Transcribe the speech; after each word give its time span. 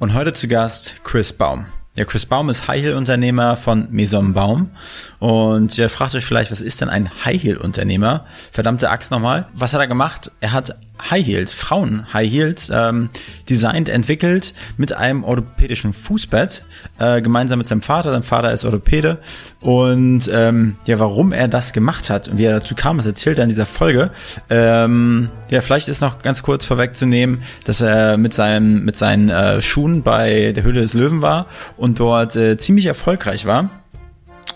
Und 0.00 0.14
heute 0.14 0.32
zu 0.32 0.48
Gast 0.48 0.94
Chris 1.04 1.30
Baum. 1.30 1.66
Ja, 1.94 2.06
Chris 2.06 2.24
Baum 2.24 2.48
ist 2.48 2.66
High 2.66 2.80
Heel 2.80 2.94
Unternehmer 2.94 3.54
von 3.54 3.86
Maison 3.90 4.32
Baum. 4.32 4.70
Und 5.18 5.76
ihr 5.76 5.90
fragt 5.90 6.14
euch 6.14 6.24
vielleicht, 6.24 6.50
was 6.50 6.62
ist 6.62 6.80
denn 6.80 6.88
ein 6.88 7.10
High 7.26 7.42
Heel 7.42 7.58
Unternehmer? 7.58 8.24
Verdammte 8.50 8.88
Axt 8.88 9.10
nochmal. 9.10 9.48
Was 9.52 9.74
hat 9.74 9.80
er 9.82 9.88
gemacht? 9.88 10.32
Er 10.40 10.52
hat 10.52 10.74
High 11.08 11.24
Heels, 11.24 11.54
Frauen 11.54 12.12
High 12.12 12.30
Heels, 12.30 12.70
ähm, 12.72 13.10
designt, 13.48 13.88
entwickelt 13.88 14.54
mit 14.76 14.92
einem 14.92 15.24
orthopädischen 15.24 15.92
Fußbett, 15.92 16.64
äh, 16.98 17.22
gemeinsam 17.22 17.58
mit 17.58 17.66
seinem 17.66 17.82
Vater. 17.82 18.10
Sein 18.10 18.22
Vater 18.22 18.52
ist 18.52 18.64
Orthopäde. 18.64 19.18
Und 19.60 20.30
ähm, 20.32 20.76
ja, 20.86 20.98
warum 20.98 21.32
er 21.32 21.48
das 21.48 21.72
gemacht 21.72 22.10
hat 22.10 22.28
und 22.28 22.38
wie 22.38 22.44
er 22.44 22.60
dazu 22.60 22.74
kam, 22.74 22.96
das 22.96 23.06
erzählt 23.06 23.38
er 23.38 23.44
in 23.44 23.50
dieser 23.50 23.66
Folge. 23.66 24.10
Ähm, 24.48 25.30
ja, 25.50 25.60
vielleicht 25.60 25.88
ist 25.88 26.00
noch 26.00 26.22
ganz 26.22 26.42
kurz 26.42 26.64
vorwegzunehmen, 26.64 27.42
dass 27.64 27.80
er 27.80 28.16
mit 28.16 28.34
seinen, 28.34 28.84
mit 28.84 28.96
seinen 28.96 29.28
äh, 29.28 29.60
Schuhen 29.60 30.02
bei 30.02 30.52
der 30.52 30.62
Höhle 30.62 30.80
des 30.80 30.94
Löwen 30.94 31.22
war 31.22 31.46
und 31.76 32.00
dort 32.00 32.36
äh, 32.36 32.56
ziemlich 32.56 32.86
erfolgreich 32.86 33.46
war. 33.46 33.70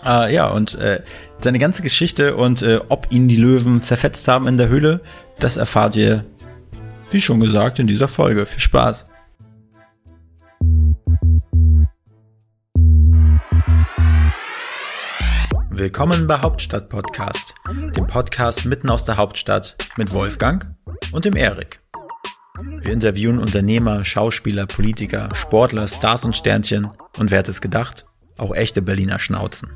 Äh, 0.05 0.33
ja, 0.33 0.47
und 0.47 0.75
äh, 0.75 1.01
seine 1.41 1.59
ganze 1.59 1.81
Geschichte 1.81 2.35
und 2.35 2.61
äh, 2.61 2.79
ob 2.89 3.07
ihn 3.11 3.27
die 3.27 3.37
Löwen 3.37 3.81
zerfetzt 3.81 4.27
haben 4.27 4.47
in 4.47 4.57
der 4.57 4.69
Höhle, 4.69 5.01
das 5.39 5.57
erfahrt 5.57 5.95
ihr, 5.95 6.25
wie 7.15 7.21
schon 7.21 7.39
gesagt, 7.39 7.79
in 7.79 7.87
dieser 7.87 8.09
Folge. 8.09 8.45
Viel 8.45 8.59
Spaß! 8.59 9.07
Willkommen 15.69 16.27
bei 16.27 16.41
Hauptstadt 16.41 16.89
Podcast, 16.89 17.55
dem 17.95 18.05
Podcast 18.05 18.65
mitten 18.65 18.89
aus 18.89 19.05
der 19.05 19.15
Hauptstadt 19.15 19.77
mit 19.95 20.11
Wolfgang 20.11 20.75
und 21.13 21.23
dem 21.23 21.37
Erik. 21.37 21.79
Wir 22.81 22.91
interviewen 22.91 23.39
Unternehmer, 23.39 24.03
Schauspieler, 24.03 24.65
Politiker, 24.65 25.29
Sportler, 25.35 25.87
Stars 25.87 26.25
und 26.25 26.35
Sternchen 26.35 26.89
und 27.17 27.31
wer 27.31 27.39
hätte 27.39 27.51
es 27.51 27.61
gedacht? 27.61 28.05
Auch 28.35 28.53
echte 28.53 28.81
Berliner 28.81 29.19
Schnauzen. 29.19 29.69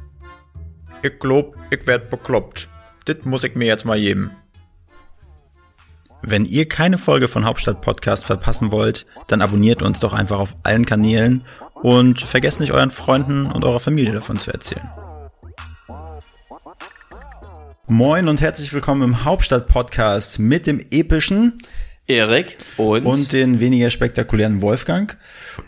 Ich 1.04 1.18
glaub, 1.20 1.56
ich 1.72 1.88
werd 1.88 2.10
bekloppt. 2.10 2.68
Dit 3.08 3.26
muss 3.26 3.46
ich 3.46 3.56
mir 3.56 3.68
jetzt 3.68 3.86
mal 3.86 3.98
geben. 3.98 4.32
Wenn 6.22 6.46
ihr 6.46 6.68
keine 6.68 6.98
Folge 6.98 7.30
von 7.30 7.46
Hauptstadt 7.46 7.82
Podcast 7.82 8.26
verpassen 8.26 8.72
wollt, 8.72 9.06
dann 9.28 9.42
abonniert 9.42 9.82
uns 9.82 10.02
doch 10.02 10.12
einfach 10.12 10.40
auf 10.40 10.58
allen 10.64 10.86
Kanälen 10.86 11.44
und 11.76 12.20
vergesst 12.20 12.60
nicht 12.60 12.74
euren 12.74 12.92
Freunden 12.92 13.46
und 13.46 13.64
eurer 13.64 13.80
Familie 13.80 14.12
davon 14.12 14.38
zu 14.38 14.52
erzählen. 14.52 14.90
Moin 17.88 18.28
und 18.28 18.42
herzlich 18.42 18.74
willkommen 18.74 19.02
im 19.02 19.24
Hauptstadt 19.24 19.68
Podcast 19.70 20.40
mit 20.40 20.68
dem 20.68 20.82
epischen 20.92 21.60
Erik 22.06 22.58
und, 22.76 23.06
und 23.06 23.32
den 23.32 23.62
weniger 23.62 23.90
spektakulären 23.90 24.62
Wolfgang. 24.62 25.18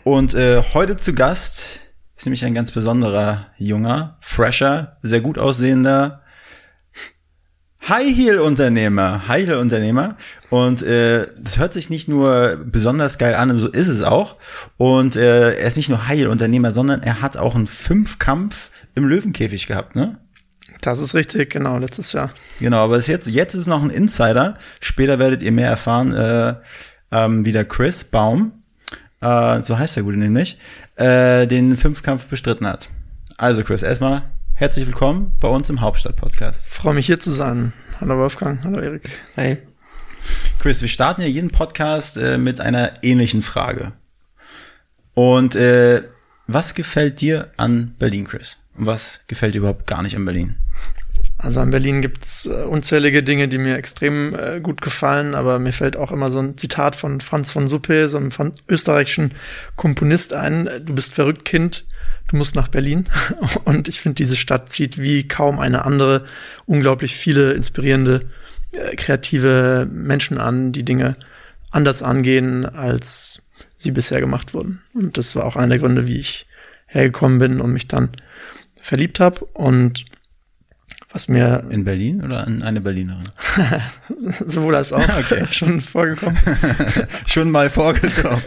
Und 0.04 0.34
äh, 0.34 0.62
heute 0.74 0.98
zu 0.98 1.14
Gast 1.14 1.80
ist 2.16 2.26
nämlich 2.26 2.44
ein 2.44 2.54
ganz 2.54 2.70
besonderer 2.70 3.46
junger, 3.56 4.18
fresher, 4.20 4.98
sehr 5.00 5.22
gut 5.22 5.38
aussehender 5.38 6.21
High 7.88 8.14
Heel 8.14 8.38
Unternehmer, 8.38 9.26
High 9.26 9.46
Heel 9.46 9.56
Unternehmer 9.56 10.16
und 10.50 10.82
äh, 10.82 11.26
das 11.38 11.58
hört 11.58 11.72
sich 11.72 11.90
nicht 11.90 12.08
nur 12.08 12.60
besonders 12.64 13.18
geil 13.18 13.34
an, 13.34 13.54
so 13.56 13.68
ist 13.68 13.88
es 13.88 14.02
auch 14.02 14.36
und 14.76 15.16
äh, 15.16 15.56
er 15.56 15.66
ist 15.66 15.76
nicht 15.76 15.88
nur 15.88 16.06
High 16.06 16.18
Heel 16.18 16.28
Unternehmer, 16.28 16.70
sondern 16.70 17.02
er 17.02 17.20
hat 17.22 17.36
auch 17.36 17.56
einen 17.56 17.66
Fünfkampf 17.66 18.70
im 18.94 19.06
Löwenkäfig 19.08 19.66
gehabt, 19.66 19.96
ne? 19.96 20.18
Das 20.80 20.98
ist 20.98 21.14
richtig, 21.14 21.50
genau, 21.50 21.78
letztes 21.78 22.12
Jahr. 22.12 22.32
Genau, 22.58 22.78
aber 22.84 22.98
jetzt, 22.98 23.28
jetzt 23.28 23.54
ist 23.54 23.68
noch 23.68 23.82
ein 23.82 23.90
Insider. 23.90 24.58
Später 24.80 25.20
werdet 25.20 25.40
ihr 25.40 25.52
mehr 25.52 25.68
erfahren, 25.68 26.12
äh, 26.12 26.54
ähm, 27.12 27.44
wie 27.44 27.52
der 27.52 27.64
Chris 27.64 28.02
Baum, 28.02 28.64
äh, 29.20 29.62
so 29.62 29.78
heißt 29.78 29.94
der 29.94 30.02
Gute 30.02 30.16
nämlich, 30.16 30.58
äh, 30.96 31.46
den 31.46 31.76
Fünfkampf 31.76 32.26
bestritten 32.26 32.66
hat. 32.66 32.90
Also 33.38 33.62
Chris, 33.62 33.82
erstmal 33.82 34.22
herzlich 34.54 34.86
willkommen 34.86 35.32
bei 35.40 35.48
uns 35.48 35.70
im 35.70 35.80
Hauptstadt-Podcast. 35.80 36.68
Freue 36.68 36.94
mich 36.94 37.06
hier 37.06 37.18
zu 37.18 37.30
sein. 37.30 37.72
Hallo 38.00 38.18
Wolfgang, 38.18 38.62
hallo 38.64 38.80
Erik. 38.80 39.02
Hey. 39.34 39.58
Chris, 40.58 40.82
wir 40.82 40.88
starten 40.88 41.22
ja 41.22 41.26
jeden 41.26 41.50
Podcast 41.50 42.16
äh, 42.16 42.38
mit 42.38 42.60
einer 42.60 43.02
ähnlichen 43.02 43.42
Frage. 43.42 43.92
Und 45.14 45.54
äh, 45.54 46.02
was 46.46 46.74
gefällt 46.74 47.20
dir 47.20 47.50
an 47.56 47.94
Berlin, 47.98 48.26
Chris? 48.26 48.58
Und 48.76 48.86
was 48.86 49.20
gefällt 49.26 49.54
dir 49.54 49.58
überhaupt 49.58 49.86
gar 49.86 50.02
nicht 50.02 50.16
an 50.16 50.24
Berlin? 50.24 50.56
Also 51.38 51.60
in 51.60 51.70
Berlin 51.70 52.02
gibt's 52.02 52.46
äh, 52.46 52.62
unzählige 52.62 53.22
Dinge, 53.24 53.48
die 53.48 53.58
mir 53.58 53.76
extrem 53.76 54.34
äh, 54.34 54.60
gut 54.60 54.80
gefallen, 54.80 55.34
aber 55.34 55.58
mir 55.58 55.72
fällt 55.72 55.96
auch 55.96 56.12
immer 56.12 56.30
so 56.30 56.38
ein 56.38 56.56
Zitat 56.56 56.94
von 56.94 57.20
Franz 57.20 57.50
von 57.50 57.66
Suppe, 57.66 58.08
so 58.08 58.16
einem 58.16 58.30
von 58.30 58.52
österreichischen 58.68 59.34
Komponist 59.74 60.32
ein. 60.32 60.68
Du 60.84 60.94
bist 60.94 61.14
verrückt, 61.14 61.44
Kind, 61.44 61.84
du 62.32 62.36
musst 62.36 62.56
nach 62.56 62.68
Berlin. 62.68 63.08
Und 63.64 63.86
ich 63.88 64.00
finde, 64.00 64.16
diese 64.16 64.36
Stadt 64.36 64.70
zieht 64.70 64.98
wie 64.98 65.28
kaum 65.28 65.60
eine 65.60 65.84
andere 65.84 66.24
unglaublich 66.66 67.14
viele 67.14 67.52
inspirierende, 67.52 68.28
äh, 68.72 68.96
kreative 68.96 69.88
Menschen 69.90 70.38
an, 70.38 70.72
die 70.72 70.84
Dinge 70.84 71.16
anders 71.70 72.02
angehen, 72.02 72.66
als 72.66 73.42
sie 73.76 73.92
bisher 73.92 74.20
gemacht 74.20 74.54
wurden. 74.54 74.82
Und 74.94 75.16
das 75.16 75.36
war 75.36 75.44
auch 75.44 75.56
einer 75.56 75.68
der 75.68 75.78
Gründe, 75.78 76.06
wie 76.06 76.18
ich 76.18 76.46
hergekommen 76.86 77.38
bin 77.38 77.60
und 77.60 77.72
mich 77.72 77.88
dann 77.88 78.10
verliebt 78.80 79.20
habe. 79.20 79.44
Und 79.44 80.04
was 81.12 81.28
mir 81.28 81.64
in 81.70 81.84
Berlin 81.84 82.22
oder 82.22 82.46
an 82.46 82.62
eine 82.62 82.80
Berlinerin? 82.80 83.28
Sowohl 84.46 84.74
als 84.74 84.92
auch 84.92 85.08
okay. 85.18 85.46
schon 85.50 85.80
vorgekommen. 85.80 86.38
schon 87.26 87.50
mal 87.50 87.68
vorgekommen. 87.68 88.42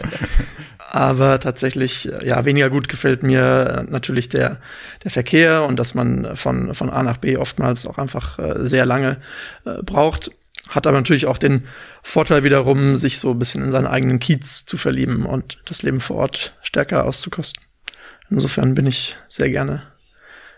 Aber 0.96 1.38
tatsächlich, 1.40 2.10
ja, 2.24 2.46
weniger 2.46 2.70
gut 2.70 2.88
gefällt 2.88 3.22
mir 3.22 3.84
natürlich 3.86 4.30
der, 4.30 4.56
der 5.04 5.10
Verkehr 5.10 5.66
und 5.66 5.78
dass 5.78 5.92
man 5.92 6.36
von, 6.36 6.74
von 6.74 6.88
A 6.88 7.02
nach 7.02 7.18
B 7.18 7.36
oftmals 7.36 7.86
auch 7.86 7.98
einfach 7.98 8.38
äh, 8.38 8.66
sehr 8.66 8.86
lange 8.86 9.18
äh, 9.66 9.82
braucht. 9.82 10.30
Hat 10.70 10.86
aber 10.86 10.96
natürlich 10.96 11.26
auch 11.26 11.36
den 11.36 11.64
Vorteil 12.02 12.44
wiederum, 12.44 12.96
sich 12.96 13.18
so 13.18 13.32
ein 13.32 13.38
bisschen 13.38 13.62
in 13.62 13.72
seinen 13.72 13.86
eigenen 13.86 14.20
Kiez 14.20 14.64
zu 14.64 14.78
verlieben 14.78 15.26
und 15.26 15.58
das 15.66 15.82
Leben 15.82 16.00
vor 16.00 16.16
Ort 16.16 16.54
stärker 16.62 17.04
auszukosten. 17.04 17.62
Insofern 18.30 18.74
bin 18.74 18.86
ich 18.86 19.16
sehr 19.28 19.50
gerne 19.50 19.82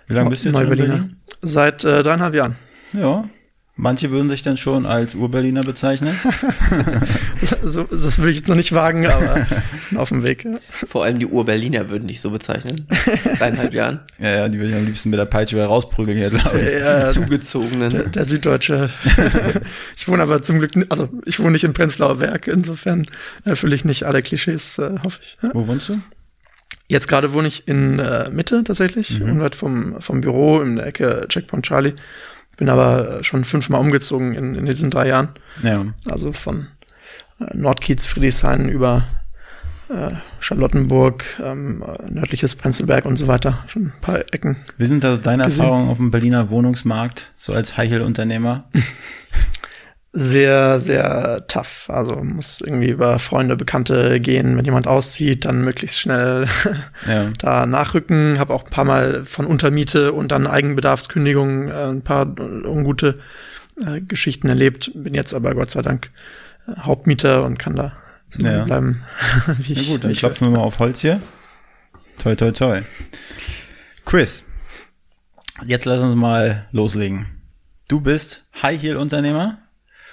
Wie 0.06 0.14
lange 0.14 0.30
bist 0.30 0.44
du 0.44 0.50
jetzt 0.50 0.60
in 0.60 0.68
Berlin? 0.68 1.16
Seit 1.42 1.82
äh, 1.82 2.04
dreieinhalb 2.04 2.36
Jahren. 2.36 2.54
Ja. 2.92 3.28
Manche 3.80 4.10
würden 4.10 4.28
sich 4.28 4.42
dann 4.42 4.56
schon 4.56 4.86
als 4.86 5.14
Urberliner 5.14 5.62
bezeichnen. 5.62 6.18
so, 7.64 7.84
das 7.84 8.18
würde 8.18 8.32
ich 8.32 8.38
jetzt 8.38 8.48
noch 8.48 8.56
nicht 8.56 8.72
wagen, 8.72 9.06
aber 9.06 9.46
auf 9.94 10.08
dem 10.08 10.24
Weg. 10.24 10.48
Vor 10.72 11.04
allem 11.04 11.20
die 11.20 11.26
Urberliner 11.26 11.88
würden 11.88 12.08
dich 12.08 12.20
so 12.20 12.30
bezeichnen. 12.30 12.88
Dreieinhalb 13.38 13.72
Jahren. 13.72 14.00
Ja, 14.18 14.30
ja, 14.30 14.48
die 14.48 14.58
würde 14.58 14.70
ich 14.70 14.76
am 14.76 14.84
liebsten 14.84 15.10
mit 15.10 15.18
der 15.20 15.26
Peitsche 15.26 15.54
wieder 15.54 15.66
rausprügeln 15.66 16.18
jetzt. 16.18 16.50
Ja, 16.80 17.04
Zugezogenen. 17.04 17.90
Der, 17.90 18.08
der, 18.08 18.24
Süddeutsche. 18.24 18.90
ich 19.96 20.08
wohne 20.08 20.24
aber 20.24 20.42
zum 20.42 20.58
Glück, 20.58 20.72
also 20.88 21.08
ich 21.24 21.38
wohne 21.38 21.52
nicht 21.52 21.62
in 21.62 21.72
Prenzlauer 21.72 22.16
Berg, 22.16 22.48
insofern 22.48 23.06
erfülle 23.44 23.76
ich 23.76 23.84
nicht 23.84 24.02
alle 24.02 24.22
Klischees, 24.22 24.78
äh, 24.78 24.98
hoffe 25.04 25.20
ich. 25.22 25.36
Wo 25.52 25.68
wohnst 25.68 25.88
du? 25.88 26.00
Jetzt 26.88 27.06
gerade 27.06 27.32
wohne 27.32 27.46
ich 27.46 27.68
in 27.68 28.00
äh, 28.00 28.28
Mitte 28.30 28.64
tatsächlich, 28.64 29.20
mhm. 29.20 29.32
unweit 29.32 29.54
vom, 29.54 30.00
vom 30.00 30.20
Büro 30.20 30.60
in 30.62 30.76
der 30.76 30.86
Ecke 30.86 31.26
Checkpoint 31.28 31.64
Charlie. 31.64 31.94
Bin 32.58 32.68
aber 32.68 33.22
schon 33.22 33.44
fünfmal 33.44 33.80
umgezogen 33.80 34.34
in, 34.34 34.54
in 34.54 34.66
diesen 34.66 34.90
drei 34.90 35.08
Jahren. 35.08 35.30
Ja. 35.62 35.86
Also 36.10 36.32
von 36.32 36.66
äh, 37.40 37.56
Nordkiez, 37.56 38.04
Friedrichshain 38.06 38.68
über 38.68 39.04
äh, 39.88 40.10
Charlottenburg, 40.40 41.24
ähm, 41.42 41.82
nördliches 42.08 42.56
Prenzlberg 42.56 43.06
und 43.06 43.16
so 43.16 43.26
weiter. 43.26 43.64
Schon 43.68 43.86
ein 43.86 43.92
paar 44.00 44.18
Ecken. 44.32 44.56
Wie 44.76 44.86
sind 44.86 45.04
das 45.04 45.20
deine 45.20 45.44
gesehen. 45.44 45.64
Erfahrungen 45.64 45.88
auf 45.88 45.96
dem 45.96 46.10
Berliner 46.10 46.50
Wohnungsmarkt, 46.50 47.32
so 47.38 47.52
als 47.52 47.76
High-Heel-Unternehmer? 47.76 48.64
sehr, 50.12 50.80
sehr 50.80 51.46
tough. 51.48 51.88
Also 51.88 52.16
muss 52.16 52.60
irgendwie 52.60 52.88
über 52.88 53.18
Freunde, 53.18 53.56
Bekannte 53.56 54.20
gehen. 54.20 54.56
Wenn 54.56 54.64
jemand 54.64 54.86
auszieht, 54.86 55.44
dann 55.44 55.62
möglichst 55.62 56.00
schnell 56.00 56.48
ja. 57.06 57.30
da 57.38 57.66
nachrücken. 57.66 58.38
Habe 58.38 58.54
auch 58.54 58.64
ein 58.64 58.70
paar 58.70 58.84
Mal 58.84 59.24
von 59.24 59.46
Untermiete 59.46 60.12
und 60.12 60.32
dann 60.32 60.46
Eigenbedarfskündigung 60.46 61.68
äh, 61.68 61.88
ein 61.90 62.02
paar 62.02 62.26
ungute 62.64 63.20
äh, 63.84 64.00
Geschichten 64.00 64.48
erlebt. 64.48 64.90
Bin 64.94 65.14
jetzt 65.14 65.34
aber 65.34 65.54
Gott 65.54 65.70
sei 65.70 65.82
Dank 65.82 66.10
äh, 66.66 66.80
Hauptmieter 66.80 67.44
und 67.44 67.58
kann 67.58 67.76
da 67.76 67.92
so 68.30 68.46
ja. 68.46 68.64
bleiben. 68.64 69.02
wie 69.58 69.74
Na 69.74 69.82
gut, 69.82 70.04
dann 70.04 70.10
ich 70.10 70.20
klopfen 70.20 70.50
wir 70.50 70.58
mal 70.58 70.64
auf 70.64 70.78
Holz 70.78 71.00
hier. 71.00 71.20
Toi, 72.22 72.34
toi, 72.34 72.50
toi. 72.50 72.80
Chris, 74.06 74.46
jetzt 75.64 75.84
lass 75.84 76.00
uns 76.00 76.14
mal 76.14 76.66
loslegen. 76.72 77.26
Du 77.88 78.00
bist 78.00 78.44
High-Heel-Unternehmer 78.62 79.58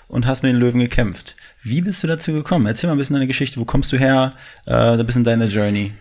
und 0.07 0.27
hast 0.27 0.43
mit 0.43 0.51
den 0.51 0.59
Löwen 0.59 0.79
gekämpft. 0.79 1.35
Wie 1.61 1.81
bist 1.81 2.03
du 2.03 2.07
dazu 2.07 2.33
gekommen? 2.33 2.65
Erzähl 2.65 2.87
mal 2.87 2.95
ein 2.95 2.99
bisschen 2.99 3.15
deine 3.15 3.27
Geschichte. 3.27 3.59
Wo 3.59 3.65
kommst 3.65 3.91
du 3.91 3.97
her? 3.97 4.33
Äh, 4.65 4.73
ein 4.73 5.05
bisschen 5.05 5.23
deine 5.23 5.45
Journey. 5.45 5.93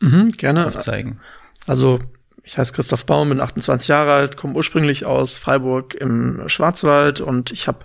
Mhm, 0.00 0.28
gerne. 0.30 0.66
Aufzeigen. 0.66 1.20
Also 1.66 2.00
ich 2.48 2.56
heiße 2.56 2.72
Christoph 2.72 3.04
Baum, 3.04 3.28
bin 3.28 3.42
28 3.42 3.88
Jahre 3.88 4.12
alt, 4.12 4.38
komme 4.38 4.54
ursprünglich 4.54 5.04
aus 5.04 5.36
Freiburg 5.36 5.94
im 5.94 6.44
Schwarzwald 6.46 7.20
und 7.20 7.50
ich 7.50 7.68
habe 7.68 7.84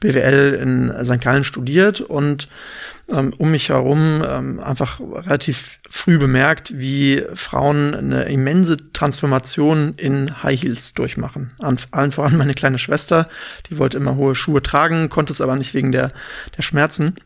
BWL 0.00 0.58
in 0.60 1.04
St. 1.04 1.20
Gallen 1.22 1.44
studiert 1.44 2.02
und 2.02 2.48
ähm, 3.08 3.32
um 3.38 3.50
mich 3.50 3.68
herum 3.68 4.22
ähm, 4.26 4.60
einfach 4.60 5.00
relativ 5.00 5.80
früh 5.88 6.18
bemerkt, 6.18 6.78
wie 6.78 7.22
Frauen 7.34 7.94
eine 7.94 8.24
immense 8.24 8.92
Transformation 8.92 9.94
in 9.96 10.42
High 10.42 10.62
Heels 10.62 10.94
durchmachen. 10.94 11.52
An 11.60 11.78
allen 11.90 12.12
voran 12.12 12.36
meine 12.36 12.54
kleine 12.54 12.78
Schwester, 12.78 13.28
die 13.68 13.78
wollte 13.78 13.96
immer 13.96 14.16
hohe 14.16 14.34
Schuhe 14.34 14.62
tragen, 14.62 15.08
konnte 15.08 15.32
es 15.32 15.40
aber 15.40 15.56
nicht 15.56 15.74
wegen 15.74 15.92
der, 15.92 16.12
der 16.56 16.62
Schmerzen. 16.62 17.16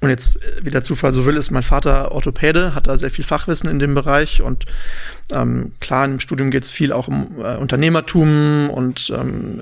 Und 0.00 0.10
jetzt, 0.10 0.42
äh, 0.42 0.64
wie 0.64 0.70
der 0.70 0.82
Zufall 0.82 1.12
so 1.12 1.26
will, 1.26 1.36
ist 1.36 1.50
mein 1.50 1.62
Vater 1.62 2.12
Orthopäde, 2.12 2.74
hat 2.74 2.86
da 2.86 2.96
sehr 2.96 3.10
viel 3.10 3.24
Fachwissen 3.24 3.70
in 3.70 3.78
dem 3.78 3.94
Bereich 3.94 4.42
und 4.42 4.66
ähm, 5.34 5.72
klar, 5.80 6.04
im 6.04 6.20
Studium 6.20 6.50
geht 6.50 6.64
es 6.64 6.70
viel 6.70 6.92
auch 6.92 7.08
um 7.08 7.40
äh, 7.40 7.56
Unternehmertum 7.56 8.70
und 8.70 9.12
ähm, 9.14 9.60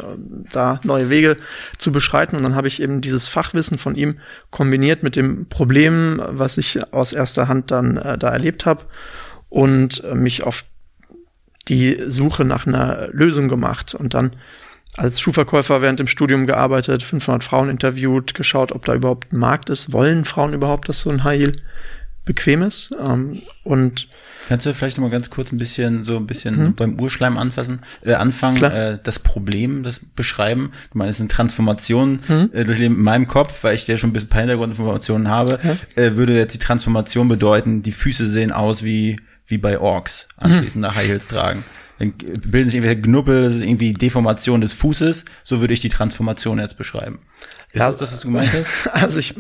da 0.53 0.81
neue 0.83 1.09
Wege 1.09 1.37
zu 1.79 1.91
beschreiten. 1.91 2.37
Und 2.37 2.43
dann 2.43 2.55
habe 2.55 2.69
ich 2.69 2.83
eben 2.83 3.01
dieses 3.01 3.29
Fachwissen 3.29 3.79
von 3.79 3.95
ihm 3.95 4.19
kombiniert 4.51 5.03
mit 5.03 5.17
dem 5.17 5.47
Problem, 5.49 6.21
was 6.27 6.59
ich 6.59 6.93
aus 6.93 7.15
erster 7.15 7.49
Hand 7.49 7.71
dann 7.71 7.97
äh, 7.97 8.19
da 8.19 8.29
erlebt 8.29 8.67
habe 8.67 8.85
und 9.49 10.05
äh, 10.05 10.15
mich 10.15 10.43
auf 10.43 10.67
die 11.69 11.99
Suche 12.07 12.45
nach 12.45 12.67
einer 12.67 13.09
Lösung 13.13 13.49
gemacht. 13.49 13.95
Und 13.95 14.13
dann 14.13 14.37
als 14.97 15.21
Schuhverkäufer 15.21 15.83
während 15.83 15.99
dem 15.99 16.07
Studium 16.07 16.47
gearbeitet, 16.47 17.03
500 17.03 17.43
Frauen 17.43 17.69
interviewt, 17.69 18.35
geschaut, 18.35 18.73
ob 18.73 18.85
da 18.85 18.95
überhaupt 18.95 19.33
ein 19.33 19.39
Markt 19.39 19.71
ist. 19.71 19.93
Wollen 19.93 20.25
Frauen 20.25 20.53
überhaupt, 20.53 20.89
dass 20.89 21.01
so 21.01 21.11
ein 21.11 21.25
High 21.25 21.41
Heel 21.41 21.53
bequem 22.25 22.63
ist? 22.63 22.95
Ähm, 23.01 23.43
und 23.65 24.09
Kannst 24.49 24.67
du 24.67 24.75
vielleicht 24.75 24.99
noch 24.99 25.05
mal 25.05 25.11
ganz 25.11 25.31
kurz 25.31 25.53
ein 25.53 25.57
bisschen 25.57 26.05
so 26.05 26.17
ein 26.17 26.27
bisschen 26.27 26.63
mhm. 26.63 26.75
beim 26.75 27.01
Urschleim 27.01 27.39
anfassen, 27.39 27.81
äh, 28.03 28.13
anfangen, 28.13 28.63
äh, 28.63 28.99
das 29.03 29.19
Problem, 29.19 29.83
das 29.83 30.01
beschreiben? 30.01 30.73
Du 30.93 30.99
meinst, 30.99 31.13
es 31.13 31.19
sind 31.19 31.31
Transformationen 31.31 32.21
mhm. 32.29 32.51
äh, 32.53 32.65
durch 32.65 32.81
in 32.81 33.01
meinem 33.01 33.27
Kopf, 33.27 33.65
weil 33.65 33.75
ich 33.75 33.87
ja 33.87 33.97
schon 33.97 34.11
ein 34.11 34.13
bisschen 34.13 34.29
ein 34.29 34.31
paar 34.31 34.41
Hintergrundinformationen 34.41 35.29
habe, 35.29 35.59
ja. 35.63 36.03
äh, 36.03 36.17
würde 36.17 36.37
jetzt 36.37 36.53
die 36.53 36.59
Transformation 36.59 37.29
bedeuten, 37.29 37.83
die 37.83 37.93
Füße 37.93 38.29
sehen 38.29 38.53
aus 38.53 38.85
wie 38.85 39.17
wie 39.47 39.59
bei 39.59 39.79
Orks 39.79 40.27
anschließend 40.39 40.77
mhm. 40.77 40.81
nach 40.83 40.95
High 40.95 41.09
Heels 41.09 41.29
tragen 41.29 41.65
dann 41.99 42.13
bilden 42.13 42.69
sich 42.69 42.75
irgendwelche 42.75 43.03
Knubbel, 43.03 43.43
das 43.43 43.55
ist 43.55 43.63
irgendwie 43.63 43.93
Deformation 43.93 44.61
des 44.61 44.73
Fußes. 44.73 45.25
So 45.43 45.61
würde 45.61 45.75
ich 45.75 45.81
die 45.81 45.89
Transformation 45.89 46.59
jetzt 46.59 46.77
beschreiben. 46.77 47.21
Ist 47.73 47.81
ja, 47.81 47.89
das 47.89 47.97
das, 47.97 48.13
was 48.13 48.21
du 48.21 48.29
gemeint 48.29 48.53
hast? 48.53 48.71
Also 48.93 49.19
ich 49.19 49.35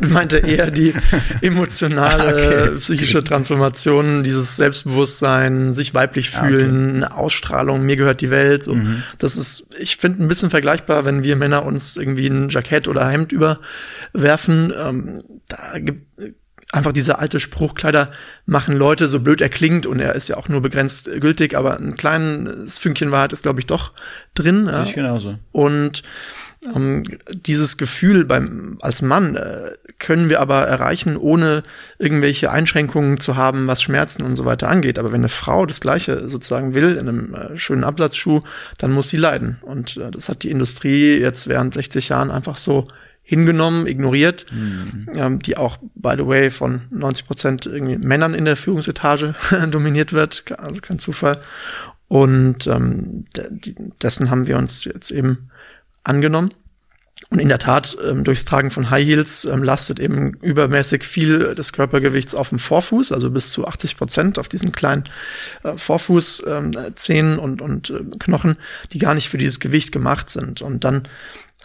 meinte 0.00 0.38
eher 0.38 0.70
die 0.70 0.92
emotionale, 1.40 2.70
okay. 2.72 2.80
psychische 2.80 3.22
Transformation, 3.22 4.24
dieses 4.24 4.56
Selbstbewusstsein, 4.56 5.72
sich 5.72 5.94
weiblich 5.94 6.30
fühlen, 6.30 7.04
okay. 7.04 7.12
Ausstrahlung, 7.12 7.86
mir 7.86 7.96
gehört 7.96 8.20
die 8.20 8.30
Welt. 8.30 8.64
So. 8.64 8.74
Mhm. 8.74 9.02
Das 9.18 9.36
ist, 9.36 9.68
ich 9.78 9.96
finde, 9.98 10.24
ein 10.24 10.28
bisschen 10.28 10.50
vergleichbar, 10.50 11.04
wenn 11.04 11.22
wir 11.22 11.36
Männer 11.36 11.64
uns 11.64 11.96
irgendwie 11.96 12.26
ein 12.26 12.48
Jackett 12.48 12.88
oder 12.88 13.08
Hemd 13.08 13.32
überwerfen. 13.32 14.72
Ähm, 14.76 15.18
da 15.48 15.78
gibt 15.78 16.06
einfach 16.76 16.92
dieser 16.92 17.18
alte 17.18 17.40
Spruch, 17.40 17.74
Kleider 17.74 18.10
machen 18.44 18.76
Leute, 18.76 19.08
so 19.08 19.20
blöd 19.20 19.40
er 19.40 19.48
klingt 19.48 19.86
und 19.86 20.00
er 20.00 20.14
ist 20.14 20.28
ja 20.28 20.36
auch 20.36 20.48
nur 20.48 20.60
begrenzt 20.60 21.10
gültig, 21.20 21.56
aber 21.56 21.78
ein 21.78 21.96
kleines 21.96 22.78
Fünkchen 22.78 23.10
Wahrheit 23.10 23.32
ist, 23.32 23.42
glaube 23.42 23.60
ich, 23.60 23.66
doch 23.66 23.92
drin. 24.34 24.70
Ich 24.84 24.94
genauso. 24.94 25.38
Und 25.52 26.02
ähm, 26.74 27.04
dieses 27.30 27.76
Gefühl 27.76 28.24
beim 28.24 28.78
als 28.80 29.02
Mann 29.02 29.36
äh, 29.36 29.70
können 29.98 30.28
wir 30.28 30.40
aber 30.40 30.66
erreichen, 30.66 31.16
ohne 31.16 31.62
irgendwelche 31.98 32.50
Einschränkungen 32.50 33.20
zu 33.20 33.36
haben, 33.36 33.66
was 33.66 33.82
Schmerzen 33.82 34.22
und 34.22 34.36
so 34.36 34.44
weiter 34.44 34.68
angeht. 34.68 34.98
Aber 34.98 35.12
wenn 35.12 35.20
eine 35.20 35.28
Frau 35.28 35.66
das 35.66 35.80
Gleiche 35.80 36.28
sozusagen 36.28 36.74
will 36.74 36.96
in 36.96 37.08
einem 37.08 37.34
äh, 37.34 37.58
schönen 37.58 37.84
Absatzschuh, 37.84 38.42
dann 38.78 38.92
muss 38.92 39.10
sie 39.10 39.16
leiden. 39.16 39.58
Und 39.62 39.96
äh, 39.96 40.10
das 40.10 40.28
hat 40.28 40.42
die 40.42 40.50
Industrie 40.50 41.18
jetzt 41.18 41.48
während 41.48 41.74
60 41.74 42.08
Jahren 42.08 42.30
einfach 42.30 42.56
so 42.56 42.88
hingenommen, 43.28 43.88
ignoriert, 43.88 44.46
mhm. 44.52 45.08
ähm, 45.16 45.38
die 45.40 45.56
auch, 45.56 45.78
by 45.96 46.14
the 46.16 46.26
way, 46.26 46.50
von 46.52 46.82
90 46.90 47.26
Prozent 47.26 47.66
irgendwie 47.66 47.98
Männern 47.98 48.34
in 48.34 48.44
der 48.44 48.56
Führungsetage 48.56 49.34
dominiert 49.70 50.12
wird, 50.12 50.44
also 50.58 50.80
kein 50.80 51.00
Zufall. 51.00 51.42
Und 52.06 52.68
ähm, 52.68 53.24
dessen 54.00 54.30
haben 54.30 54.46
wir 54.46 54.56
uns 54.56 54.84
jetzt 54.84 55.10
eben 55.10 55.50
angenommen. 56.04 56.54
Und 57.30 57.40
in 57.40 57.48
der 57.48 57.58
Tat, 57.58 57.96
ähm, 58.04 58.22
durchs 58.22 58.44
Tragen 58.44 58.70
von 58.70 58.90
High 58.90 59.04
Heels 59.04 59.44
ähm, 59.46 59.64
lastet 59.64 59.98
eben 59.98 60.34
übermäßig 60.34 61.02
viel 61.02 61.56
des 61.56 61.72
Körpergewichts 61.72 62.36
auf 62.36 62.50
dem 62.50 62.60
Vorfuß, 62.60 63.10
also 63.10 63.30
bis 63.30 63.50
zu 63.50 63.66
80 63.66 63.96
Prozent 63.96 64.38
auf 64.38 64.48
diesen 64.48 64.70
kleinen 64.70 65.04
äh, 65.64 65.76
Vorfußzähnen 65.76 67.32
ähm, 67.32 67.38
und, 67.40 67.60
und 67.60 67.90
äh, 67.90 68.04
Knochen, 68.20 68.56
die 68.92 68.98
gar 68.98 69.14
nicht 69.14 69.28
für 69.28 69.38
dieses 69.38 69.58
Gewicht 69.58 69.90
gemacht 69.90 70.30
sind. 70.30 70.62
Und 70.62 70.84
dann 70.84 71.08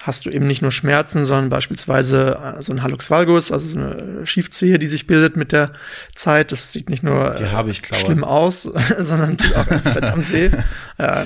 hast 0.04 0.26
du 0.26 0.30
eben 0.30 0.48
nicht 0.48 0.62
nur 0.62 0.72
Schmerzen, 0.72 1.26
sondern 1.26 1.50
beispielsweise 1.50 2.56
äh, 2.58 2.62
so 2.62 2.72
ein 2.72 2.82
Hallux 2.82 3.10
valgus, 3.12 3.52
also 3.52 3.68
so 3.68 3.78
eine 3.78 4.26
Schiefzehe, 4.26 4.80
die 4.80 4.88
sich 4.88 5.08
bildet 5.08 5.38
mit 5.38 5.52
der 5.52 5.72
Zeit. 6.16 6.52
Das 6.52 6.72
sieht 6.72 6.90
nicht 6.90 7.04
nur 7.04 7.36
äh, 7.36 7.74
schlimm 7.96 8.24
aus, 8.24 8.64
sondern 8.98 9.38
tut 9.38 9.56
auch 9.56 9.66
verdammt 9.84 10.32
weh. 10.34 10.50
Ja. 10.98 11.26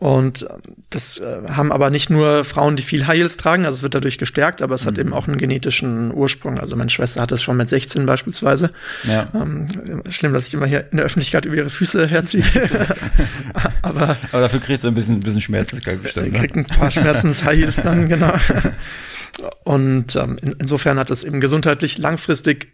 Und 0.00 0.46
ähm, 0.48 0.76
das 0.88 1.18
äh, 1.18 1.42
haben 1.50 1.70
aber 1.70 1.90
nicht 1.90 2.08
nur 2.08 2.42
Frauen, 2.44 2.76
die 2.76 2.82
viel 2.82 3.06
High 3.06 3.18
Heels 3.18 3.36
tragen, 3.36 3.66
also 3.66 3.76
es 3.76 3.82
wird 3.82 3.94
dadurch 3.94 4.16
gestärkt, 4.16 4.62
aber 4.62 4.74
es 4.74 4.84
mhm. 4.84 4.88
hat 4.88 4.98
eben 4.98 5.12
auch 5.12 5.28
einen 5.28 5.36
genetischen 5.36 6.12
Ursprung. 6.14 6.58
Also 6.58 6.74
meine 6.74 6.88
Schwester 6.88 7.20
hat 7.20 7.32
es 7.32 7.42
schon 7.42 7.58
mit 7.58 7.68
16 7.68 8.06
beispielsweise. 8.06 8.70
Ja. 9.04 9.28
Ähm, 9.34 9.66
schlimm, 10.08 10.32
dass 10.32 10.48
ich 10.48 10.54
immer 10.54 10.64
hier 10.64 10.90
in 10.90 10.96
der 10.96 11.04
Öffentlichkeit 11.04 11.44
über 11.44 11.54
ihre 11.54 11.68
Füße 11.68 12.08
herziehe. 12.08 12.44
aber, 13.82 14.16
aber 14.32 14.40
dafür 14.40 14.60
kriegst 14.60 14.84
du 14.84 14.88
ein 14.88 14.94
bisschen, 14.94 15.16
ein 15.16 15.20
bisschen 15.20 15.42
Schmerzensgeld 15.42 16.02
bestimmt. 16.02 16.32
Ne? 16.32 16.38
Kriegt 16.38 16.56
ein 16.56 16.64
paar 16.64 16.90
Schmerzens-High 16.90 17.58
Heels 17.58 17.82
dann, 17.82 18.08
genau. 18.08 18.32
Und 19.64 20.16
ähm, 20.16 20.38
in, 20.40 20.56
insofern 20.58 20.98
hat 20.98 21.10
es 21.10 21.24
eben 21.24 21.42
gesundheitlich 21.42 21.98
langfristig 21.98 22.68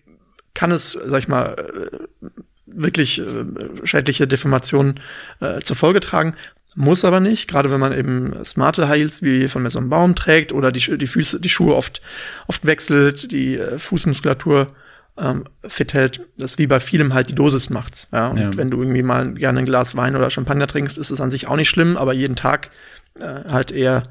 kann 0.54 0.70
es, 0.72 0.92
sag 0.92 1.18
ich 1.18 1.28
mal, 1.28 1.54
äh, 1.58 2.28
wirklich 2.66 3.20
äh, 3.20 3.44
schädliche 3.84 4.26
Deformationen 4.26 5.00
äh, 5.40 5.60
zur 5.60 5.76
Folge 5.76 6.00
tragen. 6.00 6.34
Muss 6.78 7.06
aber 7.06 7.20
nicht, 7.20 7.48
gerade 7.48 7.70
wenn 7.70 7.80
man 7.80 7.96
eben 7.96 8.44
smarte 8.44 8.86
Heils 8.86 9.22
wie 9.22 9.48
von 9.48 9.62
mir 9.62 9.70
so 9.70 9.78
einem 9.78 9.88
Baum 9.88 10.14
trägt 10.14 10.52
oder 10.52 10.70
die, 10.70 10.98
die 10.98 11.06
Füße, 11.06 11.40
die 11.40 11.48
Schuhe 11.48 11.74
oft, 11.74 12.02
oft 12.48 12.66
wechselt, 12.66 13.32
die 13.32 13.56
äh, 13.56 13.78
Fußmuskulatur 13.78 14.74
ähm, 15.16 15.44
fit 15.66 15.94
hält. 15.94 16.20
Das 16.36 16.58
wie 16.58 16.66
bei 16.66 16.78
vielem 16.78 17.14
halt 17.14 17.30
die 17.30 17.34
Dosis 17.34 17.70
macht's. 17.70 18.08
Ja? 18.12 18.28
Und 18.28 18.36
ja. 18.36 18.56
wenn 18.58 18.70
du 18.70 18.78
irgendwie 18.82 19.02
mal 19.02 19.32
gerne 19.32 19.60
ein 19.60 19.64
Glas 19.64 19.96
Wein 19.96 20.16
oder 20.16 20.30
Champagner 20.30 20.66
trinkst, 20.66 20.98
ist 20.98 21.10
es 21.10 21.20
an 21.20 21.30
sich 21.30 21.48
auch 21.48 21.56
nicht 21.56 21.70
schlimm, 21.70 21.96
aber 21.96 22.12
jeden 22.12 22.36
Tag 22.36 22.70
äh, 23.18 23.50
halt 23.50 23.70
eher 23.70 24.02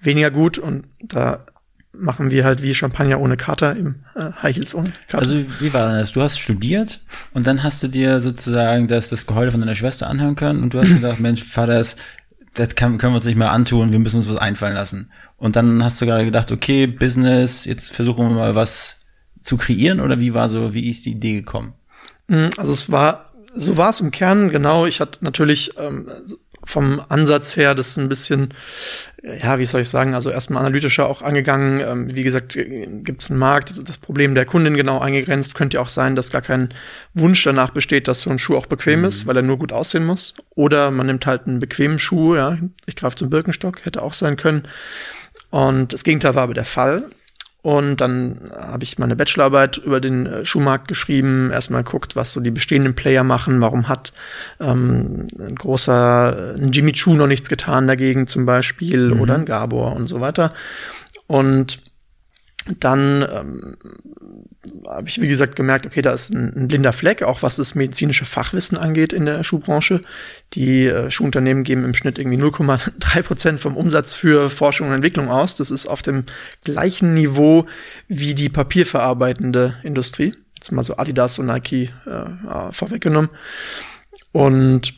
weniger 0.00 0.32
gut 0.32 0.58
und 0.58 0.86
da 1.00 1.38
machen 1.92 2.30
wir 2.30 2.44
halt 2.44 2.62
wie 2.62 2.74
Champagner 2.74 3.20
ohne 3.20 3.36
Kater 3.36 3.74
im 3.76 4.04
äh, 4.14 4.30
High 4.42 4.56
Heels 4.56 4.74
ohne 4.74 4.92
Kater. 5.08 5.18
Also 5.18 5.36
wie 5.60 5.72
war 5.72 5.88
das? 5.88 6.12
Du 6.12 6.22
hast 6.22 6.38
studiert 6.38 7.04
und 7.32 7.46
dann 7.46 7.62
hast 7.62 7.82
du 7.82 7.88
dir 7.88 8.20
sozusagen 8.20 8.88
das, 8.88 9.08
das 9.08 9.26
Geheule 9.26 9.50
von 9.50 9.60
deiner 9.60 9.74
Schwester 9.74 10.08
anhören 10.08 10.36
können 10.36 10.62
und 10.62 10.74
du 10.74 10.80
hast 10.80 10.88
gedacht, 10.94 11.20
Mensch, 11.20 11.42
Vater, 11.42 11.74
das, 11.74 11.96
das 12.54 12.74
kann, 12.74 12.98
können 12.98 13.12
wir 13.12 13.18
uns 13.18 13.26
nicht 13.26 13.36
mehr 13.38 13.52
antun, 13.52 13.92
wir 13.92 13.98
müssen 13.98 14.18
uns 14.18 14.28
was 14.28 14.36
einfallen 14.36 14.74
lassen. 14.74 15.10
Und 15.36 15.56
dann 15.56 15.82
hast 15.82 16.00
du 16.00 16.06
gerade 16.06 16.24
gedacht, 16.24 16.50
okay, 16.50 16.86
Business, 16.86 17.64
jetzt 17.64 17.92
versuchen 17.92 18.28
wir 18.28 18.34
mal 18.34 18.54
was 18.54 18.96
zu 19.40 19.56
kreieren 19.56 20.00
oder 20.00 20.20
wie 20.20 20.34
war 20.34 20.48
so, 20.48 20.74
wie 20.74 20.90
ist 20.90 21.06
die 21.06 21.12
Idee 21.12 21.34
gekommen? 21.34 21.74
Mm, 22.26 22.48
also 22.56 22.72
es 22.72 22.90
war, 22.90 23.32
so 23.54 23.76
war 23.76 23.90
es 23.90 24.00
im 24.00 24.10
Kern, 24.10 24.50
genau. 24.50 24.86
Ich 24.86 25.00
hatte 25.00 25.18
natürlich 25.22 25.76
ähm, 25.78 26.08
vom 26.64 27.00
Ansatz 27.08 27.56
her 27.56 27.74
das 27.74 27.96
ein 27.96 28.08
bisschen, 28.08 28.54
ja, 29.22 29.58
wie 29.58 29.64
soll 29.64 29.80
ich 29.80 29.88
sagen, 29.88 30.14
also 30.14 30.30
erstmal 30.30 30.60
analytischer 30.62 31.08
auch 31.08 31.22
angegangen. 31.22 31.80
Ähm, 31.80 32.14
wie 32.14 32.22
gesagt, 32.22 32.54
gibt 32.54 33.22
es 33.22 33.30
einen 33.30 33.38
Markt, 33.38 33.72
das 33.88 33.98
Problem 33.98 34.34
der 34.34 34.44
Kundin 34.44 34.76
genau 34.76 34.98
eingegrenzt. 35.00 35.54
Könnte 35.54 35.76
ja 35.76 35.82
auch 35.82 35.88
sein, 35.88 36.16
dass 36.16 36.30
gar 36.30 36.42
kein 36.42 36.74
Wunsch 37.14 37.42
danach 37.42 37.70
besteht, 37.70 38.08
dass 38.08 38.20
so 38.20 38.30
ein 38.30 38.38
Schuh 38.38 38.56
auch 38.56 38.66
bequem 38.66 39.00
mhm. 39.00 39.06
ist, 39.06 39.26
weil 39.26 39.36
er 39.36 39.42
nur 39.42 39.58
gut 39.58 39.72
aussehen 39.72 40.04
muss. 40.04 40.34
Oder 40.50 40.90
man 40.90 41.06
nimmt 41.06 41.26
halt 41.26 41.46
einen 41.46 41.60
bequemen 41.60 41.98
Schuh, 41.98 42.36
ja, 42.36 42.58
ich 42.86 42.96
greife 42.96 43.16
zum 43.16 43.30
Birkenstock, 43.30 43.84
hätte 43.84 44.02
auch 44.02 44.14
sein 44.14 44.36
können. 44.36 44.68
Und 45.50 45.92
das 45.92 46.04
Gegenteil 46.04 46.34
war 46.34 46.42
aber 46.42 46.54
der 46.54 46.64
Fall. 46.64 47.04
Und 47.60 48.00
dann 48.00 48.52
habe 48.56 48.84
ich 48.84 48.98
meine 48.98 49.16
Bachelorarbeit 49.16 49.78
über 49.78 50.00
den 50.00 50.26
äh, 50.26 50.46
Schuhmarkt 50.46 50.86
geschrieben, 50.86 51.50
erstmal 51.50 51.82
geguckt, 51.82 52.14
was 52.14 52.32
so 52.32 52.40
die 52.40 52.52
bestehenden 52.52 52.94
Player 52.94 53.24
machen, 53.24 53.60
warum 53.60 53.88
hat 53.88 54.12
ähm, 54.60 55.26
ein 55.38 55.56
großer 55.56 56.54
ein 56.56 56.70
Jimmy 56.70 56.92
Choo 56.92 57.14
noch 57.14 57.26
nichts 57.26 57.48
getan 57.48 57.88
dagegen 57.88 58.28
zum 58.28 58.46
Beispiel 58.46 59.12
mhm. 59.14 59.20
oder 59.20 59.34
ein 59.34 59.44
Gabor 59.44 59.96
und 59.96 60.06
so 60.06 60.20
weiter. 60.20 60.54
Und 61.26 61.80
dann 62.80 63.26
ähm, 63.32 63.76
habe 64.86 65.08
ich, 65.08 65.20
wie 65.20 65.28
gesagt, 65.28 65.56
gemerkt, 65.56 65.86
okay, 65.86 66.02
da 66.02 66.12
ist 66.12 66.30
ein, 66.30 66.52
ein, 66.54 66.68
blinder 66.68 66.92
Fleck, 66.92 67.22
auch 67.22 67.42
was 67.42 67.56
das 67.56 67.74
medizinische 67.74 68.24
Fachwissen 68.24 68.76
angeht 68.76 69.12
in 69.12 69.24
der 69.24 69.44
Schuhbranche. 69.44 70.02
Die 70.54 70.86
äh, 70.86 71.10
Schuhunternehmen 71.10 71.64
geben 71.64 71.84
im 71.84 71.94
Schnitt 71.94 72.18
irgendwie 72.18 72.42
0,3 72.42 73.22
Prozent 73.22 73.60
vom 73.60 73.76
Umsatz 73.76 74.14
für 74.14 74.50
Forschung 74.50 74.88
und 74.88 74.94
Entwicklung 74.94 75.30
aus. 75.30 75.56
Das 75.56 75.70
ist 75.70 75.86
auf 75.86 76.02
dem 76.02 76.24
gleichen 76.64 77.14
Niveau 77.14 77.66
wie 78.08 78.34
die 78.34 78.48
papierverarbeitende 78.48 79.76
Industrie. 79.82 80.32
Jetzt 80.56 80.72
mal 80.72 80.82
so 80.82 80.96
Adidas 80.96 81.38
und 81.38 81.46
Nike 81.46 81.90
äh, 82.06 82.72
vorweggenommen. 82.72 83.30
Und 84.32 84.94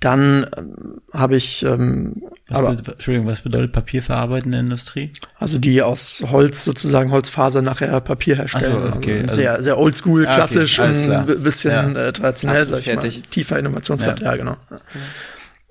Dann 0.00 0.46
ähm, 0.56 1.00
habe 1.12 1.34
ich 1.36 1.64
ähm, 1.64 2.22
Was 2.46 2.58
aber, 2.58 2.74
be- 2.76 2.92
Entschuldigung, 2.92 3.26
was 3.26 3.40
bedeutet 3.40 3.72
papierverarbeitende 3.72 4.58
Industrie? 4.58 5.12
also 5.40 5.58
die 5.58 5.82
aus 5.82 6.22
Holz 6.30 6.62
sozusagen 6.64 7.10
Holzfaser 7.10 7.62
nachher 7.62 8.00
Papier 8.00 8.36
herstellen. 8.36 8.90
So, 8.92 8.96
okay, 8.96 9.14
also 9.14 9.22
also- 9.22 9.34
sehr 9.34 9.62
sehr 9.64 9.78
oldschool, 9.78 10.24
Ah, 10.24 10.28
okay, 10.30 10.36
klassisch 10.36 10.78
ein 10.80 11.42
bisschen 11.42 11.94
Ja. 11.96 12.06
äh, 12.06 12.12
traditionell, 12.12 12.62
Absolut 12.62 12.84
sag 12.84 12.94
ich 12.96 13.02
mal. 13.16 13.22
Tiefer 13.30 13.58
Innovationsgrad, 13.58 14.20
Ja. 14.20 14.26
ja, 14.26 14.36
genau. 14.36 14.56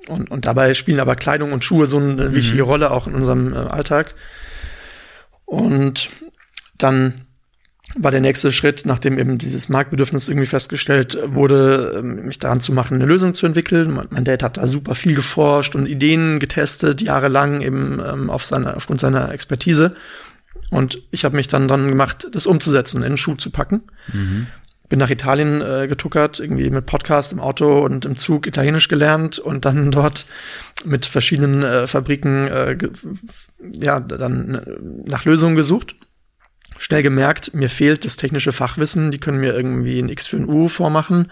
Und, 0.10 0.30
und 0.32 0.46
dabei 0.46 0.74
spielen 0.74 1.00
aber 1.00 1.16
Kleidung 1.16 1.54
und 1.54 1.64
Schuhe 1.64 1.86
so 1.88 1.98
eine 1.98 2.34
wichtige 2.36 2.64
Rolle 2.64 2.92
auch 2.92 3.08
in 3.08 3.16
unserem 3.16 3.54
äh, 3.54 3.58
Alltag. 3.58 4.14
Und 5.46 6.10
dann 6.78 7.26
war 8.00 8.12
der 8.12 8.22
nächste 8.22 8.52
Schritt, 8.52 8.84
nachdem 8.86 9.18
eben 9.18 9.38
dieses 9.38 9.70
Marktbedürfnis 9.70 10.28
irgendwie 10.28 10.46
festgestellt 10.48 11.18
wurde, 11.26 11.96
ähm, 11.98 12.26
mich 12.26 12.40
daran 12.40 12.62
zu 12.62 12.72
machen, 12.72 12.96
eine 12.96 13.06
Lösung 13.06 13.34
zu 13.34 13.46
entwickeln. 13.46 14.00
Mein, 14.12 14.26
Dad 14.26 14.44
hat 14.44 14.58
da 14.58 14.68
super 14.68 14.96
viel 14.96 15.16
geforscht 15.16 15.76
und 15.76 15.88
Ideen 15.88 16.40
getestet, 16.40 17.02
jahrelang 17.02 17.62
eben 17.62 18.00
ähm, 18.06 18.30
auf 18.30 18.46
seine, 18.46 18.76
aufgrund 18.76 19.00
seiner 19.00 19.32
Expertise. 19.32 19.96
Und 20.70 21.02
ich 21.12 21.26
habe 21.26 21.36
mich 21.36 21.48
dann 21.48 21.68
dran 21.68 21.90
gemacht, 21.90 22.28
das 22.32 22.46
umzusetzen, 22.46 23.04
in 23.04 23.10
den 23.10 23.18
Schuh 23.18 23.36
zu 23.36 23.50
packen. 23.50 23.84
Bin 24.90 25.00
nach 25.00 25.10
Italien 25.10 25.62
äh, 25.62 25.88
getuckert, 25.88 26.40
irgendwie 26.40 26.70
mit 26.70 26.86
Podcast 26.86 27.34
im 27.34 27.40
Auto 27.40 27.80
und 27.84 28.06
im 28.06 28.16
Zug 28.16 28.48
Italienisch 28.48 28.88
gelernt 28.88 29.38
und 29.40 29.66
dann 29.66 29.92
dort 29.92 30.26
mit 30.86 31.06
verschiedenen 31.06 31.64
äh, 31.64 31.88
Fabriken 31.88 32.48
äh, 32.48 32.78
ja 33.80 34.00
dann 34.00 34.56
äh, 34.56 35.10
nach 35.10 35.26
Lösungen 35.26 35.56
gesucht. 35.56 35.96
Schnell 36.80 37.04
gemerkt, 37.04 37.54
mir 37.54 37.70
fehlt 37.70 38.06
das 38.06 38.18
technische 38.18 38.52
Fachwissen, 38.52 39.12
die 39.12 39.20
können 39.20 39.40
mir 39.40 39.54
irgendwie 39.54 40.00
ein 40.00 40.10
X 40.10 40.28
für 40.28 40.38
ein 40.38 40.48
U 40.48 40.68
vormachen. 40.68 41.32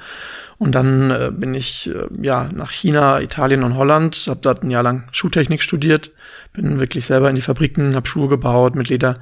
Und 0.57 0.73
dann 0.73 1.11
äh, 1.11 1.31
bin 1.33 1.53
ich 1.53 1.89
äh, 1.89 2.07
ja 2.21 2.49
nach 2.53 2.71
China, 2.71 3.19
Italien 3.19 3.63
und 3.63 3.75
Holland, 3.75 4.25
habe 4.27 4.39
dort 4.41 4.63
ein 4.63 4.71
Jahr 4.71 4.83
lang 4.83 5.03
Schuhtechnik 5.11 5.61
studiert, 5.61 6.11
bin 6.53 6.79
wirklich 6.79 7.05
selber 7.05 7.29
in 7.29 7.35
die 7.35 7.41
Fabriken, 7.41 7.95
habe 7.95 8.07
Schuhe 8.07 8.29
gebaut, 8.29 8.75
mit 8.75 8.87
Leder 8.89 9.19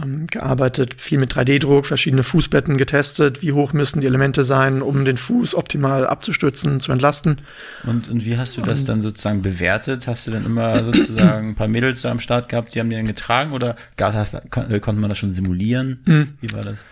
ähm, 0.00 0.26
gearbeitet, 0.26 0.94
viel 0.98 1.18
mit 1.18 1.34
3D-Druck, 1.34 1.86
verschiedene 1.86 2.22
Fußbetten 2.22 2.78
getestet, 2.78 3.42
wie 3.42 3.52
hoch 3.52 3.72
müssen 3.72 4.00
die 4.00 4.06
Elemente 4.06 4.44
sein, 4.44 4.82
um 4.82 5.04
den 5.04 5.16
Fuß 5.16 5.54
optimal 5.54 6.06
abzustützen, 6.06 6.80
zu 6.80 6.92
entlasten. 6.92 7.38
Und, 7.84 8.08
und 8.08 8.24
wie 8.24 8.36
hast 8.36 8.56
du 8.56 8.62
das 8.62 8.84
dann 8.84 9.02
sozusagen 9.02 9.42
bewertet? 9.42 10.06
Hast 10.06 10.26
du 10.26 10.30
dann 10.30 10.44
immer 10.44 10.84
sozusagen 10.84 11.50
ein 11.50 11.54
paar 11.54 11.68
Mädels 11.68 12.02
da 12.02 12.10
am 12.10 12.20
Start 12.20 12.48
gehabt, 12.48 12.74
die 12.74 12.80
haben 12.80 12.90
die 12.90 12.96
dann 12.96 13.06
getragen 13.06 13.52
oder 13.52 13.76
hast, 14.00 14.34
kon, 14.50 14.70
äh, 14.70 14.80
konnte 14.80 15.00
man 15.00 15.10
das 15.10 15.18
schon 15.18 15.30
simulieren? 15.30 16.00
Wie 16.40 16.52
war 16.52 16.62
das? 16.62 16.86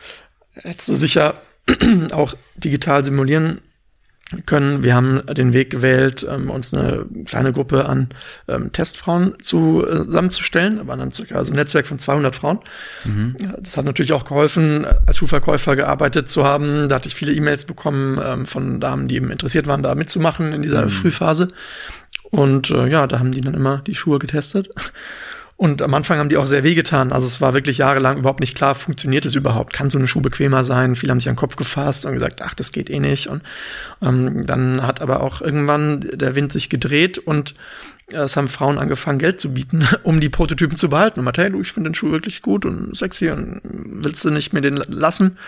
Hättest 0.55 0.89
du 0.89 0.95
sicher 0.95 1.35
auch 2.13 2.35
digital 2.57 3.05
simulieren 3.05 3.61
können. 4.47 4.83
Wir 4.83 4.95
haben 4.95 5.23
den 5.27 5.53
Weg 5.53 5.71
gewählt, 5.71 6.27
ähm, 6.29 6.51
uns 6.51 6.75
eine 6.75 7.05
kleine 7.25 7.53
Gruppe 7.53 7.87
an 7.87 8.09
ähm, 8.49 8.73
Testfrauen 8.73 9.35
zu, 9.41 9.85
äh, 9.87 10.05
zusammenzustellen. 10.05 10.79
Da 10.79 10.87
waren 10.87 10.99
dann 10.99 11.13
circa 11.13 11.37
also 11.37 11.53
ein 11.53 11.57
Netzwerk 11.57 11.87
von 11.87 11.99
200 11.99 12.35
Frauen. 12.37 12.59
Ja, 13.41 13.55
Das 13.59 13.77
hat 13.77 13.85
natürlich 13.85 14.13
auch 14.13 14.25
geholfen, 14.25 14.87
als 15.07 15.17
Schuhverkäufer 15.17 15.77
gearbeitet 15.77 16.31
zu 16.31 16.45
haben. 16.45 16.89
Da 16.89 16.97
hatte 16.97 17.09
ich 17.09 17.15
viele 17.15 17.33
E-Mails 17.33 17.65
bekommen 17.65 18.21
ähm, 18.25 18.47
von 18.47 18.81
Damen, 18.81 19.09
die 19.09 19.17
eben 19.17 19.31
interessiert 19.31 19.67
waren, 19.67 19.83
da 19.83 19.95
mitzumachen 19.95 20.53
in 20.53 20.63
dieser 20.63 20.89
Frühphase. 20.89 21.49
Und 22.31 22.71
äh, 22.71 22.87
ja, 22.89 23.07
da 23.07 23.19
haben 23.19 23.33
die 23.33 23.41
dann 23.43 23.55
immer 23.55 23.79
die 23.87 23.95
Schuhe 23.95 24.19
getestet. 24.19 24.71
Und 25.63 25.81
am 25.81 25.95
Anfang 25.95 26.19
haben 26.19 26.29
die 26.29 26.39
auch 26.39 26.49
sehr 26.49 26.65
wehgetan. 26.65 27.13
Also 27.13 27.29
es 27.29 27.41
war 27.41 27.55
wirklich 27.55 27.79
jahrelang 27.79 28.19
überhaupt 28.19 28.41
nicht 28.41 28.57
klar, 28.57 28.75
funktioniert 28.75 29.25
es 29.25 29.37
überhaupt? 29.37 29.73
Kann 29.73 29.91
so 29.91 29.99
eine 29.99 30.09
Schuh 30.09 30.21
bequemer 30.21 30.65
sein? 30.65 30.97
Viele 30.97 31.13
haben 31.13 31.21
sich 31.21 31.29
an 31.29 31.35
den 31.35 31.39
Kopf 31.39 31.55
gefasst 31.55 32.05
und 32.05 32.15
gesagt, 32.15 32.43
ach, 32.43 32.55
das 32.55 32.73
geht 32.73 32.91
eh 32.91 32.99
nicht. 32.99 33.29
Und 33.29 33.45
ähm, 34.03 34.45
dann 34.45 34.85
hat 34.85 35.01
aber 35.01 35.21
auch 35.21 35.41
irgendwann 35.41 36.01
der 36.01 36.35
Wind 36.35 36.53
sich 36.53 36.69
gedreht 36.69 37.19
und 37.19 37.55
äh, 38.11 38.17
es 38.17 38.37
haben 38.37 38.49
Frauen 38.49 38.77
angefangen, 38.77 39.21
Geld 39.21 39.39
zu 39.39 39.55
bieten, 39.55 39.87
um 40.03 40.19
die 40.19 40.31
Prototypen 40.31 40.79
zu 40.79 40.89
behalten. 40.89 41.21
Und 41.21 41.27
meinte, 41.27 41.43
hey, 41.43 41.53
du, 41.53 41.61
ich 41.61 41.71
finde 41.71 41.91
den 41.91 41.95
Schuh 41.95 42.11
wirklich 42.11 42.43
gut 42.43 42.65
und 42.65 42.97
sexy 42.97 43.31
und 43.31 43.61
willst 44.03 44.25
du 44.25 44.31
nicht 44.31 44.53
mir 44.53 44.63
den 44.63 44.79
lassen? 44.89 45.39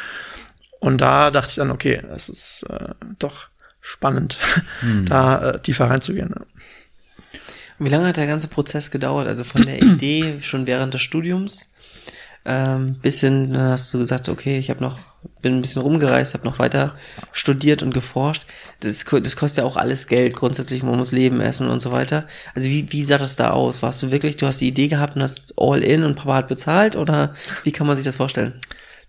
Und 0.79 1.01
da 1.01 1.33
dachte 1.33 1.49
ich 1.49 1.57
dann, 1.57 1.73
okay, 1.73 2.01
es 2.15 2.29
ist 2.29 2.65
äh, 2.71 2.91
doch 3.19 3.49
spannend, 3.81 4.39
da 5.07 5.51
äh, 5.51 5.61
tiefer 5.61 5.91
reinzugehen. 5.91 6.37
Wie 7.79 7.89
lange 7.89 8.07
hat 8.07 8.17
der 8.17 8.27
ganze 8.27 8.49
Prozess 8.49 8.91
gedauert? 8.91 9.27
Also 9.27 9.45
von 9.45 9.67
der 9.67 9.83
Idee 9.83 10.37
schon 10.41 10.67
während 10.67 10.95
des 10.95 11.03
Studiums 11.03 11.67
ähm, 12.47 12.97
bis 13.01 13.21
hin, 13.21 13.53
dann 13.53 13.71
hast 13.71 13.93
du 13.95 13.99
gesagt, 13.99 14.29
okay, 14.29 14.59
ich 14.59 14.69
habe 14.69 14.83
noch, 14.83 14.99
bin 15.41 15.55
ein 15.55 15.63
bisschen 15.63 15.81
rumgereist, 15.81 16.35
habe 16.35 16.45
noch 16.45 16.59
weiter 16.59 16.97
studiert 17.33 17.83
und 17.83 17.95
geforscht. 17.95 18.47
Das, 18.81 19.05
das 19.05 19.37
kostet 19.37 19.59
ja 19.59 19.65
auch 19.65 19.77
alles 19.77 20.07
Geld 20.09 20.37
grundsätzlich, 20.37 20.83
man 20.83 20.97
muss 20.97 21.13
leben, 21.13 21.41
essen 21.41 21.69
und 21.69 21.81
so 21.81 21.91
weiter. 21.91 22.27
Also 22.55 22.69
wie, 22.69 22.93
wie 22.93 23.03
sah 23.03 23.19
das 23.19 23.37
da 23.37 23.51
aus? 23.51 23.83
Warst 23.83 24.03
du 24.03 24.11
wirklich, 24.11 24.37
du 24.37 24.47
hast 24.47 24.61
die 24.61 24.69
Idee 24.69 24.89
gehabt 24.89 25.17
und 25.17 25.23
hast 25.23 25.55
all 25.57 25.83
in 25.83 26.05
und 26.05 26.17
Papa 26.17 26.35
hat 26.35 26.49
bezahlt 26.49 26.97
oder 26.97 27.35
wie 27.63 27.73
kann 27.73 27.87
man 27.87 27.97
sich 27.97 28.05
das 28.05 28.17
vorstellen? 28.17 28.53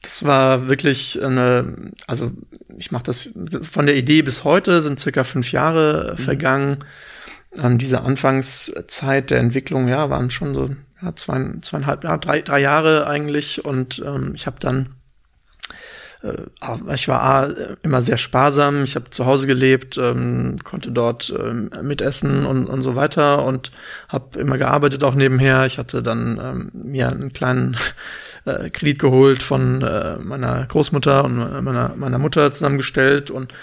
Das 0.01 0.23
war 0.23 0.69
wirklich 0.69 1.21
eine, 1.21 1.91
also 2.07 2.31
ich 2.77 2.91
mache 2.91 3.03
das 3.03 3.33
von 3.61 3.85
der 3.85 3.95
Idee 3.95 4.21
bis 4.21 4.43
heute 4.43 4.81
sind 4.81 4.99
circa 4.99 5.23
fünf 5.23 5.51
Jahre 5.51 6.15
äh, 6.17 6.21
vergangen. 6.21 6.85
An 7.57 7.77
dieser 7.77 8.03
Anfangszeit 8.03 9.29
der 9.29 9.39
Entwicklung, 9.39 9.87
ja, 9.87 10.09
waren 10.09 10.29
schon 10.31 10.53
so 10.53 10.69
ja, 11.01 11.15
zwei, 11.15 11.43
zweieinhalb, 11.61 12.03
ja, 12.03 12.17
drei, 12.17 12.41
drei 12.41 12.59
Jahre 12.59 13.07
eigentlich. 13.07 13.63
Und 13.63 14.01
ähm, 14.05 14.33
ich 14.35 14.47
habe 14.47 14.57
dann, 14.59 14.95
äh, 16.23 16.37
ich 16.93 17.07
war 17.07 17.49
immer 17.83 18.01
sehr 18.01 18.17
sparsam. 18.17 18.83
Ich 18.83 18.95
habe 18.95 19.09
zu 19.09 19.25
Hause 19.25 19.47
gelebt, 19.47 19.97
ähm, 19.97 20.57
konnte 20.63 20.91
dort 20.91 21.33
ähm, 21.37 21.69
mitessen 21.81 22.45
und, 22.45 22.67
und 22.67 22.81
so 22.81 22.95
weiter 22.95 23.43
und 23.45 23.71
habe 24.09 24.39
immer 24.39 24.57
gearbeitet 24.57 25.03
auch 25.03 25.15
nebenher. 25.15 25.65
Ich 25.65 25.77
hatte 25.77 26.01
dann 26.01 26.39
ähm, 26.41 26.71
mir 26.73 27.09
einen 27.09 27.33
kleinen 27.33 27.77
äh, 28.45 28.69
Kredit 28.69 28.99
geholt 28.99 29.43
von 29.43 29.81
äh, 29.81 30.17
meiner 30.17 30.65
Großmutter 30.65 31.23
und 31.23 31.63
meiner, 31.63 31.93
meiner 31.95 32.17
Mutter 32.17 32.51
zusammengestellt 32.51 33.29
und 33.29 33.53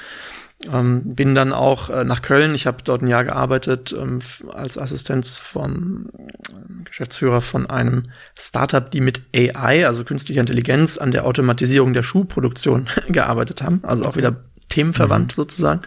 ähm, 0.70 1.14
bin 1.14 1.34
dann 1.34 1.52
auch 1.52 1.90
äh, 1.90 2.04
nach 2.04 2.22
Köln. 2.22 2.54
Ich 2.54 2.66
habe 2.66 2.82
dort 2.84 3.02
ein 3.02 3.08
Jahr 3.08 3.24
gearbeitet 3.24 3.94
ähm, 3.96 4.20
als 4.52 4.78
Assistenz 4.78 5.36
vom 5.36 6.10
äh, 6.16 6.84
Geschäftsführer 6.84 7.40
von 7.40 7.68
einem 7.68 8.10
Startup, 8.38 8.90
die 8.90 9.00
mit 9.00 9.22
AI, 9.34 9.86
also 9.86 10.04
künstlicher 10.04 10.40
Intelligenz, 10.40 10.98
an 10.98 11.10
der 11.10 11.24
Automatisierung 11.26 11.92
der 11.92 12.02
Schuhproduktion 12.02 12.88
gearbeitet 13.08 13.62
haben. 13.62 13.80
Also 13.82 14.04
auch 14.04 14.16
wieder 14.16 14.36
themenverwandt 14.68 15.32
sozusagen. 15.32 15.80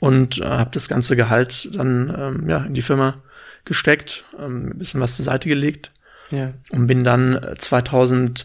Und 0.00 0.38
äh, 0.40 0.44
habe 0.44 0.70
das 0.72 0.88
ganze 0.88 1.16
Gehalt 1.16 1.70
dann 1.74 2.14
ähm, 2.16 2.48
ja, 2.48 2.58
in 2.58 2.74
die 2.74 2.82
Firma 2.82 3.22
gesteckt, 3.64 4.24
ähm, 4.38 4.72
ein 4.72 4.78
bisschen 4.78 5.00
was 5.00 5.16
zur 5.16 5.24
Seite 5.24 5.48
gelegt 5.48 5.92
Ja. 6.30 6.52
und 6.70 6.86
bin 6.86 7.04
dann 7.04 7.36
äh, 7.36 7.54
2018 7.56 8.44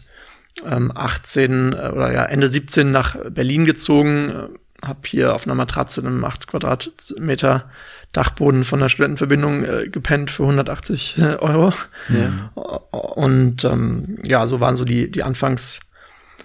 äh, 0.64 1.90
oder 1.92 2.12
ja 2.12 2.24
Ende 2.24 2.48
17 2.48 2.90
nach 2.90 3.16
Berlin 3.30 3.66
gezogen, 3.66 4.30
äh, 4.30 4.48
habe 4.84 5.00
hier 5.04 5.34
auf 5.34 5.46
einer 5.46 5.54
Matratze 5.54 6.00
in 6.00 6.06
einem 6.06 6.24
8 6.24 6.46
Quadratmeter 6.46 7.70
Dachboden 8.12 8.64
von 8.64 8.80
der 8.80 8.88
Studentenverbindung 8.88 9.64
äh, 9.64 9.88
gepennt 9.88 10.30
für 10.30 10.42
180 10.42 11.18
Euro. 11.40 11.72
Ja. 12.08 12.50
Und 12.54 13.64
ähm, 13.64 14.18
ja, 14.24 14.46
so 14.46 14.60
waren 14.60 14.76
so 14.76 14.84
die, 14.84 15.10
die 15.10 15.22
Anfangs, 15.22 15.80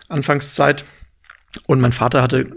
Anfangszeit. 0.07 0.85
Und 1.65 1.81
mein 1.81 1.91
Vater 1.91 2.21
hatte 2.21 2.51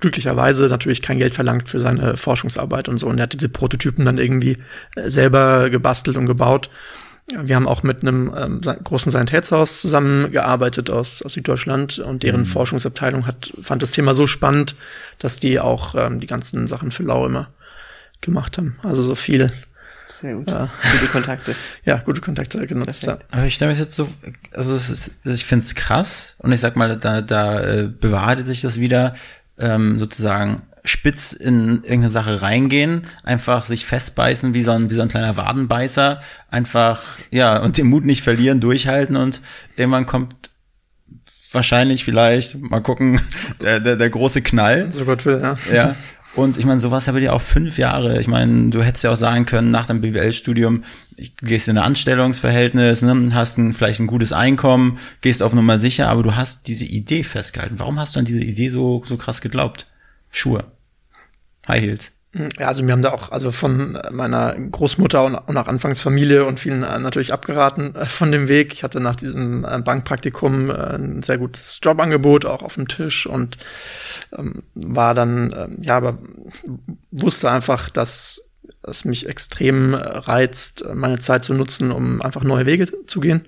glücklicherweise 0.00 0.68
natürlich 0.68 1.02
kein 1.02 1.18
Geld 1.18 1.34
verlangt 1.34 1.68
für 1.68 1.78
seine 1.78 2.16
Forschungsarbeit 2.16 2.88
und 2.88 2.98
so. 2.98 3.06
Und 3.06 3.18
er 3.18 3.24
hat 3.24 3.32
diese 3.32 3.48
Prototypen 3.48 4.04
dann 4.04 4.18
irgendwie 4.18 4.58
äh, 4.96 5.08
selber 5.08 5.70
gebastelt 5.70 6.16
und 6.16 6.26
gebaut. 6.26 6.68
Wir 7.40 7.56
haben 7.56 7.68
auch 7.68 7.82
mit 7.82 8.02
einem 8.02 8.32
ähm, 8.36 8.60
großen 8.60 9.10
Sanitätshaus 9.10 9.80
zusammengearbeitet 9.80 10.90
aus, 10.90 11.22
aus 11.22 11.32
Süddeutschland 11.32 11.98
und 11.98 12.22
deren 12.22 12.46
Forschungsabteilung 12.46 13.26
hat, 13.26 13.52
fand 13.60 13.82
das 13.82 13.90
Thema 13.92 14.14
so 14.14 14.26
spannend, 14.26 14.76
dass 15.18 15.40
die 15.40 15.60
auch 15.60 15.94
ähm, 15.94 16.20
die 16.20 16.26
ganzen 16.26 16.66
Sachen 16.66 16.90
für 16.90 17.02
Lau 17.02 17.26
immer 17.26 17.48
gemacht 18.20 18.58
haben. 18.58 18.78
Also 18.82 19.02
so 19.02 19.14
viel, 19.14 19.52
Sehr 20.08 20.36
gut. 20.36 20.50
Ja. 20.50 20.70
Gute 20.92 21.10
Kontakte. 21.10 21.56
ja, 21.84 21.96
gute 21.98 22.20
Kontakte 22.20 22.66
genutzt. 22.66 23.04
Ja. 23.04 23.18
Aber 23.30 23.44
ich 23.44 23.54
stelle 23.54 23.72
das 23.72 23.78
jetzt 23.78 23.96
so, 23.96 24.08
also 24.52 24.74
es 24.74 24.90
ist, 24.90 25.12
ich 25.24 25.44
finde 25.44 25.64
es 25.64 25.74
krass 25.74 26.36
und 26.38 26.52
ich 26.52 26.60
sag 26.60 26.76
mal, 26.76 26.96
da, 26.98 27.22
da 27.22 27.60
äh, 27.62 27.88
bewahrheitet 27.88 28.46
sich 28.46 28.60
das 28.60 28.78
wieder, 28.78 29.14
ähm, 29.58 29.98
sozusagen 29.98 30.62
spitz 30.84 31.32
in 31.32 31.76
irgendeine 31.84 32.08
Sache 32.10 32.42
reingehen, 32.42 33.06
einfach 33.22 33.66
sich 33.66 33.86
festbeißen 33.86 34.52
wie 34.54 34.62
so 34.62 34.72
ein, 34.72 34.90
wie 34.90 34.94
so 34.94 35.02
ein 35.02 35.08
kleiner 35.08 35.36
Wadenbeißer, 35.36 36.20
einfach, 36.50 37.02
ja, 37.30 37.58
und 37.58 37.78
den 37.78 37.86
Mut 37.86 38.04
nicht 38.04 38.22
verlieren, 38.22 38.60
durchhalten 38.60 39.16
und 39.16 39.40
irgendwann 39.76 40.06
kommt 40.06 40.34
wahrscheinlich 41.52 42.04
vielleicht, 42.04 42.58
mal 42.60 42.80
gucken, 42.80 43.20
der, 43.60 43.80
der, 43.80 43.96
der 43.96 44.10
große 44.10 44.42
Knall. 44.42 44.92
So 44.92 45.04
Gott 45.04 45.24
will, 45.26 45.40
ja. 45.42 45.56
Ja. 45.72 45.96
Und 46.34 46.56
ich 46.56 46.64
meine, 46.64 46.80
sowas 46.80 47.04
ja 47.04 47.12
bei 47.12 47.20
dir 47.20 47.34
auch 47.34 47.42
fünf 47.42 47.76
Jahre. 47.76 48.18
Ich 48.18 48.26
meine, 48.26 48.70
du 48.70 48.82
hättest 48.82 49.04
ja 49.04 49.10
auch 49.12 49.16
sagen 49.16 49.44
können, 49.44 49.70
nach 49.70 49.86
deinem 49.86 50.00
BWL-Studium, 50.00 50.82
ich- 51.16 51.36
du 51.36 51.44
gehst 51.44 51.68
in 51.68 51.76
ein 51.76 51.84
Anstellungsverhältnis, 51.84 53.02
ne, 53.02 53.34
hast 53.34 53.58
ein, 53.58 53.74
vielleicht 53.74 54.00
ein 54.00 54.06
gutes 54.06 54.32
Einkommen, 54.32 54.98
gehst 55.20 55.42
auf 55.42 55.52
Nummer 55.52 55.78
sicher, 55.78 56.08
aber 56.08 56.22
du 56.22 56.34
hast 56.34 56.68
diese 56.68 56.86
Idee 56.86 57.22
festgehalten. 57.22 57.78
Warum 57.78 58.00
hast 58.00 58.16
du 58.16 58.18
an 58.18 58.24
diese 58.24 58.42
Idee 58.42 58.70
so, 58.70 59.02
so 59.06 59.18
krass 59.18 59.42
geglaubt? 59.42 59.86
Schuhe. 60.32 60.64
High 61.68 61.80
Heels. 61.80 62.12
Ja, 62.58 62.68
also 62.68 62.84
wir 62.86 62.92
haben 62.92 63.02
da 63.02 63.12
auch 63.12 63.30
also 63.30 63.52
von 63.52 63.98
meiner 64.10 64.54
Großmutter 64.54 65.22
und, 65.22 65.34
und 65.34 65.56
auch 65.58 65.66
Anfangsfamilie 65.66 66.46
und 66.46 66.58
vielen 66.58 66.82
äh, 66.82 66.98
natürlich 66.98 67.30
abgeraten 67.32 67.94
äh, 67.94 68.06
von 68.06 68.32
dem 68.32 68.48
Weg. 68.48 68.72
Ich 68.72 68.82
hatte 68.82 69.00
nach 69.00 69.16
diesem 69.16 69.66
äh, 69.66 69.78
Bankpraktikum 69.82 70.70
ein 70.70 71.22
sehr 71.22 71.36
gutes 71.36 71.78
Jobangebot 71.82 72.46
auch 72.46 72.62
auf 72.62 72.76
dem 72.76 72.88
Tisch 72.88 73.26
und 73.26 73.58
ähm, 74.36 74.62
war 74.74 75.12
dann, 75.12 75.52
äh, 75.52 75.68
ja, 75.82 75.98
aber 75.98 76.18
wusste 77.10 77.50
einfach, 77.50 77.90
dass 77.90 78.50
es 78.82 79.04
mich 79.04 79.28
extrem 79.28 79.94
reizt, 79.94 80.84
meine 80.94 81.18
Zeit 81.18 81.44
zu 81.44 81.52
nutzen, 81.52 81.92
um 81.92 82.22
einfach 82.22 82.44
neue 82.44 82.64
Wege 82.64 82.88
zu 83.06 83.20
gehen 83.20 83.46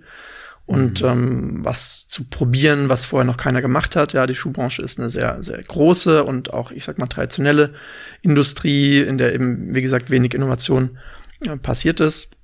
und 0.66 1.02
mhm. 1.02 1.08
ähm, 1.08 1.64
was 1.64 2.08
zu 2.08 2.24
probieren, 2.24 2.88
was 2.88 3.04
vorher 3.04 3.26
noch 3.26 3.36
keiner 3.36 3.60
gemacht 3.60 3.96
hat. 3.96 4.12
Ja, 4.12 4.26
die 4.26 4.34
Schuhbranche 4.34 4.82
ist 4.82 4.98
eine 4.98 5.10
sehr, 5.10 5.42
sehr 5.42 5.62
große 5.62 6.24
und 6.24 6.52
auch, 6.52 6.70
ich 6.70 6.84
sag 6.84 6.98
mal, 6.98 7.06
traditionelle 7.06 7.74
Industrie, 8.22 9.00
in 9.00 9.18
der 9.18 9.34
eben, 9.34 9.74
wie 9.74 9.82
gesagt, 9.82 10.10
wenig 10.10 10.34
Innovation 10.34 10.98
äh, 11.46 11.56
passiert 11.56 12.00
ist. 12.00 12.36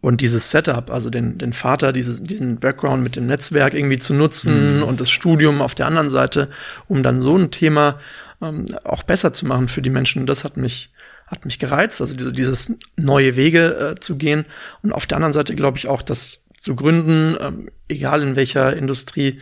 Und 0.00 0.20
dieses 0.20 0.50
Setup, 0.50 0.90
also 0.90 1.10
den, 1.10 1.38
den 1.38 1.52
Vater, 1.52 1.92
dieses, 1.92 2.22
diesen 2.22 2.60
Background 2.60 3.02
mit 3.02 3.16
dem 3.16 3.26
Netzwerk 3.26 3.74
irgendwie 3.74 3.98
zu 3.98 4.14
nutzen 4.14 4.78
mhm. 4.78 4.82
und 4.84 5.00
das 5.00 5.10
Studium 5.10 5.60
auf 5.60 5.74
der 5.74 5.86
anderen 5.86 6.08
Seite, 6.08 6.48
um 6.86 7.02
dann 7.02 7.20
so 7.20 7.36
ein 7.36 7.50
Thema 7.50 7.98
ähm, 8.40 8.66
auch 8.84 9.02
besser 9.02 9.32
zu 9.32 9.44
machen 9.44 9.68
für 9.68 9.82
die 9.82 9.90
Menschen, 9.90 10.24
das 10.26 10.44
hat 10.44 10.56
mich 10.56 10.92
hat 11.32 11.46
mich 11.46 11.58
gereizt, 11.58 12.02
also 12.02 12.30
dieses 12.30 12.74
neue 12.96 13.36
Wege 13.36 13.94
äh, 13.96 14.00
zu 14.00 14.16
gehen. 14.18 14.44
Und 14.82 14.92
auf 14.92 15.06
der 15.06 15.16
anderen 15.16 15.32
Seite 15.32 15.54
glaube 15.54 15.78
ich 15.78 15.88
auch, 15.88 16.02
dass 16.02 16.41
zu 16.62 16.76
gründen, 16.76 17.36
ähm, 17.40 17.70
egal 17.88 18.22
in 18.22 18.36
welcher 18.36 18.76
Industrie, 18.76 19.40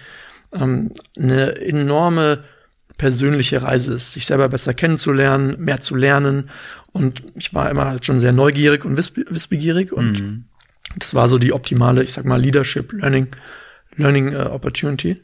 ähm, 0.53 0.91
eine 1.19 1.57
enorme 1.57 2.45
persönliche 2.97 3.63
Reise 3.63 3.93
ist, 3.93 4.13
sich 4.13 4.25
selber 4.25 4.49
besser 4.49 4.73
kennenzulernen, 4.73 5.57
mehr 5.59 5.81
zu 5.81 5.95
lernen. 5.95 6.49
Und 6.93 7.23
ich 7.35 7.53
war 7.53 7.69
immer 7.71 7.85
halt 7.85 8.07
schon 8.07 8.21
sehr 8.21 8.33
neugierig 8.33 8.87
und 8.87 8.97
wiss 8.97 9.15
wissbegierig 9.15 9.93
und 9.93 10.21
mhm. 10.21 10.45
das 10.99 11.15
war 11.15 11.29
so 11.29 11.39
die 11.39 11.53
optimale, 11.53 12.03
ich 12.03 12.13
sag 12.13 12.25
mal, 12.25 12.41
Leadership, 12.41 12.91
Learning, 12.95 13.29
Learning 13.97 14.35
uh, 14.35 14.51
Opportunity. 14.51 15.21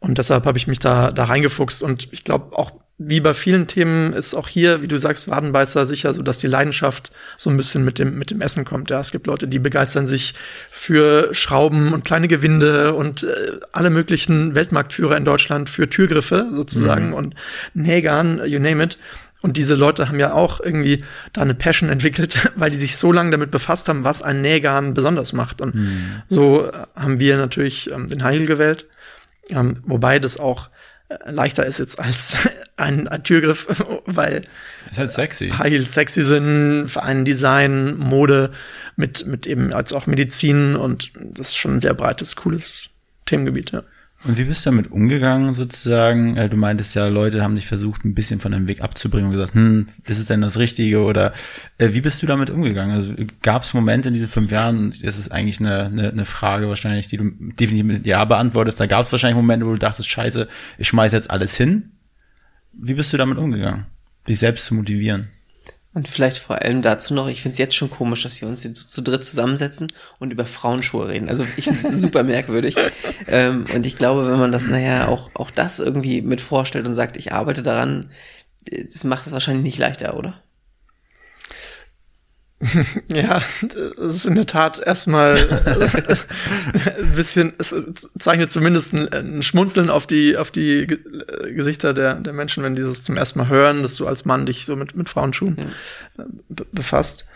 Und 0.00 0.16
deshalb 0.16 0.46
habe 0.46 0.56
ich 0.56 0.66
mich 0.66 0.78
da, 0.78 1.12
da 1.12 1.24
reingefuchst 1.24 1.82
und 1.82 2.08
ich 2.10 2.24
glaube 2.24 2.56
auch 2.56 2.72
wie 3.08 3.20
bei 3.20 3.34
vielen 3.34 3.66
Themen 3.66 4.12
ist 4.12 4.34
auch 4.34 4.48
hier, 4.48 4.82
wie 4.82 4.88
du 4.88 4.98
sagst, 4.98 5.28
Wadenbeißer 5.28 5.86
sicher 5.86 6.14
so, 6.14 6.22
dass 6.22 6.38
die 6.38 6.46
Leidenschaft 6.46 7.10
so 7.36 7.50
ein 7.50 7.56
bisschen 7.56 7.84
mit 7.84 7.98
dem, 7.98 8.18
mit 8.18 8.30
dem 8.30 8.40
Essen 8.40 8.64
kommt. 8.64 8.90
Ja, 8.90 9.00
es 9.00 9.12
gibt 9.12 9.26
Leute, 9.26 9.48
die 9.48 9.58
begeistern 9.58 10.06
sich 10.06 10.34
für 10.70 11.34
Schrauben 11.34 11.92
und 11.92 12.04
kleine 12.04 12.28
Gewinde 12.28 12.94
und 12.94 13.22
äh, 13.22 13.60
alle 13.72 13.90
möglichen 13.90 14.54
Weltmarktführer 14.54 15.16
in 15.16 15.24
Deutschland 15.24 15.68
für 15.68 15.88
Türgriffe 15.88 16.48
sozusagen 16.52 17.08
mhm. 17.08 17.14
und 17.14 17.34
Nägern, 17.74 18.40
you 18.46 18.58
name 18.58 18.82
it. 18.82 18.98
Und 19.42 19.56
diese 19.56 19.74
Leute 19.74 20.08
haben 20.08 20.20
ja 20.20 20.34
auch 20.34 20.60
irgendwie 20.60 21.04
da 21.32 21.42
eine 21.42 21.54
Passion 21.54 21.88
entwickelt, 21.88 22.50
weil 22.56 22.70
die 22.70 22.78
sich 22.78 22.96
so 22.96 23.12
lange 23.12 23.30
damit 23.30 23.50
befasst 23.50 23.88
haben, 23.88 24.04
was 24.04 24.22
ein 24.22 24.40
Nähgarn 24.40 24.94
besonders 24.94 25.32
macht. 25.32 25.60
Und 25.60 25.74
mhm. 25.74 26.22
so 26.28 26.70
haben 26.94 27.20
wir 27.20 27.36
natürlich 27.36 27.90
ähm, 27.90 28.08
den 28.08 28.22
Heil 28.22 28.46
gewählt. 28.46 28.86
Ähm, 29.50 29.78
wobei 29.84 30.18
das 30.18 30.38
auch 30.38 30.70
leichter 31.26 31.66
ist 31.66 31.78
jetzt 31.78 31.98
als 31.98 32.36
ein, 32.82 33.08
ein 33.08 33.24
Türgriff, 33.24 33.66
weil 34.06 34.42
ist 34.90 34.98
halt 34.98 35.10
sexy. 35.10 35.50
High 35.50 35.88
sexy 35.88 36.22
sind, 36.22 36.88
Verein 36.88 37.24
Design, 37.24 37.96
Mode 37.98 38.50
mit 38.96 39.26
mit 39.26 39.46
eben 39.46 39.72
als 39.72 39.92
auch 39.92 40.06
Medizin 40.06 40.76
und 40.76 41.12
das 41.14 41.48
ist 41.48 41.56
schon 41.56 41.74
ein 41.74 41.80
sehr 41.80 41.94
breites, 41.94 42.36
cooles 42.36 42.90
Themengebiet. 43.24 43.70
Ja. 43.70 43.82
Und 44.24 44.38
wie 44.38 44.44
bist 44.44 44.64
du 44.64 44.70
damit 44.70 44.92
umgegangen, 44.92 45.52
sozusagen? 45.52 46.36
Äh, 46.36 46.48
du 46.48 46.56
meintest 46.56 46.94
ja, 46.94 47.08
Leute 47.08 47.42
haben 47.42 47.56
dich 47.56 47.66
versucht, 47.66 48.04
ein 48.04 48.14
bisschen 48.14 48.38
von 48.38 48.52
deinem 48.52 48.68
Weg 48.68 48.80
abzubringen 48.80 49.26
und 49.26 49.32
gesagt, 49.32 49.54
hm, 49.54 49.86
ist 50.04 50.20
es 50.20 50.26
denn 50.26 50.40
das 50.40 50.58
Richtige? 50.58 51.02
Oder 51.02 51.32
äh, 51.78 51.88
wie 51.92 52.00
bist 52.00 52.22
du 52.22 52.26
damit 52.26 52.48
umgegangen? 52.48 52.94
Also 52.94 53.14
gab 53.42 53.62
es 53.62 53.74
Momente 53.74 54.08
in 54.08 54.14
diesen 54.14 54.28
fünf 54.28 54.52
Jahren, 54.52 54.94
das 55.02 55.18
ist 55.18 55.32
eigentlich 55.32 55.58
eine, 55.58 55.86
eine, 55.86 56.10
eine 56.10 56.24
Frage 56.24 56.68
wahrscheinlich, 56.68 57.08
die 57.08 57.16
du 57.16 57.30
definitiv 57.30 57.84
mit 57.84 58.06
Ja 58.06 58.24
beantwortest, 58.24 58.78
da 58.78 58.86
gab 58.86 59.04
es 59.04 59.10
wahrscheinlich 59.10 59.36
Momente, 59.36 59.66
wo 59.66 59.72
du 59.72 59.78
dachtest, 59.78 60.08
scheiße, 60.08 60.46
ich 60.78 60.86
schmeiß 60.86 61.12
jetzt 61.12 61.30
alles 61.30 61.56
hin. 61.56 61.90
Wie 62.72 62.94
bist 62.94 63.12
du 63.12 63.16
damit 63.16 63.38
umgegangen, 63.38 63.86
dich 64.28 64.38
selbst 64.38 64.66
zu 64.66 64.74
motivieren? 64.74 65.28
Und 65.94 66.08
vielleicht 66.08 66.38
vor 66.38 66.62
allem 66.62 66.80
dazu 66.80 67.12
noch, 67.12 67.28
ich 67.28 67.42
finde 67.42 67.52
es 67.52 67.58
jetzt 67.58 67.74
schon 67.74 67.90
komisch, 67.90 68.22
dass 68.22 68.40
wir 68.40 68.48
uns 68.48 68.62
hier 68.62 68.72
zu, 68.72 69.02
dritt 69.02 69.24
zusammensetzen 69.24 69.92
und 70.18 70.32
über 70.32 70.46
Frauenschuhe 70.46 71.08
reden. 71.08 71.28
Also 71.28 71.44
ich 71.58 71.64
finde 71.64 71.88
es 71.88 72.00
super 72.00 72.22
merkwürdig. 72.22 72.76
Ähm, 73.26 73.66
und 73.74 73.84
ich 73.84 73.98
glaube, 73.98 74.26
wenn 74.30 74.38
man 74.38 74.52
das, 74.52 74.68
naja, 74.68 75.08
auch, 75.08 75.28
auch 75.34 75.50
das 75.50 75.80
irgendwie 75.80 76.22
mit 76.22 76.40
vorstellt 76.40 76.86
und 76.86 76.94
sagt, 76.94 77.18
ich 77.18 77.32
arbeite 77.32 77.62
daran, 77.62 78.06
das 78.64 79.04
macht 79.04 79.26
es 79.26 79.32
wahrscheinlich 79.32 79.64
nicht 79.64 79.78
leichter, 79.78 80.16
oder? 80.16 80.42
Ja, 83.08 83.42
das 83.96 84.16
ist 84.16 84.26
in 84.26 84.34
der 84.34 84.46
Tat 84.46 84.80
erstmal 84.80 85.36
ein 86.98 87.14
bisschen, 87.14 87.52
es 87.58 87.74
zeichnet 88.18 88.52
zumindest 88.52 88.94
ein, 88.94 89.08
ein, 89.12 89.42
Schmunzeln 89.42 89.90
auf 89.90 90.06
die, 90.06 90.36
auf 90.36 90.50
die 90.50 90.86
Gesichter 91.50 91.94
der, 91.94 92.14
der 92.14 92.32
Menschen, 92.32 92.62
wenn 92.62 92.76
die 92.76 92.82
das 92.82 93.02
zum 93.02 93.16
ersten 93.16 93.40
Mal 93.40 93.48
hören, 93.48 93.82
dass 93.82 93.96
du 93.96 94.06
als 94.06 94.24
Mann 94.24 94.46
dich 94.46 94.64
so 94.64 94.76
mit, 94.76 94.94
mit 94.94 95.08
Frauenschuhen 95.08 95.56
ja. 95.58 96.24
befasst. 96.72 97.26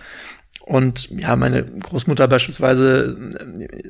Und 0.66 1.08
ja, 1.10 1.36
meine 1.36 1.64
Großmutter 1.64 2.26
beispielsweise, 2.26 3.14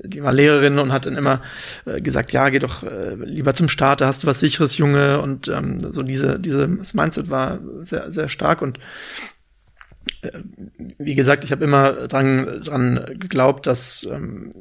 die 0.04 0.22
war 0.22 0.32
Lehrerin 0.32 0.78
und 0.78 0.92
hat 0.92 1.06
dann 1.06 1.16
immer 1.16 1.40
äh, 1.86 2.02
gesagt, 2.02 2.32
ja, 2.32 2.50
geh 2.50 2.58
doch 2.58 2.82
äh, 2.82 3.14
lieber 3.14 3.54
zum 3.54 3.70
Staat, 3.70 4.02
da 4.02 4.06
hast 4.06 4.22
du 4.22 4.26
was 4.26 4.40
sicheres, 4.40 4.76
Junge. 4.76 5.22
Und 5.22 5.48
ähm, 5.48 5.80
so 5.80 6.02
diese, 6.02 6.38
diese, 6.38 6.68
das 6.68 6.92
Mindset 6.92 7.30
war 7.30 7.60
sehr, 7.80 8.12
sehr 8.12 8.28
stark. 8.28 8.60
Und 8.60 8.78
wie 10.98 11.14
gesagt, 11.14 11.44
ich 11.44 11.52
habe 11.52 11.64
immer 11.64 11.92
dran, 11.92 12.62
dran 12.62 13.04
geglaubt, 13.18 13.66
dass 13.66 14.06
ähm, 14.10 14.52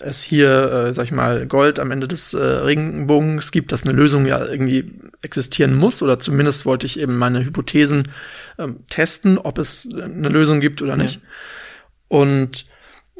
es 0.00 0.22
hier, 0.22 0.72
äh, 0.72 0.94
sag 0.94 1.04
ich 1.04 1.12
mal, 1.12 1.46
Gold 1.46 1.78
am 1.78 1.90
Ende 1.90 2.08
des 2.08 2.34
äh, 2.34 2.42
Regenbogens 2.42 3.52
gibt, 3.52 3.72
dass 3.72 3.84
eine 3.84 3.92
Lösung 3.92 4.26
ja 4.26 4.44
irgendwie 4.44 4.92
existieren 5.22 5.76
muss. 5.76 6.02
Oder 6.02 6.18
zumindest 6.18 6.66
wollte 6.66 6.86
ich 6.86 6.98
eben 6.98 7.16
meine 7.16 7.44
Hypothesen 7.44 8.08
ähm, 8.58 8.80
testen, 8.88 9.38
ob 9.38 9.58
es 9.58 9.88
eine 9.92 10.28
Lösung 10.28 10.60
gibt 10.60 10.82
oder 10.82 10.96
nicht. 10.96 11.16
Ja. 11.16 11.20
Und 12.08 12.64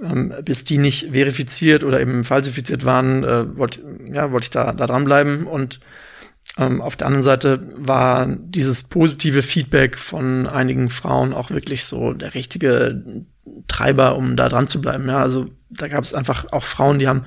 ähm, 0.03 0.35
bis 0.45 0.65
die 0.65 0.79
nicht 0.79 1.13
verifiziert 1.13 1.85
oder 1.85 2.01
eben 2.01 2.25
falsifiziert 2.25 2.85
waren, 2.85 3.25
äh, 3.25 3.57
wollte 3.57 3.81
ja, 4.13 4.33
wollte 4.33 4.45
ich 4.45 4.51
da, 4.51 4.73
da 4.73 4.87
dranbleiben. 4.87 5.47
Und 5.47 5.81
ähm, 6.59 6.83
auf 6.83 6.97
der 6.97 7.07
anderen 7.07 7.23
Seite 7.23 7.61
war 7.77 8.27
dieses 8.27 8.83
positive 8.83 9.43
Feedback 9.43 9.97
von 9.97 10.47
einigen 10.47 10.91
Frauen 10.91 11.33
auch 11.33 11.51
wirklich 11.51 11.85
so 11.85 12.13
der 12.13 12.35
richtige 12.35 13.25
Treiber, 13.69 14.17
um 14.17 14.37
da 14.37 14.49
dran 14.49 14.69
zu 14.69 14.81
bleiben. 14.81 15.09
Ja, 15.09 15.19
also 15.19 15.49
da 15.71 15.89
gab 15.89 16.05
es 16.05 16.15
einfach 16.15 16.53
auch 16.53 16.65
Frauen, 16.65 16.99
die 16.99 17.09
haben 17.09 17.25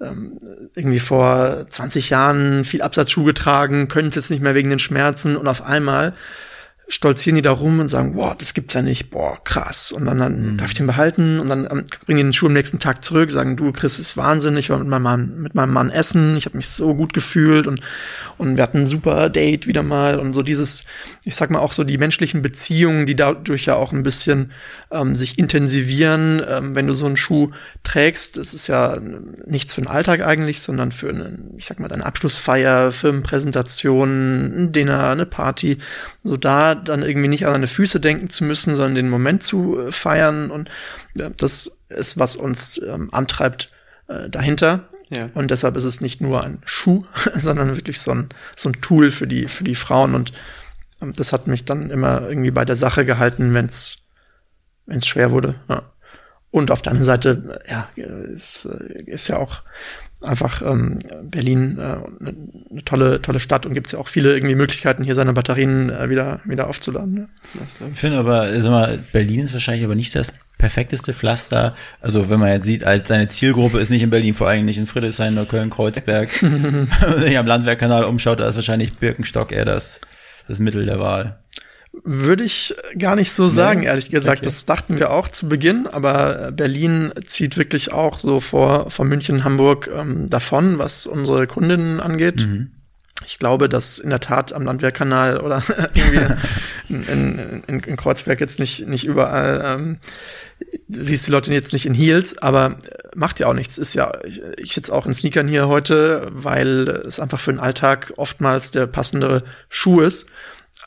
ähm, 0.00 0.38
irgendwie 0.76 1.00
vor 1.00 1.66
20 1.68 2.10
Jahren 2.10 2.64
viel 2.64 2.82
Absatzschuh 2.82 3.24
getragen, 3.24 3.88
können 3.88 4.08
es 4.08 4.14
jetzt 4.14 4.30
nicht 4.30 4.42
mehr 4.42 4.54
wegen 4.54 4.70
den 4.70 4.78
Schmerzen 4.78 5.36
und 5.36 5.48
auf 5.48 5.62
einmal 5.62 6.14
stolzieren 6.92 7.36
die 7.36 7.42
da 7.42 7.52
rum 7.52 7.80
und 7.80 7.88
sagen, 7.88 8.14
boah, 8.14 8.36
das 8.38 8.52
gibt's 8.52 8.74
ja 8.74 8.82
nicht, 8.82 9.08
boah, 9.08 9.42
krass. 9.44 9.92
Und 9.92 10.04
dann, 10.04 10.18
dann 10.18 10.52
mhm. 10.52 10.56
darf 10.58 10.72
ich 10.72 10.76
den 10.76 10.86
behalten 10.86 11.40
und 11.40 11.48
dann 11.48 11.66
ähm, 11.70 11.86
bringen 12.04 12.18
die 12.18 12.22
den 12.24 12.32
Schuh 12.34 12.46
am 12.46 12.52
nächsten 12.52 12.80
Tag 12.80 13.02
zurück, 13.02 13.30
sagen, 13.30 13.56
du, 13.56 13.72
Chris, 13.72 13.98
ist 13.98 14.18
Wahnsinn, 14.18 14.58
ich 14.58 14.68
war 14.68 14.78
mit 14.78 14.88
meinem 14.88 15.02
Mann, 15.02 15.40
mit 15.40 15.54
meinem 15.54 15.72
Mann 15.72 15.90
essen, 15.90 16.36
ich 16.36 16.44
habe 16.44 16.58
mich 16.58 16.68
so 16.68 16.94
gut 16.94 17.14
gefühlt 17.14 17.66
und, 17.66 17.80
und 18.36 18.56
wir 18.56 18.62
hatten 18.62 18.80
ein 18.80 18.86
super 18.86 19.30
Date 19.30 19.66
wieder 19.66 19.82
mal 19.82 20.20
und 20.20 20.34
so 20.34 20.42
dieses, 20.42 20.84
ich 21.24 21.34
sag 21.34 21.48
mal 21.50 21.60
auch 21.60 21.72
so 21.72 21.82
die 21.82 21.96
menschlichen 21.96 22.42
Beziehungen, 22.42 23.06
die 23.06 23.16
dadurch 23.16 23.64
ja 23.64 23.76
auch 23.76 23.92
ein 23.92 24.02
bisschen 24.02 24.52
ähm, 24.90 25.16
sich 25.16 25.38
intensivieren, 25.38 26.42
ähm, 26.46 26.74
wenn 26.74 26.86
du 26.86 26.92
so 26.92 27.06
einen 27.06 27.16
Schuh 27.16 27.52
trägst. 27.84 28.36
Das 28.36 28.52
ist 28.52 28.66
ja 28.66 29.00
nichts 29.46 29.72
für 29.72 29.80
den 29.80 29.88
Alltag 29.88 30.20
eigentlich, 30.20 30.60
sondern 30.60 30.92
für 30.92 31.08
eine, 31.08 31.38
ich 31.56 31.64
sag 31.64 31.80
mal, 31.80 31.88
deine 31.88 32.04
Abschlussfeier, 32.04 32.92
Firmenpräsentation, 32.92 34.64
ein 34.64 34.72
Dinner, 34.72 35.08
eine 35.08 35.24
Party. 35.24 35.78
So 36.22 36.36
da 36.36 36.81
dann 36.84 37.02
irgendwie 37.02 37.28
nicht 37.28 37.46
an 37.46 37.52
deine 37.52 37.68
Füße 37.68 38.00
denken 38.00 38.30
zu 38.30 38.44
müssen, 38.44 38.74
sondern 38.74 38.94
den 38.94 39.08
Moment 39.08 39.42
zu 39.42 39.78
äh, 39.78 39.92
feiern. 39.92 40.50
Und 40.50 40.70
ja, 41.14 41.30
das 41.30 41.76
ist, 41.88 42.18
was 42.18 42.36
uns 42.36 42.80
ähm, 42.86 43.08
antreibt 43.12 43.70
äh, 44.08 44.28
dahinter. 44.28 44.88
Ja. 45.10 45.28
Und 45.34 45.50
deshalb 45.50 45.76
ist 45.76 45.84
es 45.84 46.00
nicht 46.00 46.20
nur 46.20 46.42
ein 46.42 46.62
Schuh, 46.64 47.04
sondern 47.34 47.76
wirklich 47.76 48.00
so 48.00 48.12
ein, 48.12 48.30
so 48.56 48.68
ein 48.68 48.80
Tool 48.80 49.10
für 49.10 49.26
die, 49.26 49.48
für 49.48 49.64
die 49.64 49.74
Frauen. 49.74 50.14
Und 50.14 50.32
ähm, 51.00 51.12
das 51.14 51.32
hat 51.32 51.46
mich 51.46 51.64
dann 51.64 51.90
immer 51.90 52.22
irgendwie 52.28 52.50
bei 52.50 52.64
der 52.64 52.76
Sache 52.76 53.04
gehalten, 53.04 53.54
wenn 53.54 53.66
es 53.66 53.98
wenn 54.86 54.98
es 54.98 55.06
schwer 55.06 55.30
wurde. 55.30 55.54
Ja. 55.68 55.82
Und 56.50 56.70
auf 56.70 56.82
der 56.82 56.92
anderen 56.92 57.06
Seite, 57.06 57.60
ja, 57.68 57.88
ist, 57.96 58.66
ist 58.66 59.28
ja 59.28 59.38
auch 59.38 59.62
einfach 60.22 60.62
ähm, 60.62 60.98
Berlin 61.22 61.78
äh, 61.78 61.82
eine, 61.82 62.36
eine 62.70 62.84
tolle 62.84 63.22
tolle 63.22 63.40
Stadt 63.40 63.66
und 63.66 63.74
gibt 63.74 63.88
es 63.88 63.92
ja 63.92 63.98
auch 63.98 64.08
viele 64.08 64.34
irgendwie 64.34 64.54
Möglichkeiten 64.54 65.04
hier 65.04 65.14
seine 65.14 65.32
Batterien 65.32 65.90
äh, 65.90 66.08
wieder 66.08 66.40
wieder 66.44 66.68
aufzuladen. 66.68 67.14
Ne? 67.14 67.28
Ich 67.92 67.98
finde 67.98 68.18
aber, 68.18 68.48
sag 68.60 68.70
mal, 68.70 68.98
Berlin 69.12 69.40
ist 69.40 69.52
wahrscheinlich 69.52 69.84
aber 69.84 69.94
nicht 69.94 70.14
das 70.14 70.32
perfekteste 70.58 71.12
Pflaster. 71.12 71.74
Also 72.00 72.30
wenn 72.30 72.38
man 72.40 72.50
jetzt 72.50 72.66
sieht, 72.66 72.84
als 72.84 73.08
seine 73.08 73.28
Zielgruppe 73.28 73.80
ist 73.80 73.90
nicht 73.90 74.02
in 74.02 74.10
Berlin, 74.10 74.34
vor 74.34 74.48
allem 74.48 74.64
nicht 74.64 74.78
in 74.78 74.86
Friedrichshain 74.86 75.32
oder 75.34 75.46
Köln-Kreuzberg. 75.46 76.30
wenn 76.42 76.88
man 77.00 77.20
sich 77.20 77.36
am 77.36 77.46
Landwehrkanal 77.46 78.04
umschaut, 78.04 78.40
da 78.40 78.48
ist 78.48 78.56
wahrscheinlich 78.56 78.96
Birkenstock 78.96 79.52
eher 79.52 79.64
das 79.64 80.00
das 80.48 80.58
Mittel 80.58 80.86
der 80.86 81.00
Wahl. 81.00 81.38
Würde 82.04 82.44
ich 82.44 82.74
gar 82.98 83.16
nicht 83.16 83.32
so 83.32 83.48
sagen, 83.48 83.80
nee? 83.80 83.86
ehrlich 83.86 84.10
gesagt. 84.10 84.38
Okay. 84.38 84.46
Das 84.46 84.64
dachten 84.64 84.98
wir 84.98 85.10
auch 85.10 85.28
zu 85.28 85.48
Beginn, 85.48 85.86
aber 85.86 86.50
Berlin 86.50 87.12
zieht 87.26 87.58
wirklich 87.58 87.92
auch 87.92 88.18
so 88.18 88.40
vor, 88.40 88.90
vor 88.90 89.04
München, 89.04 89.44
Hamburg 89.44 89.90
ähm, 89.94 90.30
davon, 90.30 90.78
was 90.78 91.06
unsere 91.06 91.46
Kundinnen 91.46 92.00
angeht. 92.00 92.40
Mhm. 92.40 92.70
Ich 93.26 93.38
glaube, 93.38 93.68
dass 93.68 93.98
in 93.98 94.10
der 94.10 94.20
Tat 94.20 94.52
am 94.52 94.64
Landwehrkanal 94.64 95.38
oder 95.40 95.62
irgendwie 95.94 96.34
in, 96.88 97.02
in, 97.02 97.62
in, 97.66 97.80
in, 97.80 97.96
Kreuzberg 97.96 98.40
jetzt 98.40 98.58
nicht, 98.58 98.88
nicht 98.88 99.04
überall, 99.04 99.62
ähm, 99.64 99.98
du 100.88 101.04
siehst 101.04 101.26
die 101.26 101.30
Leute 101.30 101.52
jetzt 101.52 101.72
nicht 101.72 101.86
in 101.86 101.94
Heels, 101.94 102.38
aber 102.38 102.76
macht 103.14 103.38
ja 103.38 103.46
auch 103.46 103.54
nichts. 103.54 103.78
Ist 103.78 103.94
ja, 103.94 104.12
ich, 104.24 104.42
ich 104.56 104.72
sitze 104.72 104.92
auch 104.92 105.06
in 105.06 105.14
Sneakern 105.14 105.46
hier 105.46 105.68
heute, 105.68 106.26
weil 106.30 106.88
es 106.88 107.20
einfach 107.20 107.38
für 107.38 107.52
den 107.52 107.60
Alltag 107.60 108.12
oftmals 108.16 108.70
der 108.70 108.86
passendere 108.86 109.44
Schuh 109.68 110.00
ist. 110.00 110.28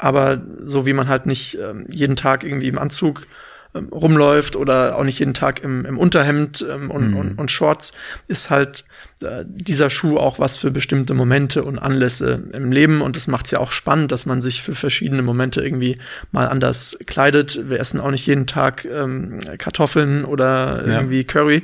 Aber 0.05 0.39
so 0.59 0.85
wie 0.85 0.93
man 0.93 1.07
halt 1.07 1.25
nicht 1.25 1.57
ähm, 1.57 1.87
jeden 1.89 2.15
Tag 2.15 2.43
irgendwie 2.43 2.67
im 2.67 2.77
Anzug 2.77 3.25
ähm, 3.73 3.87
rumläuft 3.91 4.55
oder 4.55 4.97
auch 4.97 5.03
nicht 5.03 5.17
jeden 5.17 5.33
Tag 5.33 5.63
im, 5.63 5.83
im 5.83 5.97
Unterhemd 5.97 6.63
ähm, 6.69 6.91
und, 6.91 7.09
mhm. 7.09 7.17
und, 7.17 7.39
und 7.39 7.49
Shorts, 7.49 7.91
ist 8.27 8.51
halt 8.51 8.85
äh, 9.23 9.43
dieser 9.47 9.89
Schuh 9.89 10.19
auch 10.19 10.37
was 10.37 10.57
für 10.57 10.69
bestimmte 10.69 11.15
Momente 11.15 11.63
und 11.63 11.79
Anlässe 11.79 12.43
im 12.53 12.71
Leben. 12.71 13.01
Und 13.01 13.15
das 13.15 13.25
macht 13.25 13.45
es 13.45 13.51
ja 13.51 13.57
auch 13.57 13.71
spannend, 13.71 14.11
dass 14.11 14.27
man 14.27 14.43
sich 14.43 14.61
für 14.61 14.75
verschiedene 14.75 15.23
Momente 15.23 15.63
irgendwie 15.63 15.97
mal 16.31 16.47
anders 16.49 16.99
kleidet. 17.07 17.67
Wir 17.67 17.79
essen 17.79 17.99
auch 17.99 18.11
nicht 18.11 18.27
jeden 18.27 18.45
Tag 18.45 18.85
ähm, 18.85 19.39
Kartoffeln 19.57 20.23
oder 20.23 20.83
ja. 20.85 20.97
irgendwie 20.97 21.23
Curry. 21.23 21.63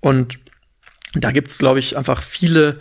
Und 0.00 0.40
da 1.14 1.30
gibt's, 1.30 1.58
glaube 1.58 1.78
ich, 1.78 1.96
einfach 1.96 2.22
viele 2.22 2.80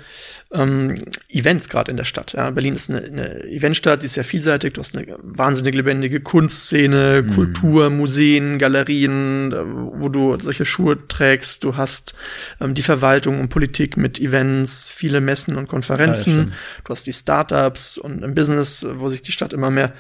ähm, 0.54 1.04
Events 1.30 1.70
gerade 1.70 1.92
in 1.92 1.98
der 1.98 2.04
Stadt. 2.04 2.34
Ja. 2.34 2.52
Berlin 2.52 2.76
ist 2.76 2.90
eine, 2.90 3.04
eine 3.04 3.44
Eventstadt, 3.46 4.02
die 4.02 4.06
ist 4.06 4.14
sehr 4.14 4.24
vielseitig. 4.24 4.74
Du 4.74 4.82
hast 4.82 4.96
eine 4.96 5.18
wahnsinnig 5.22 5.74
lebendige 5.76 6.20
Kunstszene, 6.20 7.24
mhm. 7.24 7.34
Kultur, 7.34 7.90
Museen, 7.90 8.60
Galerien, 8.60 9.52
äh, 9.52 9.56
wo 10.00 10.10
du 10.10 10.38
solche 10.40 10.66
Schuhe 10.66 11.08
trägst. 11.08 11.64
Du 11.64 11.78
hast 11.78 12.14
ähm, 12.62 12.76
die 12.76 12.84
Verwaltung 12.84 13.40
und 13.40 13.50
Politik 13.50 13.98
mit 13.98 14.20
Events, 14.20 14.90
viele 14.90 15.22
Messen 15.22 15.56
und 15.56 15.68
Konferenzen. 15.68 16.38
Ja, 16.38 16.58
du 16.84 16.90
hast 16.92 17.08
die 17.08 17.14
Startups 17.14 17.98
und 17.98 18.24
ein 18.24 18.36
Business, 18.36 18.86
wo 18.98 19.10
sich 19.10 19.22
die 19.22 19.32
Stadt 19.32 19.54
immer 19.54 19.72
mehr 19.72 19.94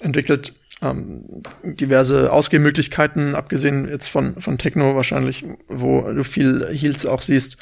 entwickelt. 0.00 0.54
Ähm, 0.80 1.24
diverse 1.62 2.32
Ausgehmöglichkeiten, 2.32 3.36
abgesehen 3.36 3.88
jetzt 3.88 4.08
von, 4.08 4.40
von 4.40 4.58
Techno 4.58 4.96
wahrscheinlich, 4.96 5.44
wo 5.68 6.00
du 6.10 6.24
viel 6.24 6.66
Heels 6.72 7.06
auch 7.06 7.22
siehst. 7.22 7.56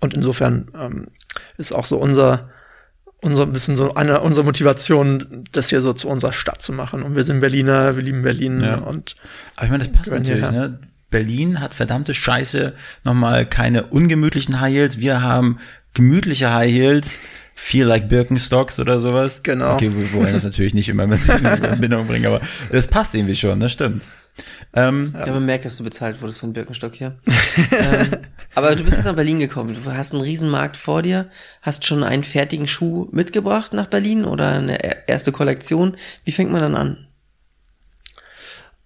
Und 0.00 0.14
insofern 0.14 0.70
ähm, 0.74 1.06
ist 1.58 1.72
auch 1.72 1.84
so 1.84 1.96
unser, 1.96 2.50
unser 3.20 3.46
bisschen 3.46 3.76
so 3.76 3.94
eine 3.94 4.20
unserer 4.20 4.44
Motivation, 4.44 5.44
das 5.52 5.70
hier 5.70 5.80
so 5.80 5.92
zu 5.92 6.08
unserer 6.08 6.32
Stadt 6.32 6.62
zu 6.62 6.72
machen. 6.72 7.02
Und 7.02 7.14
wir 7.14 7.24
sind 7.24 7.40
Berliner, 7.40 7.96
wir 7.96 8.02
lieben 8.02 8.22
Berlin 8.22 8.62
ja. 8.62 8.76
und. 8.76 9.16
Aber 9.56 9.66
ich 9.66 9.70
meine, 9.70 9.84
das 9.84 9.92
passt 9.92 10.10
natürlich, 10.10 10.50
ne? 10.50 10.78
Berlin 11.10 11.60
hat 11.60 11.74
verdammte 11.74 12.14
Scheiße 12.14 12.72
nochmal 13.04 13.46
keine 13.46 13.84
ungemütlichen 13.84 14.60
High 14.60 14.74
Heels. 14.74 14.98
Wir 14.98 15.22
haben 15.22 15.58
gemütliche 15.94 16.52
High 16.52 16.72
Heels. 16.72 17.18
Feel 17.54 17.84
like 17.84 18.08
Birkenstocks 18.08 18.80
oder 18.80 19.00
sowas. 19.00 19.42
Genau. 19.42 19.74
Okay, 19.74 19.92
wir 19.94 20.12
wollen 20.14 20.32
das 20.32 20.42
natürlich 20.42 20.74
nicht 20.74 20.88
immer 20.88 21.06
mit 21.06 21.20
in 21.28 21.44
Verbindung 21.44 22.06
bringen, 22.06 22.26
aber 22.26 22.40
das 22.72 22.88
passt 22.88 23.14
irgendwie 23.14 23.36
schon, 23.36 23.60
das 23.60 23.72
stimmt. 23.72 24.08
Ähm, 24.72 25.14
ja, 25.14 25.30
man 25.30 25.44
merkt, 25.44 25.66
dass 25.66 25.76
du 25.76 25.84
bezahlt 25.84 26.20
wurdest 26.22 26.40
von 26.40 26.54
Birkenstock 26.54 26.94
hier. 26.94 27.18
ähm, 27.72 28.16
aber 28.54 28.76
du 28.76 28.84
bist 28.84 28.96
jetzt 28.96 29.06
nach 29.06 29.14
Berlin 29.14 29.40
gekommen. 29.40 29.74
Du 29.74 29.90
hast 29.90 30.12
einen 30.12 30.22
Riesenmarkt 30.22 30.76
vor 30.76 31.02
dir, 31.02 31.30
hast 31.62 31.86
schon 31.86 32.04
einen 32.04 32.24
fertigen 32.24 32.68
Schuh 32.68 33.08
mitgebracht 33.10 33.72
nach 33.72 33.86
Berlin 33.86 34.24
oder 34.24 34.48
eine 34.48 35.08
erste 35.08 35.32
Kollektion. 35.32 35.96
Wie 36.24 36.32
fängt 36.32 36.52
man 36.52 36.60
dann 36.60 36.74
an? 36.74 37.06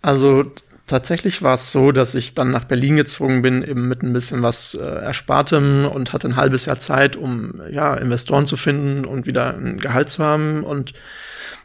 Also 0.02 0.52
tatsächlich 0.86 1.42
war 1.42 1.54
es 1.54 1.72
so, 1.72 1.90
dass 1.90 2.14
ich 2.14 2.34
dann 2.34 2.50
nach 2.50 2.64
Berlin 2.64 2.96
gezogen 2.96 3.42
bin, 3.42 3.62
eben 3.62 3.88
mit 3.88 4.02
ein 4.02 4.12
bisschen 4.12 4.42
was 4.42 4.74
äh, 4.74 4.84
Erspartem 4.84 5.86
und 5.86 6.12
hatte 6.12 6.28
ein 6.28 6.36
halbes 6.36 6.66
Jahr 6.66 6.78
Zeit, 6.78 7.16
um 7.16 7.60
ja 7.70 7.94
Investoren 7.94 8.46
zu 8.46 8.56
finden 8.56 9.04
und 9.04 9.26
wieder 9.26 9.56
ein 9.56 9.78
Gehalt 9.78 10.10
zu 10.10 10.22
haben 10.22 10.62
und 10.62 10.92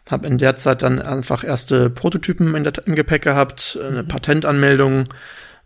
habe 0.10 0.28
in 0.28 0.38
der 0.38 0.56
Zeit 0.56 0.82
dann 0.82 1.00
einfach 1.02 1.44
erste 1.44 1.90
Prototypen 1.90 2.56
in 2.56 2.64
der, 2.64 2.74
im 2.86 2.96
Gepäck 2.96 3.22
gehabt, 3.22 3.78
eine 3.82 4.04
mhm. 4.04 4.08
Patentanmeldung, 4.08 5.06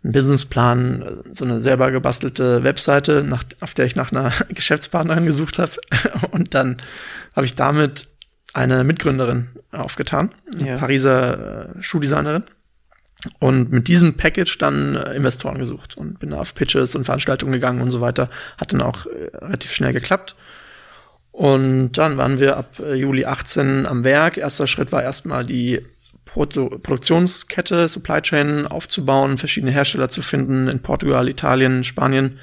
einen 0.02 0.12
Businessplan, 0.12 1.22
so 1.32 1.44
eine 1.44 1.60
selber 1.60 1.90
gebastelte 1.90 2.62
Webseite, 2.62 3.24
nach, 3.24 3.44
auf 3.60 3.74
der 3.74 3.86
ich 3.86 3.96
nach 3.96 4.12
einer 4.12 4.32
Geschäftspartnerin 4.48 5.26
gesucht 5.26 5.58
habe. 5.58 5.72
Und 6.30 6.54
dann 6.54 6.76
habe 7.34 7.46
ich 7.46 7.54
damit 7.54 8.08
eine 8.52 8.84
Mitgründerin 8.84 9.48
aufgetan, 9.72 10.30
eine 10.54 10.68
ja. 10.68 10.78
Pariser 10.78 11.76
äh, 11.76 11.82
Schuhdesignerin. 11.82 12.44
Und 13.40 13.72
mit 13.72 13.88
diesem 13.88 14.14
Package 14.14 14.58
dann 14.58 14.94
äh, 14.94 15.14
Investoren 15.14 15.58
gesucht 15.58 15.96
und 15.96 16.20
bin 16.20 16.32
auf 16.32 16.54
Pitches 16.54 16.94
und 16.94 17.04
Veranstaltungen 17.04 17.52
gegangen 17.52 17.80
und 17.82 17.90
so 17.90 18.00
weiter. 18.00 18.30
Hat 18.56 18.72
dann 18.72 18.82
auch 18.82 19.06
äh, 19.06 19.36
relativ 19.36 19.72
schnell 19.72 19.92
geklappt. 19.92 20.36
Und 21.32 21.92
dann 21.92 22.16
waren 22.16 22.38
wir 22.38 22.56
ab 22.56 22.80
Juli 22.94 23.26
18 23.26 23.86
am 23.86 24.04
Werk. 24.04 24.38
Erster 24.38 24.66
Schritt 24.66 24.90
war 24.90 25.02
erstmal 25.02 25.44
die 25.44 25.82
Produktionskette, 26.36 27.88
Supply 27.88 28.20
Chain 28.20 28.66
aufzubauen, 28.66 29.38
verschiedene 29.38 29.72
Hersteller 29.72 30.08
zu 30.08 30.22
finden 30.22 30.68
in 30.68 30.80
Portugal, 30.80 31.28
Italien, 31.28 31.82
Spanien 31.84 32.38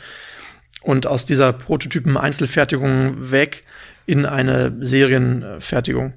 und 0.81 1.07
aus 1.07 1.25
dieser 1.25 1.53
Prototypen-Einzelfertigung 1.53 3.31
weg 3.31 3.63
in 4.05 4.25
eine 4.25 4.75
Serienfertigung 4.79 6.13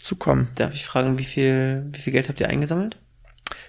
zu 0.00 0.16
kommen. 0.16 0.48
Darf 0.54 0.74
ich 0.74 0.84
fragen, 0.84 1.18
wie 1.18 1.24
viel, 1.24 1.86
wie 1.92 2.00
viel 2.00 2.12
Geld 2.12 2.28
habt 2.28 2.40
ihr 2.40 2.48
eingesammelt? 2.48 2.96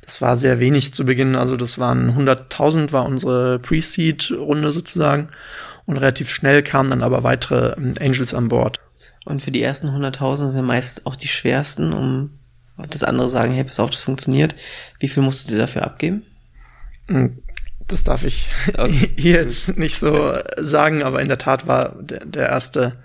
Das 0.06 0.22
war 0.22 0.36
sehr 0.38 0.60
wenig 0.60 0.94
zu 0.94 1.06
Beginn, 1.06 1.36
also 1.36 1.56
das 1.56 1.78
waren 1.78 2.18
100.000 2.18 2.92
war 2.92 3.06
unsere 3.06 3.60
Pre-Seed-Runde 3.60 4.72
sozusagen 4.72 5.30
und 5.86 5.98
relativ 5.98 6.30
schnell 6.30 6.64
kamen 6.64 6.90
dann 6.90 7.04
aber 7.04 7.24
weitere 7.24 7.74
ähm, 7.78 7.94
Angels 8.00 8.34
an 8.34 8.48
Bord. 8.48 8.80
Und 9.26 9.42
für 9.42 9.52
die 9.52 9.62
ersten 9.62 9.90
100.000 9.90 10.50
sind 10.50 10.66
meist 10.66 11.06
auch 11.06 11.16
die 11.16 11.28
schwersten, 11.28 11.94
um 11.94 12.39
das 12.88 13.04
andere 13.04 13.30
sagen, 13.30 13.54
hey, 13.54 13.64
pass 13.64 13.80
auf, 13.80 13.90
das 13.90 14.02
funktioniert. 14.02 14.56
Wie 15.00 15.08
viel 15.08 15.24
musst 15.24 15.48
du 15.48 15.54
dir 15.54 15.60
dafür 15.60 15.84
abgeben? 15.84 16.24
Hm, 17.08 17.40
das 17.88 18.04
darf 18.04 18.24
ich 18.24 18.50
okay. 18.78 19.12
hier 19.18 19.36
jetzt 19.44 19.78
nicht 19.78 19.98
so 19.98 20.34
sagen, 20.58 21.04
aber 21.04 21.22
in 21.22 21.28
der 21.28 21.38
Tat 21.38 21.68
war 21.68 21.96
der, 22.02 22.26
der 22.26 22.50
erste 22.50 22.98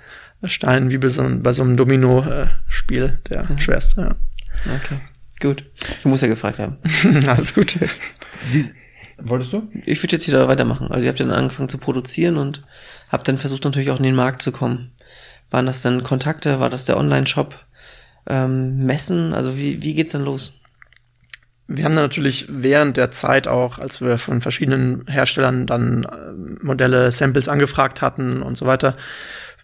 Stein 0.44 0.90
wie 0.90 0.98
bei 0.98 1.08
so, 1.08 1.24
bei 1.40 1.52
so 1.52 1.62
einem 1.62 1.76
Domino-Spiel 1.76 3.18
der 3.30 3.44
mhm. 3.44 3.58
schwerste. 3.58 4.16
Ja. 4.66 4.74
Okay, 4.76 5.00
gut. 5.40 5.64
Du 6.02 6.08
musst 6.08 6.22
ja 6.22 6.28
gefragt 6.28 6.58
haben. 6.58 6.78
Alles 7.26 7.54
gut. 7.54 7.78
Wie, 8.50 8.70
Wolltest 9.18 9.52
du? 9.52 9.68
Ich 9.84 10.02
würde 10.02 10.16
jetzt 10.16 10.26
wieder 10.26 10.48
weitermachen. 10.48 10.90
Also 10.90 11.04
ihr 11.04 11.08
habt 11.08 11.20
dann 11.20 11.30
angefangen 11.30 11.68
zu 11.68 11.78
produzieren 11.78 12.36
und 12.36 12.64
habt 13.08 13.28
dann 13.28 13.38
versucht 13.38 13.64
natürlich 13.64 13.90
auch 13.90 13.98
in 13.98 14.02
den 14.02 14.14
Markt 14.14 14.42
zu 14.42 14.52
kommen. 14.52 14.92
Waren 15.50 15.66
das 15.66 15.82
dann 15.82 16.02
Kontakte? 16.02 16.58
War 16.60 16.70
das 16.70 16.84
der 16.84 16.96
Online-Shop? 16.96 17.58
Ähm, 18.26 18.84
Messen? 18.84 19.34
Also 19.34 19.56
wie, 19.56 19.82
wie 19.82 19.94
geht's 19.94 20.12
dann 20.12 20.24
los? 20.24 20.60
Wir 21.66 21.84
haben 21.84 21.94
natürlich 21.94 22.46
während 22.50 22.96
der 22.96 23.10
Zeit 23.10 23.48
auch, 23.48 23.78
als 23.78 24.02
wir 24.02 24.18
von 24.18 24.42
verschiedenen 24.42 25.06
Herstellern 25.08 25.66
dann 25.66 26.04
äh, 26.04 26.64
Modelle, 26.64 27.10
Samples 27.10 27.48
angefragt 27.48 28.02
hatten 28.02 28.42
und 28.42 28.56
so 28.56 28.66
weiter, 28.66 28.96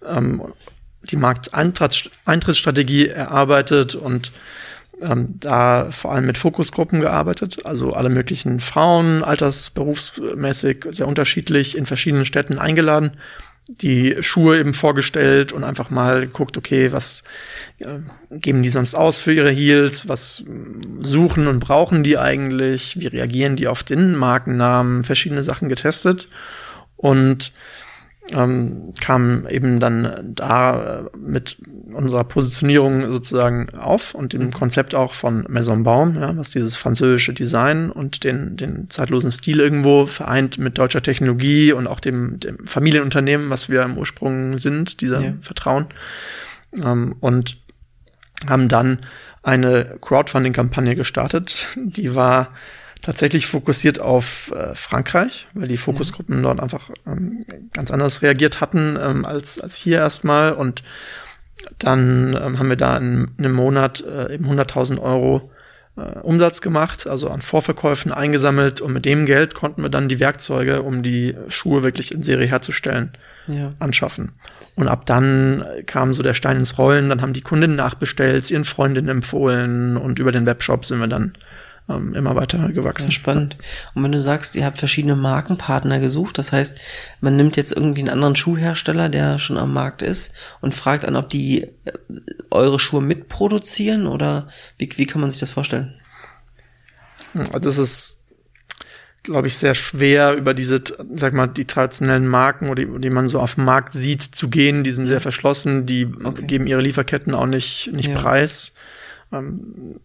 ähm, 0.06 0.42
die 1.02 1.16
Markteintrittsstrategie 1.16 3.08
erarbeitet 3.08 3.94
und 3.94 4.32
ähm, 5.02 5.34
da 5.40 5.90
vor 5.90 6.12
allem 6.12 6.26
mit 6.26 6.38
Fokusgruppen 6.38 7.00
gearbeitet, 7.00 7.64
also 7.64 7.92
alle 7.92 8.08
möglichen 8.08 8.60
Frauen, 8.60 9.24
altersberufsmäßig 9.24 10.86
sehr 10.90 11.08
unterschiedlich 11.08 11.76
in 11.76 11.86
verschiedenen 11.86 12.26
Städten 12.26 12.58
eingeladen, 12.58 13.12
die 13.76 14.16
Schuhe 14.20 14.58
eben 14.58 14.74
vorgestellt 14.74 15.52
und 15.52 15.62
einfach 15.62 15.90
mal 15.90 16.22
geguckt, 16.22 16.56
okay, 16.56 16.90
was 16.90 17.22
äh, 17.78 17.98
geben 18.30 18.62
die 18.62 18.70
sonst 18.70 18.94
aus 18.94 19.18
für 19.18 19.32
ihre 19.32 19.50
Heels, 19.50 20.08
was 20.08 20.44
suchen 20.98 21.46
und 21.46 21.60
brauchen 21.60 22.02
die 22.02 22.18
eigentlich, 22.18 22.98
wie 22.98 23.06
reagieren 23.06 23.56
die 23.56 23.68
auf 23.68 23.82
den 23.82 24.16
Markennamen, 24.16 25.04
verschiedene 25.04 25.44
Sachen 25.44 25.68
getestet. 25.68 26.28
Und 26.96 27.52
ähm, 28.32 28.92
kam 29.00 29.46
eben 29.48 29.80
dann 29.80 30.32
da 30.34 31.00
äh, 31.00 31.02
mit 31.16 31.56
unserer 31.92 32.24
Positionierung 32.24 33.12
sozusagen 33.12 33.70
auf 33.70 34.14
und 34.14 34.32
dem 34.32 34.44
mhm. 34.44 34.52
Konzept 34.52 34.94
auch 34.94 35.14
von 35.14 35.44
Maison 35.48 35.82
Baum, 35.82 36.16
ja, 36.16 36.36
was 36.36 36.50
dieses 36.50 36.76
französische 36.76 37.32
Design 37.32 37.90
und 37.90 38.24
den, 38.24 38.56
den 38.56 38.88
zeitlosen 38.90 39.32
Stil 39.32 39.60
irgendwo 39.60 40.06
vereint 40.06 40.58
mit 40.58 40.78
deutscher 40.78 41.02
Technologie 41.02 41.72
und 41.72 41.86
auch 41.86 42.00
dem, 42.00 42.40
dem 42.40 42.66
Familienunternehmen, 42.66 43.50
was 43.50 43.68
wir 43.68 43.82
im 43.82 43.98
Ursprung 43.98 44.58
sind, 44.58 45.00
dieser 45.00 45.20
ja. 45.20 45.32
Vertrauen. 45.40 45.86
Ähm, 46.82 47.16
und 47.20 47.56
haben 48.48 48.68
dann 48.68 48.98
eine 49.42 49.98
Crowdfunding-Kampagne 50.00 50.96
gestartet, 50.96 51.66
die 51.76 52.14
war 52.14 52.48
tatsächlich 53.02 53.46
fokussiert 53.46 54.00
auf 54.00 54.52
äh, 54.52 54.74
Frankreich, 54.74 55.46
weil 55.54 55.68
die 55.68 55.76
Fokusgruppen 55.76 56.42
dort 56.42 56.60
einfach 56.60 56.90
ähm, 57.06 57.44
ganz 57.72 57.90
anders 57.90 58.22
reagiert 58.22 58.60
hatten 58.60 58.98
ähm, 59.02 59.24
als, 59.24 59.60
als 59.60 59.76
hier 59.76 59.98
erstmal. 59.98 60.52
Und 60.52 60.82
dann 61.78 62.36
ähm, 62.42 62.58
haben 62.58 62.68
wir 62.68 62.76
da 62.76 62.96
in, 62.96 63.30
in 63.38 63.44
einem 63.44 63.54
Monat 63.54 64.02
äh, 64.06 64.34
eben 64.34 64.46
100.000 64.46 65.00
Euro 65.00 65.50
äh, 65.96 66.18
Umsatz 66.20 66.60
gemacht, 66.60 67.06
also 67.06 67.28
an 67.30 67.40
Vorverkäufen 67.40 68.12
eingesammelt 68.12 68.80
und 68.80 68.92
mit 68.92 69.04
dem 69.04 69.26
Geld 69.26 69.54
konnten 69.54 69.82
wir 69.82 69.88
dann 69.90 70.08
die 70.08 70.20
Werkzeuge, 70.20 70.82
um 70.82 71.02
die 71.02 71.34
Schuhe 71.48 71.82
wirklich 71.82 72.12
in 72.12 72.22
Serie 72.22 72.46
herzustellen, 72.46 73.12
Ja. 73.46 73.72
anschaffen. 73.78 74.32
Und 74.76 74.88
ab 74.88 75.04
dann 75.04 75.64
kam 75.86 76.14
so 76.14 76.22
der 76.22 76.32
Stein 76.34 76.56
ins 76.58 76.78
Rollen, 76.78 77.08
dann 77.08 77.20
haben 77.20 77.32
die 77.32 77.42
Kundinnen 77.42 77.76
nachbestellt, 77.76 78.50
ihren 78.50 78.64
Freundinnen 78.64 79.08
empfohlen 79.08 79.96
und 79.96 80.18
über 80.18 80.32
den 80.32 80.46
Webshop 80.46 80.86
sind 80.86 81.00
wir 81.00 81.08
dann 81.08 81.34
ähm, 81.90 82.14
immer 82.14 82.36
weiter 82.36 82.70
gewachsen. 82.72 83.08
Ja, 83.08 83.12
spannend. 83.12 83.56
Und 83.94 84.02
wenn 84.04 84.12
du 84.12 84.18
sagst, 84.18 84.54
ihr 84.56 84.64
habt 84.64 84.78
verschiedene 84.78 85.16
Markenpartner 85.16 85.98
gesucht, 85.98 86.38
das 86.38 86.52
heißt, 86.52 86.78
man 87.20 87.36
nimmt 87.36 87.56
jetzt 87.56 87.72
irgendwie 87.72 88.00
einen 88.00 88.10
anderen 88.10 88.36
Schuhhersteller, 88.36 89.08
der 89.08 89.38
schon 89.38 89.56
am 89.58 89.72
Markt 89.72 90.02
ist 90.02 90.32
und 90.60 90.74
fragt 90.74 91.04
an, 91.04 91.16
ob 91.16 91.28
die 91.28 91.62
äh, 91.64 91.70
eure 92.50 92.78
Schuhe 92.78 93.02
mitproduzieren 93.02 94.06
oder 94.06 94.48
wie, 94.78 94.88
wie 94.96 95.06
kann 95.06 95.20
man 95.20 95.30
sich 95.30 95.40
das 95.40 95.50
vorstellen? 95.50 95.94
Also 97.34 97.58
Das 97.58 97.78
ist, 97.78 98.24
glaube 99.22 99.46
ich, 99.48 99.56
sehr 99.56 99.74
schwer 99.74 100.34
über 100.34 100.54
diese, 100.54 100.82
sag 101.14 101.34
mal, 101.34 101.46
die 101.46 101.64
traditionellen 101.66 102.26
Marken 102.26 102.68
oder 102.70 102.84
die, 102.84 103.00
die 103.00 103.10
man 103.10 103.28
so 103.28 103.38
auf 103.40 103.54
dem 103.56 103.64
Markt 103.64 103.92
sieht, 103.92 104.22
zu 104.22 104.48
gehen. 104.48 104.82
Die 104.84 104.92
sind 104.92 105.06
sehr 105.06 105.20
verschlossen, 105.20 105.86
die 105.86 106.08
Okay. 106.24 106.46
geben 106.46 106.66
ihre 106.66 106.80
Lieferketten 106.80 107.34
auch 107.34 107.46
nicht, 107.46 107.90
nicht 107.92 108.08
Ja. 108.10 108.18
preis. 108.18 108.74
Ähm, 109.32 110.00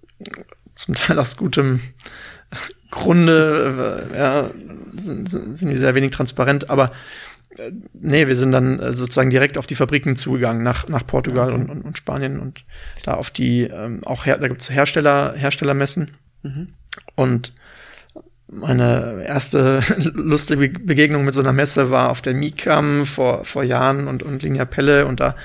zum 0.76 0.96
Teil 0.96 1.20
aus 1.20 1.38
gutem 1.38 1.80
Grunde, 2.92 4.08
äh, 4.14 4.18
ja, 4.18 4.52
sind, 4.98 5.30
sind 5.30 5.70
die 5.70 5.76
sehr 5.76 5.96
wenig 5.96 6.12
transparent, 6.12 6.70
aber 6.70 6.92
äh, 7.58 7.72
nee, 7.94 8.28
wir 8.28 8.36
sind 8.36 8.52
dann 8.52 8.80
äh, 8.80 8.94
sozusagen 8.94 9.30
direkt 9.30 9.58
auf 9.58 9.68
die 9.68 9.76
Fabriken 9.76 10.16
zugegangen, 10.16 10.64
nach, 10.64 10.88
nach 10.88 11.06
Portugal 11.06 11.54
und, 11.54 11.70
und, 11.70 11.82
und 11.82 11.98
Spanien 11.98 12.40
und 12.40 12.64
da 13.04 13.16
auf 13.16 13.32
die, 13.32 13.64
ähm, 13.64 14.04
auch 14.06 14.26
her, 14.26 14.38
da 14.38 14.48
gibt's 14.48 14.70
Hersteller, 14.70 15.34
Herstellermessen. 15.36 16.12
Und 17.16 17.54
meine 18.48 19.24
erste 19.26 19.82
lustige 19.98 20.70
Begegnung 20.70 21.26
mit 21.26 21.34
so 21.34 21.40
einer 21.40 21.54
Messe 21.54 21.90
war 21.92 22.12
auf 22.12 22.22
der 22.22 22.34
Mikam 22.34 23.06
vor, 23.06 23.46
vor 23.46 23.64
Jahren 23.64 24.08
und, 24.08 24.24
und 24.24 24.44
Linea 24.44 24.66
Pelle 24.66 25.06
und 25.06 25.20
da 25.20 25.36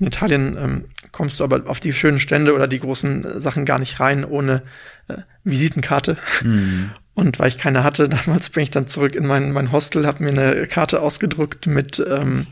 in 0.00 0.06
Italien 0.06 0.56
ähm, 0.58 0.84
kommst 1.12 1.40
du 1.40 1.44
aber 1.44 1.68
auf 1.68 1.80
die 1.80 1.92
schönen 1.92 2.20
Stände 2.20 2.54
oder 2.54 2.68
die 2.68 2.80
großen 2.80 3.24
äh, 3.24 3.40
Sachen 3.40 3.64
gar 3.64 3.78
nicht 3.78 4.00
rein 4.00 4.24
ohne 4.24 4.62
äh, 5.08 5.18
Visitenkarte. 5.44 6.18
Und 7.14 7.40
weil 7.40 7.48
ich 7.48 7.58
keine 7.58 7.82
hatte, 7.82 8.08
damals 8.26 8.50
bin 8.50 8.62
ich 8.62 8.70
dann 8.70 8.86
zurück 8.86 9.14
in 9.16 9.26
mein, 9.26 9.52
mein 9.52 9.72
Hostel, 9.72 10.06
habe 10.06 10.22
mir 10.22 10.30
eine 10.30 10.66
Karte 10.66 11.00
ausgedruckt 11.00 11.66
mit 11.66 12.04
ähm, 12.08 12.46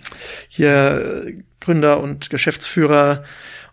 hier 0.48 1.24
äh, 1.26 1.42
Gründer 1.60 2.00
und 2.00 2.30
Geschäftsführer, 2.30 3.24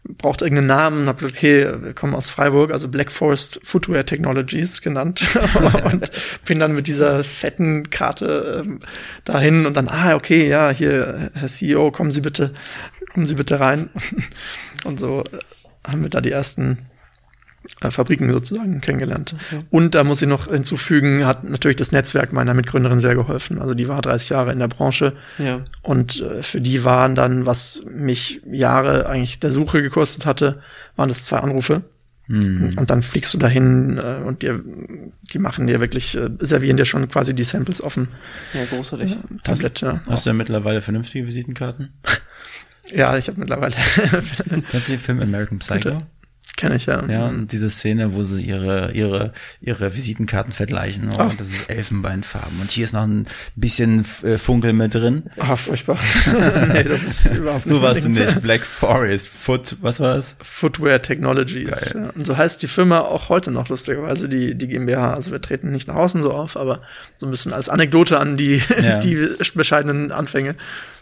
braucht 0.03 0.41
irgendeinen 0.41 0.67
Namen, 0.67 1.07
hab 1.07 1.19
gesagt, 1.19 1.37
okay, 1.37 1.65
wir 1.81 1.93
kommen 1.93 2.13
aus 2.13 2.29
Freiburg, 2.29 2.71
also 2.71 2.89
Black 2.89 3.11
Forest 3.11 3.59
Footwear 3.63 4.05
Technologies 4.05 4.81
genannt. 4.81 5.25
Und 5.85 6.11
bin 6.45 6.59
dann 6.59 6.75
mit 6.75 6.87
dieser 6.87 7.23
fetten 7.23 7.89
Karte 7.89 8.63
ähm, 8.65 8.79
dahin 9.23 9.65
und 9.65 9.77
dann, 9.77 9.87
ah, 9.87 10.15
okay, 10.15 10.47
ja, 10.47 10.69
hier, 10.71 11.31
Herr 11.33 11.47
CEO, 11.47 11.91
kommen 11.91 12.11
Sie 12.11 12.21
bitte, 12.21 12.53
kommen 13.13 13.25
Sie 13.25 13.35
bitte 13.35 13.59
rein 13.59 13.89
und 14.85 14.99
so 14.99 15.23
äh, 15.31 15.89
haben 15.89 16.01
wir 16.03 16.09
da 16.09 16.21
die 16.21 16.31
ersten 16.31 16.77
äh, 17.81 17.91
Fabriken 17.91 18.31
sozusagen 18.31 18.81
kennengelernt. 18.81 19.35
Und 19.69 19.95
da 19.95 20.03
muss 20.03 20.21
ich 20.21 20.27
noch 20.27 20.47
hinzufügen, 20.51 21.25
hat 21.25 21.43
natürlich 21.43 21.77
das 21.77 21.91
Netzwerk 21.91 22.33
meiner 22.33 22.53
Mitgründerin 22.53 22.99
sehr 22.99 23.15
geholfen. 23.15 23.59
Also 23.59 23.73
die 23.73 23.87
war 23.87 24.01
30 24.01 24.29
Jahre 24.29 24.51
in 24.51 24.59
der 24.59 24.67
Branche 24.67 25.13
Ja. 25.37 25.63
und 25.81 26.21
äh, 26.21 26.43
für 26.43 26.61
die 26.61 26.83
waren 26.83 27.15
dann, 27.15 27.45
was 27.45 27.83
mich 27.89 28.41
Jahre 28.51 29.07
eigentlich 29.07 29.39
der 29.39 29.51
Suche 29.51 29.81
gekostet 29.81 30.25
hatte, 30.25 30.61
waren 30.95 31.09
das 31.09 31.25
zwei 31.25 31.37
Anrufe. 31.37 31.83
Und, 32.29 32.77
und 32.77 32.89
dann 32.89 33.03
fliegst 33.03 33.33
du 33.33 33.37
dahin 33.37 33.97
äh, 33.97 34.23
und 34.25 34.43
dir, 34.43 34.63
die 35.33 35.39
machen 35.39 35.67
dir 35.67 35.81
wirklich, 35.81 36.15
äh, 36.17 36.29
servieren 36.39 36.77
dir 36.77 36.85
schon 36.85 37.07
quasi 37.09 37.35
die 37.35 37.43
Samples 37.43 37.81
dem 37.95 38.07
Ja, 38.53 38.63
großartig. 38.65 39.17
Tablet. 39.43 39.81
Ja, 39.81 39.99
Hast 40.09 40.25
du 40.25 40.29
ja 40.29 40.33
mittlerweile 40.33 40.81
vernünftige 40.81 41.27
Visitenkarten? 41.27 41.89
ja 42.91 43.17
ich 43.17 43.27
habe 43.27 43.39
mittlerweile, 43.39 43.75
Kennst 44.71 44.87
du 44.87 44.93
den 44.93 44.99
Film 44.99 45.21
American 45.21 45.59
Psycho? 45.59 45.99
Kenne 46.55 46.75
ich 46.75 46.85
ja. 46.85 47.03
Ja, 47.07 47.27
und 47.27 47.51
diese 47.51 47.69
Szene, 47.69 48.13
wo 48.13 48.23
sie 48.23 48.41
ihre, 48.41 48.91
ihre, 48.93 49.33
ihre 49.61 49.93
Visitenkarten 49.95 50.51
vergleichen. 50.51 51.09
Oh, 51.13 51.19
Ah. 51.19 51.31
Das 51.37 51.49
ist 51.49 51.69
Elfenbeinfarben. 51.69 52.59
Und 52.61 52.71
hier 52.71 52.83
ist 52.85 52.93
noch 52.93 53.03
ein 53.03 53.25
bisschen 53.55 54.05
äh, 54.23 54.37
Funkel 54.37 54.73
mit 54.73 54.93
drin. 54.93 55.23
Ah, 55.37 55.55
furchtbar. 55.55 55.97
nee, 56.73 56.83
das 56.83 57.03
ist 57.03 57.25
überhaupt 57.35 57.65
So 57.67 57.75
mein 57.75 57.83
warst 57.83 58.05
du 58.05 58.09
nicht. 58.09 58.41
Black 58.41 58.65
Forest, 58.65 59.27
Foot, 59.29 59.77
was 59.81 59.99
war 59.99 60.15
es? 60.17 60.35
Footwear 60.43 61.01
Technologies. 61.01 61.93
Ja. 61.93 62.09
Und 62.11 62.25
so 62.27 62.37
heißt 62.37 62.61
die 62.61 62.67
Firma 62.67 62.99
auch 62.99 63.29
heute 63.29 63.51
noch 63.51 63.69
lustigerweise, 63.69 64.29
die, 64.29 64.55
die 64.55 64.67
GmbH. 64.67 65.13
Also 65.13 65.31
wir 65.31 65.41
treten 65.41 65.71
nicht 65.71 65.87
nach 65.87 65.95
außen 65.95 66.21
so 66.21 66.31
auf, 66.31 66.57
aber 66.57 66.81
so 67.15 67.25
ein 67.25 67.31
bisschen 67.31 67.53
als 67.53 67.69
Anekdote 67.69 68.19
an 68.19 68.37
die, 68.37 68.61
Ja. 68.81 68.99
die 69.01 69.27
bescheidenen 69.55 70.11
Anfänge. 70.11 70.55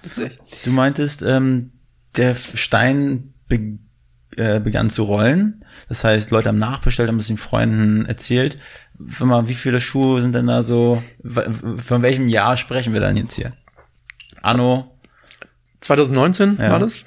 Witzig. 0.04 0.40
Du 0.64 0.72
meintest, 0.72 1.22
ähm, 1.24 1.72
der 2.16 2.36
Stein 2.36 3.34
be 3.48 3.78
äh, 4.38 4.60
begann 4.60 4.89
zu 4.89 5.04
rollen. 5.04 5.65
Das 5.89 6.04
heißt, 6.04 6.32
Leute 6.32 6.50
haben 6.50 6.60
nachbestellt, 6.60 7.10
haben 7.10 7.20
es 7.20 7.28
den 7.28 7.38
Freunden 7.38 8.06
erzählt. 8.06 8.58
Mal, 9.20 9.48
wie 9.48 9.54
viele 9.56 9.82
Schuhe 9.82 10.22
sind 10.22 10.36
denn 10.36 10.48
da 10.48 10.63
so? 10.63 11.02
Von 11.24 12.02
welchem 12.02 12.28
Jahr 12.30 12.56
sprechen 12.58 12.94
wir 12.94 13.02
dann 13.02 13.17
jetzt 13.17 13.36
hier? 13.36 13.54
Anno? 14.41 14.98
2019 15.82 16.58
Ja. 16.60 16.72
war 16.72 16.80
das. 16.80 17.06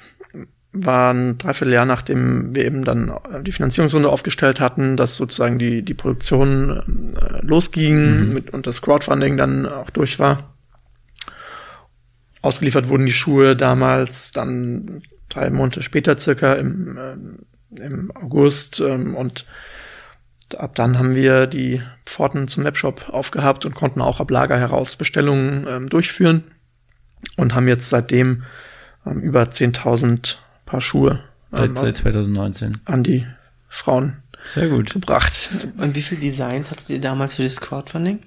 War 0.77 1.13
ein 1.13 1.37
Dreivierteljahr, 1.37 1.85
nachdem 1.85 2.53
wir 2.53 2.65
eben 2.65 2.83
dann 2.83 3.09
äh, 3.09 3.41
die 3.43 3.53
Finanzierungsrunde 3.53 4.09
aufgestellt 4.09 4.59
hatten, 4.59 4.97
dass 4.97 5.15
sozusagen 5.15 5.57
die, 5.57 5.83
die 5.83 5.93
Produktion 5.93 7.13
äh, 7.17 7.45
losging 7.45 8.33
mit, 8.33 8.49
und 8.51 8.67
das 8.67 8.81
Crowdfunding 8.81 9.37
dann 9.37 9.65
auch 9.67 9.89
durch 9.89 10.19
war. 10.19 10.53
Ausgeliefert 12.41 12.89
wurden 12.89 13.05
die 13.05 13.13
Schuhe 13.13 13.55
damals 13.55 14.33
dann 14.33 15.01
drei 15.29 15.49
Monate 15.49 15.81
später 15.83 16.17
circa 16.17 16.53
im, 16.53 16.97
ähm, 16.99 17.37
im 17.79 18.11
August 18.15 18.79
ähm, 18.79 19.15
und 19.15 19.45
ab 20.57 20.75
dann 20.75 20.99
haben 20.99 21.15
wir 21.15 21.47
die 21.47 21.81
Pforten 22.05 22.47
zum 22.47 22.63
Webshop 22.63 23.09
aufgehabt 23.09 23.65
und 23.65 23.75
konnten 23.75 24.01
auch 24.01 24.19
ab 24.19 24.29
Lager 24.29 24.57
heraus 24.57 24.95
Bestellungen 24.95 25.65
ähm, 25.67 25.89
durchführen 25.89 26.43
und 27.35 27.55
haben 27.55 27.67
jetzt 27.67 27.89
seitdem 27.89 28.43
ähm, 29.05 29.21
über 29.21 29.43
10.000 29.43 30.35
Paar 30.65 30.81
Schuhe 30.81 31.23
Seit, 31.51 31.69
ähm, 31.69 31.75
seit 31.75 31.97
2019. 31.97 32.81
an 32.85 33.03
die 33.03 33.25
Frauen 33.69 34.17
Sehr 34.47 34.69
gut. 34.69 34.91
gebracht. 34.91 35.49
Und 35.77 35.95
wie 35.95 36.01
viele 36.01 36.21
Designs 36.21 36.71
hattet 36.71 36.89
ihr 36.89 36.99
damals 37.01 37.35
für 37.35 37.43
das 37.43 37.61
Crowdfunding? 37.61 38.19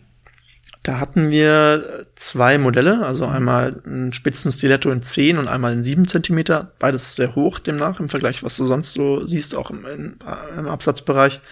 Da 0.89 1.01
hatten 1.01 1.29
wir 1.29 2.07
zwei 2.15 2.57
Modelle, 2.57 3.05
also 3.05 3.27
einmal 3.27 3.77
ein 3.87 4.15
Spitzenstiletto 4.15 4.89
in 4.89 5.03
10 5.03 5.37
und 5.37 5.47
einmal 5.47 5.75
in 5.75 5.85
7 5.85 6.09
Zentimeter. 6.09 6.73
Beides 6.79 7.15
sehr 7.15 7.35
hoch 7.35 7.59
demnach 7.59 8.01
im 8.01 8.09
Vergleich, 8.09 8.43
was 8.43 8.57
du 8.57 8.65
sonst 8.65 8.95
so 8.95 9.27
siehst, 9.27 9.55
auch 9.55 9.71
im, 9.71 9.85
im, 9.85 10.19
im 10.57 10.67
Absatzbereich. 10.67 11.43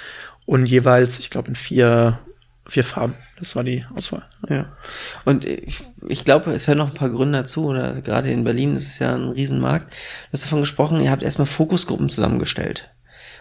Und 0.47 0.65
jeweils, 0.65 1.19
ich 1.19 1.29
glaube, 1.29 1.49
in 1.49 1.55
vier, 1.55 2.19
vier 2.67 2.83
Farben. 2.83 3.13
Das 3.39 3.55
war 3.55 3.63
die 3.63 3.85
Auswahl. 3.95 4.23
Ja. 4.49 4.73
Und 5.27 5.45
ich, 5.45 5.85
ich 6.09 6.25
glaube, 6.25 6.53
es 6.53 6.67
hören 6.67 6.79
noch 6.79 6.89
ein 6.89 6.95
paar 6.95 7.11
Gründer 7.11 7.45
zu, 7.45 7.67
oder 7.67 8.01
gerade 8.01 8.31
in 8.31 8.43
Berlin 8.43 8.75
ist 8.75 8.87
es 8.87 8.99
ja 9.01 9.15
ein 9.15 9.29
Riesenmarkt. 9.29 9.91
Du 9.91 10.33
hast 10.33 10.45
davon 10.45 10.61
gesprochen, 10.61 10.99
ihr 11.01 11.11
habt 11.11 11.23
erstmal 11.23 11.45
Fokusgruppen 11.45 12.09
zusammengestellt, 12.09 12.91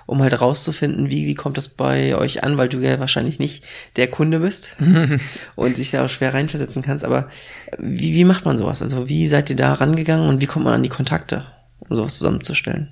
um 0.06 0.22
halt 0.22 0.40
rauszufinden, 0.40 1.10
wie, 1.10 1.26
wie 1.26 1.36
kommt 1.36 1.58
das 1.58 1.68
bei 1.70 2.16
euch 2.16 2.44
an, 2.44 2.58
weil 2.58 2.70
du 2.70 2.80
ja 2.80 3.00
wahrscheinlich 3.00 3.40
nicht 3.40 3.64
der 3.96 4.08
Kunde 4.08 4.40
bist 4.40 4.76
und 5.56 5.78
dich 5.78 5.92
da 5.92 6.06
auch 6.06 6.10
schwer 6.10 6.34
reinversetzen 6.34 6.82
kannst. 6.82 7.04
Aber 7.04 7.30
wie, 7.78 8.14
wie 8.14 8.26
macht 8.26 8.46
man 8.46 8.58
sowas? 8.58 8.82
Also 8.82 9.10
wie 9.10 9.28
seid 9.28 9.50
ihr 9.50 9.56
da 9.56 9.74
rangegangen 9.74 10.30
und 10.30 10.42
wie 10.42 10.46
kommt 10.46 10.66
man 10.66 10.74
an 10.74 10.84
die 10.84 10.90
Kontakte, 10.90 11.46
um 11.80 11.96
sowas 11.96 12.18
zusammenzustellen? 12.18 12.90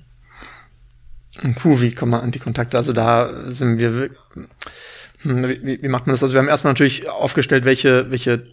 Puh, 1.56 1.80
wie 1.80 1.92
kommt 1.94 2.12
man 2.12 2.20
an 2.20 2.30
die 2.30 2.38
Kontakte? 2.38 2.76
Also 2.76 2.92
da 2.92 3.30
sind 3.50 3.78
wir, 3.78 3.98
wir- 3.98 4.10
hm, 5.22 5.48
wie, 5.48 5.82
wie 5.82 5.88
macht 5.88 6.06
man 6.06 6.14
das? 6.14 6.22
Also 6.22 6.34
wir 6.34 6.40
haben 6.40 6.48
erstmal 6.48 6.72
natürlich 6.72 7.08
aufgestellt, 7.08 7.64
welche, 7.64 8.10
welche 8.10 8.46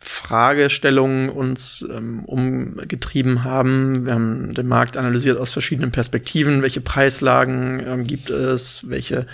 Fragestellungen 0.00 1.28
uns 1.28 1.86
ähm, 1.90 2.24
umgetrieben 2.24 3.44
haben. 3.44 4.06
Wir 4.06 4.14
haben 4.14 4.54
den 4.54 4.68
Markt 4.68 4.96
analysiert 4.96 5.38
aus 5.38 5.52
verschiedenen 5.52 5.92
Perspektiven. 5.92 6.62
Welche 6.62 6.80
Preislagen 6.80 7.82
ähm, 7.84 8.06
gibt 8.06 8.30
es? 8.30 8.88
Welche 8.88 9.26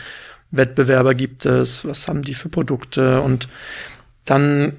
Wettbewerber 0.50 1.14
gibt 1.14 1.44
es? 1.44 1.85
Was 1.85 2.09
haben 2.09 2.22
die 2.22 2.35
für 2.35 2.48
Produkte? 2.48 3.20
Und 3.20 3.48
dann 4.24 4.72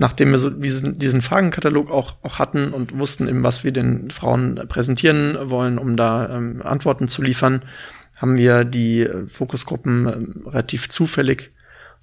nachdem 0.00 0.30
wir 0.30 0.38
so 0.38 0.50
diesen, 0.50 0.94
diesen 0.94 1.22
Fragenkatalog 1.22 1.90
auch, 1.90 2.16
auch 2.22 2.38
hatten 2.38 2.72
und 2.72 2.96
wussten 2.96 3.28
eben, 3.28 3.42
was 3.42 3.64
wir 3.64 3.72
den 3.72 4.10
Frauen 4.10 4.60
präsentieren 4.68 5.36
wollen, 5.50 5.78
um 5.78 5.96
da 5.96 6.36
ähm, 6.36 6.62
Antworten 6.62 7.08
zu 7.08 7.22
liefern, 7.22 7.62
haben 8.16 8.36
wir 8.36 8.64
die 8.64 9.00
äh, 9.00 9.26
Fokusgruppen 9.26 10.06
ähm, 10.06 10.46
relativ 10.46 10.88
zufällig 10.88 11.52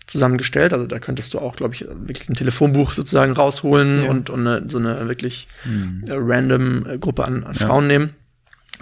zusammengestellt. 0.08 0.74
Also 0.74 0.86
da 0.88 1.00
könntest 1.00 1.34
du 1.34 1.40
auch, 1.40 1.56
glaube 1.56 1.76
ich, 1.76 1.86
wirklich 1.88 2.30
ein 2.30 2.36
Telefonbuch 2.36 2.94
sozusagen 2.94 3.34
rausholen 3.34 4.04
ja. 4.04 4.10
und, 4.10 4.30
und 4.30 4.48
eine, 4.48 4.70
so 4.70 4.78
eine 4.78 5.08
wirklich 5.08 5.48
mhm. 5.64 6.04
random 6.08 6.86
äh, 6.88 6.98
Gruppe 6.98 7.26
an, 7.26 7.44
an 7.44 7.56
Frauen 7.56 7.90
ja. 7.90 8.00
nehmen. 8.00 8.16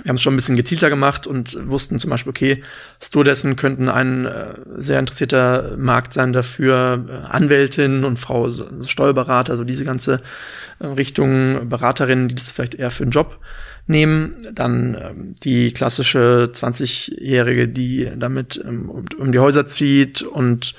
Wir 0.02 0.10
haben 0.10 0.16
es 0.16 0.24
schon 0.24 0.34
ein 0.34 0.38
bisschen 0.38 0.56
gezielter 0.56 0.90
gemacht 0.90 1.28
und 1.28 1.56
wussten 1.70 2.00
zum 2.00 2.10
Beispiel, 2.10 2.32
okay, 2.32 2.64
Stodessen 3.00 3.56
könnten 3.56 3.90
ein 3.90 4.26
äh, 4.26 4.56
sehr 4.78 5.00
interessierter 5.00 5.78
Markt 5.78 6.14
sein 6.14 6.34
dafür, 6.34 7.28
Anwältin 7.30 8.04
und 8.04 8.18
Frau 8.18 8.52
Steuerberater, 8.88 9.56
so 9.56 9.64
diese 9.64 9.86
ganze 9.86 10.22
Richtung 10.82 11.70
Beraterinnen, 11.70 12.28
die 12.28 12.36
das 12.36 12.50
vielleicht 12.50 12.74
eher 12.74 12.90
für 12.90 13.04
einen 13.04 13.12
Job 13.12 13.40
nehmen. 13.88 14.36
Dann 14.54 14.96
ähm, 14.96 15.36
die 15.44 15.72
klassische 15.72 16.52
20-Jährige, 16.54 17.68
die 17.68 18.10
damit 18.16 18.62
ähm, 18.66 18.90
um, 18.90 19.06
um, 19.18 19.32
die 19.32 19.40
Häuser 19.40 19.66
zieht 19.66 20.22
und 20.22 20.76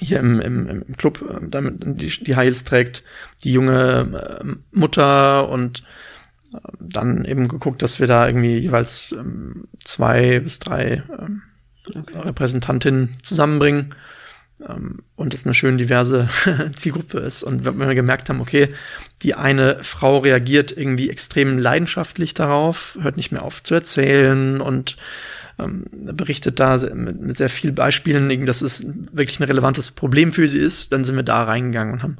hier 0.00 0.20
im, 0.20 0.40
im, 0.40 0.66
im 0.66 0.96
Club 0.96 1.22
äh, 1.28 1.48
damit 1.48 1.76
die, 2.00 2.24
die 2.24 2.36
Heils 2.36 2.64
trägt, 2.64 3.02
die 3.42 3.52
junge 3.52 4.40
äh, 4.40 4.76
Mutter 4.76 5.48
und 5.48 5.82
äh, 6.52 6.58
dann 6.80 7.24
eben 7.24 7.48
geguckt, 7.48 7.82
dass 7.82 8.00
wir 8.00 8.06
da 8.06 8.26
irgendwie 8.26 8.58
jeweils 8.58 9.12
ähm, 9.12 9.68
zwei 9.82 10.40
bis 10.40 10.58
drei 10.58 11.02
ähm, 11.18 11.42
okay. 11.94 12.18
Repräsentantinnen 12.18 13.16
zusammenbringen 13.22 13.94
ähm, 14.68 15.00
und 15.16 15.34
es 15.34 15.44
eine 15.44 15.54
schön 15.54 15.78
diverse 15.78 16.28
Zielgruppe 16.76 17.18
ist. 17.18 17.42
Und 17.42 17.64
wenn 17.64 17.78
wir 17.78 17.94
gemerkt 17.94 18.28
haben, 18.28 18.40
okay, 18.40 18.68
die 19.22 19.34
eine 19.34 19.82
Frau 19.82 20.18
reagiert 20.18 20.76
irgendwie 20.76 21.10
extrem 21.10 21.58
leidenschaftlich 21.58 22.34
darauf, 22.34 22.98
hört 23.00 23.16
nicht 23.16 23.32
mehr 23.32 23.42
auf 23.42 23.62
zu 23.62 23.74
erzählen 23.74 24.60
und 24.60 24.96
ähm, 25.58 25.84
berichtet 25.92 26.60
da 26.60 26.76
mit, 26.94 27.20
mit 27.20 27.36
sehr 27.36 27.48
vielen 27.48 27.74
Beispielen, 27.74 28.46
dass 28.46 28.62
es 28.62 28.84
wirklich 29.12 29.40
ein 29.40 29.44
relevantes 29.44 29.90
Problem 29.90 30.32
für 30.32 30.48
sie 30.48 30.58
ist, 30.58 30.92
dann 30.92 31.04
sind 31.04 31.16
wir 31.16 31.22
da 31.22 31.44
reingegangen 31.44 31.94
und 31.94 32.02
haben 32.02 32.16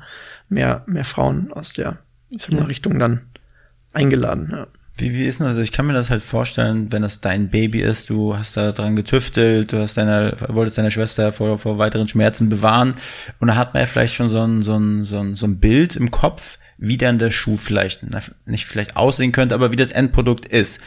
mehr, 0.49 0.85
mehr 0.87 1.05
Frauen 1.05 1.53
aus 1.53 1.73
der 1.73 1.99
ja. 2.31 2.65
Richtung 2.65 2.99
dann 2.99 3.23
eingeladen. 3.93 4.49
Ja. 4.53 4.67
Wie, 4.97 5.13
wie 5.13 5.27
ist 5.27 5.41
denn 5.41 5.47
das? 5.47 5.53
Also 5.53 5.63
ich 5.63 5.73
kann 5.73 5.87
mir 5.87 5.93
das 5.93 6.11
halt 6.11 6.23
vorstellen, 6.23 6.93
wenn 6.93 7.03
das 7.03 7.21
dein 7.21 7.51
Baby 7.51 7.81
ist, 7.81 8.11
du 8.11 8.37
hast 8.37 8.57
da 8.57 8.71
dran 8.71 8.95
getüftelt, 8.95 9.73
du 9.73 9.79
hast 9.79 9.97
deine, 9.97 10.37
wolltest 10.49 10.79
deine 10.79 10.93
Schwester 10.93 11.33
vor, 11.33 11.59
vor 11.59 11.79
weiteren 11.79 12.07
Schmerzen 12.07 12.49
bewahren 12.49 12.95
und 13.41 13.49
da 13.49 13.57
hat 13.57 13.75
man 13.75 13.83
ja 13.83 13.87
vielleicht 13.87 14.15
schon 14.15 14.29
so 14.29 14.41
ein, 14.41 14.63
so 14.63 14.77
ein, 14.77 15.03
so 15.03 15.19
ein, 15.19 15.35
so 15.35 15.47
ein 15.47 15.59
Bild 15.59 15.97
im 15.97 16.13
Kopf, 16.13 16.59
wie 16.87 16.97
dann 16.97 17.19
der 17.19 17.31
Schuh 17.31 17.57
vielleicht, 17.57 18.03
nicht 18.47 18.67
vielleicht 18.67 18.97
aussehen 18.97 19.33
könnte, 19.33 19.55
aber 19.55 19.73
wie 19.73 19.77
das 19.77 19.91
Endprodukt 19.91 20.47
ist. 20.47 20.81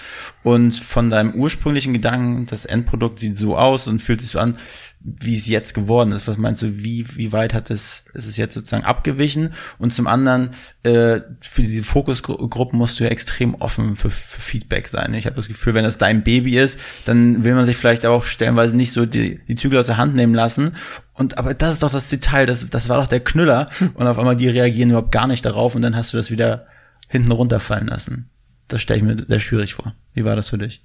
Und 0.44 0.76
von 0.76 1.10
deinem 1.10 1.34
ursprünglichen 1.34 1.94
Gedanken, 1.94 2.46
das 2.46 2.66
Endprodukt 2.66 3.20
sieht 3.20 3.38
so 3.38 3.58
aus 3.58 3.88
und 3.88 4.02
fühlt 4.02 4.22
sich 4.22 4.32
so 4.32 4.40
an, 4.40 4.58
wie 5.00 5.38
es 5.38 5.48
jetzt 5.48 5.74
geworden 5.74 6.12
ist. 6.12 6.28
Was 6.28 6.38
meinst 6.38 6.62
du, 6.62 6.84
wie, 6.84 7.06
wie 7.16 7.32
weit 7.32 7.54
hat 7.54 7.70
es, 7.70 8.04
ist 8.14 8.28
es 8.28 8.36
jetzt 8.36 8.56
sozusagen 8.56 8.84
abgewichen? 8.84 9.54
Und 9.78 9.94
zum 9.94 10.08
anderen, 10.08 10.50
äh, 10.84 11.22
für 11.40 11.62
diese 11.62 11.84
Fokusgruppen 11.84 12.78
musst 12.78 13.00
du 13.00 13.04
ja 13.04 13.10
extrem 13.10 13.56
offen 13.56 13.96
für, 13.96 14.10
für 14.10 14.42
Feedback 14.42 14.88
sein. 14.88 15.14
Ich 15.14 15.26
habe 15.26 15.36
das 15.36 15.48
Gefühl, 15.48 15.76
wenn 15.76 15.84
das 15.84 15.98
dein 15.98 16.24
Baby 16.24 16.58
ist, 16.58 16.80
dann 17.06 17.44
will 17.44 17.54
man 17.56 17.66
sich 17.66 17.78
vielleicht 17.78 18.06
auch 18.06 18.24
stellenweise 18.26 18.76
nicht 18.76 18.92
so 18.92 19.06
die, 19.06 19.40
die 19.48 19.56
Zügel 19.56 19.80
aus 19.80 19.86
der 19.86 19.98
Hand 19.98 20.16
nehmen 20.16 20.34
lassen. 20.34 20.72
Und 21.14 21.38
aber 21.38 21.54
das 21.54 21.76
ist 21.76 21.84
doch 21.84 21.92
das 21.92 22.10
Detail, 22.10 22.46
das, 22.46 22.70
das 22.70 22.90
war 22.90 23.00
doch 23.00 23.08
der 23.08 23.22
Knüller. 23.22 23.70
Und 23.94 24.08
auf 24.08 24.20
einmal 24.20 24.36
die 24.36 24.50
reagieren 24.50 24.90
überhaupt 24.90 25.12
gar 25.12 25.28
nicht 25.28 25.46
darauf 25.46 25.76
und 25.76 25.84
dann 25.84 25.96
hast 25.96 26.12
du 26.14 26.18
das 26.18 26.32
wieder 26.32 26.68
hinten 27.08 27.32
runterfallen 27.32 27.88
lassen. 27.88 28.30
Das 28.68 28.82
stelle 28.82 28.98
ich 28.98 29.06
mir 29.06 29.26
sehr 29.26 29.40
schwierig 29.40 29.76
vor. 29.76 29.96
Wie 30.14 30.26
war 30.26 30.36
das 30.36 30.50
für 30.50 30.58
dich? 30.58 30.84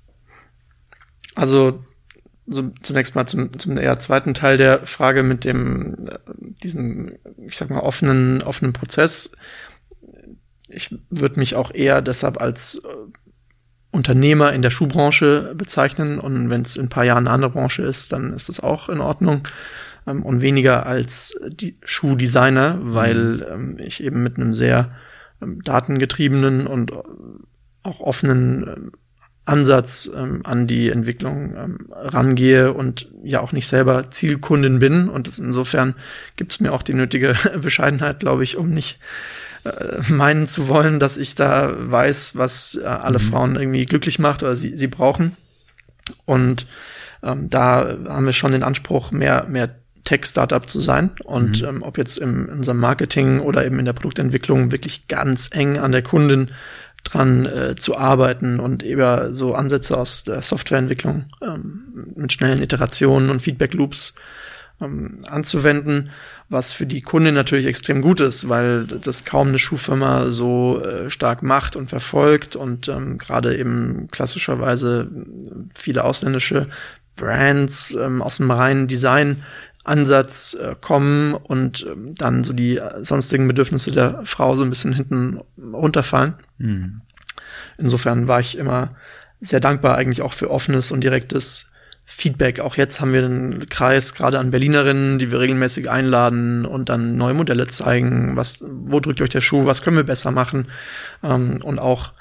Also 1.34 1.82
so 2.46 2.70
zunächst 2.82 3.14
mal 3.14 3.26
zum, 3.26 3.56
zum 3.58 3.78
eher 3.78 3.98
zweiten 3.98 4.34
Teil 4.34 4.56
der 4.56 4.86
Frage 4.86 5.22
mit 5.22 5.44
dem, 5.44 6.08
äh, 6.08 6.18
diesem, 6.62 7.12
ich 7.38 7.56
sag 7.56 7.70
mal, 7.70 7.80
offenen, 7.80 8.42
offenen 8.42 8.72
Prozess. 8.72 9.32
Ich 10.68 10.94
würde 11.10 11.38
mich 11.38 11.54
auch 11.54 11.72
eher 11.72 12.02
deshalb 12.02 12.40
als 12.40 12.82
äh, 12.84 12.88
Unternehmer 13.90 14.52
in 14.52 14.62
der 14.62 14.70
Schuhbranche 14.70 15.54
bezeichnen 15.54 16.18
und 16.18 16.50
wenn 16.50 16.62
es 16.62 16.76
in 16.76 16.86
ein 16.86 16.88
paar 16.88 17.04
Jahren 17.04 17.26
eine 17.26 17.34
andere 17.34 17.50
Branche 17.50 17.82
ist, 17.82 18.12
dann 18.12 18.32
ist 18.32 18.48
das 18.48 18.60
auch 18.60 18.88
in 18.88 19.00
Ordnung 19.00 19.46
ähm, 20.06 20.22
und 20.22 20.40
weniger 20.40 20.86
als 20.86 21.38
die 21.46 21.76
Schuhdesigner, 21.84 22.78
weil 22.80 23.16
mhm. 23.16 23.44
ähm, 23.50 23.76
ich 23.80 24.02
eben 24.02 24.22
mit 24.22 24.36
einem 24.36 24.54
sehr 24.54 24.88
ähm, 25.40 25.62
datengetriebenen 25.62 26.66
und 26.66 26.92
auch 27.82 28.00
offenen 28.00 28.92
Ansatz 29.44 30.08
ähm, 30.14 30.42
an 30.44 30.66
die 30.66 30.90
Entwicklung 30.90 31.54
ähm, 31.56 31.78
rangehe 31.90 32.72
und 32.72 33.08
ja 33.24 33.40
auch 33.40 33.52
nicht 33.52 33.66
selber 33.66 34.10
Zielkundin 34.10 34.78
bin. 34.78 35.08
Und 35.08 35.26
insofern 35.38 35.94
gibt 36.36 36.52
es 36.52 36.60
mir 36.60 36.72
auch 36.72 36.82
die 36.82 36.94
nötige 36.94 37.34
Bescheidenheit, 37.60 38.20
glaube 38.20 38.44
ich, 38.44 38.56
um 38.56 38.70
nicht 38.70 39.00
äh, 39.64 40.00
meinen 40.08 40.48
zu 40.48 40.68
wollen, 40.68 41.00
dass 41.00 41.16
ich 41.16 41.34
da 41.34 41.72
weiß, 41.76 42.36
was 42.36 42.78
äh, 42.80 42.86
alle 42.86 43.18
mhm. 43.18 43.22
Frauen 43.22 43.56
irgendwie 43.56 43.86
glücklich 43.86 44.20
macht 44.20 44.42
oder 44.42 44.54
sie, 44.54 44.76
sie 44.76 44.88
brauchen. 44.88 45.36
Und 46.24 46.66
ähm, 47.24 47.50
da 47.50 47.96
haben 48.08 48.26
wir 48.26 48.32
schon 48.32 48.52
den 48.52 48.62
Anspruch, 48.62 49.10
mehr, 49.10 49.46
mehr 49.48 49.74
Tech-Startup 50.04 50.68
zu 50.68 50.80
sein. 50.80 51.10
Und 51.24 51.62
mhm. 51.62 51.68
ähm, 51.68 51.82
ob 51.82 51.98
jetzt 51.98 52.18
im, 52.18 52.46
in 52.46 52.58
unserem 52.58 52.78
Marketing 52.78 53.40
oder 53.40 53.64
eben 53.64 53.78
in 53.80 53.84
der 53.84 53.92
Produktentwicklung 53.92 54.70
wirklich 54.70 55.08
ganz 55.08 55.50
eng 55.52 55.78
an 55.78 55.92
der 55.92 56.02
Kundin 56.02 56.50
dran 57.04 57.46
äh, 57.46 57.76
zu 57.76 57.96
arbeiten 57.96 58.60
und 58.60 58.82
eben 58.82 59.34
so 59.34 59.54
Ansätze 59.54 59.96
aus 59.96 60.24
der 60.24 60.42
Softwareentwicklung 60.42 61.26
ähm, 61.42 62.12
mit 62.16 62.32
schnellen 62.32 62.62
Iterationen 62.62 63.30
und 63.30 63.42
Feedback-Loops 63.42 64.14
ähm, 64.80 65.18
anzuwenden, 65.28 66.10
was 66.48 66.72
für 66.72 66.86
die 66.86 67.00
Kundin 67.00 67.34
natürlich 67.34 67.66
extrem 67.66 68.02
gut 68.02 68.20
ist, 68.20 68.48
weil 68.48 68.86
das 68.86 69.24
kaum 69.24 69.48
eine 69.48 69.58
Schuhfirma 69.58 70.28
so 70.28 70.82
äh, 70.82 71.10
stark 71.10 71.42
macht 71.42 71.76
und 71.76 71.88
verfolgt 71.88 72.56
und 72.56 72.88
ähm, 72.88 73.18
gerade 73.18 73.56
eben 73.56 74.08
klassischerweise 74.10 75.10
viele 75.74 76.04
ausländische 76.04 76.68
Brands 77.16 77.92
ähm, 77.92 78.22
aus 78.22 78.38
dem 78.38 78.50
reinen 78.50 78.88
Design 78.88 79.42
Ansatz 79.84 80.54
äh, 80.54 80.74
kommen 80.80 81.34
und 81.34 81.86
ähm, 81.90 82.14
dann 82.14 82.44
so 82.44 82.52
die 82.52 82.78
äh, 82.78 83.04
sonstigen 83.04 83.48
Bedürfnisse 83.48 83.90
der 83.90 84.20
Frau 84.24 84.54
so 84.54 84.62
ein 84.62 84.70
bisschen 84.70 84.92
hinten 84.92 85.40
runterfallen. 85.58 86.34
Mhm. 86.58 87.00
Insofern 87.78 88.28
war 88.28 88.40
ich 88.40 88.56
immer 88.56 88.94
sehr 89.40 89.60
dankbar 89.60 89.96
eigentlich 89.96 90.22
auch 90.22 90.32
für 90.32 90.50
offenes 90.50 90.92
und 90.92 91.02
direktes 91.02 91.72
Feedback. 92.04 92.60
Auch 92.60 92.76
jetzt 92.76 93.00
haben 93.00 93.12
wir 93.12 93.24
einen 93.24 93.68
Kreis 93.68 94.14
gerade 94.14 94.38
an 94.38 94.50
Berlinerinnen, 94.50 95.18
die 95.18 95.30
wir 95.30 95.40
regelmäßig 95.40 95.90
einladen 95.90 96.64
und 96.64 96.88
dann 96.88 97.16
neue 97.16 97.34
Modelle 97.34 97.68
zeigen, 97.68 98.36
was, 98.36 98.64
wo 98.68 99.00
drückt 99.00 99.20
euch 99.20 99.30
der 99.30 99.40
Schuh, 99.40 99.66
was 99.66 99.82
können 99.82 99.96
wir 99.96 100.04
besser 100.04 100.30
machen 100.30 100.68
ähm, 101.22 101.58
und 101.62 101.78
auch 101.78 102.12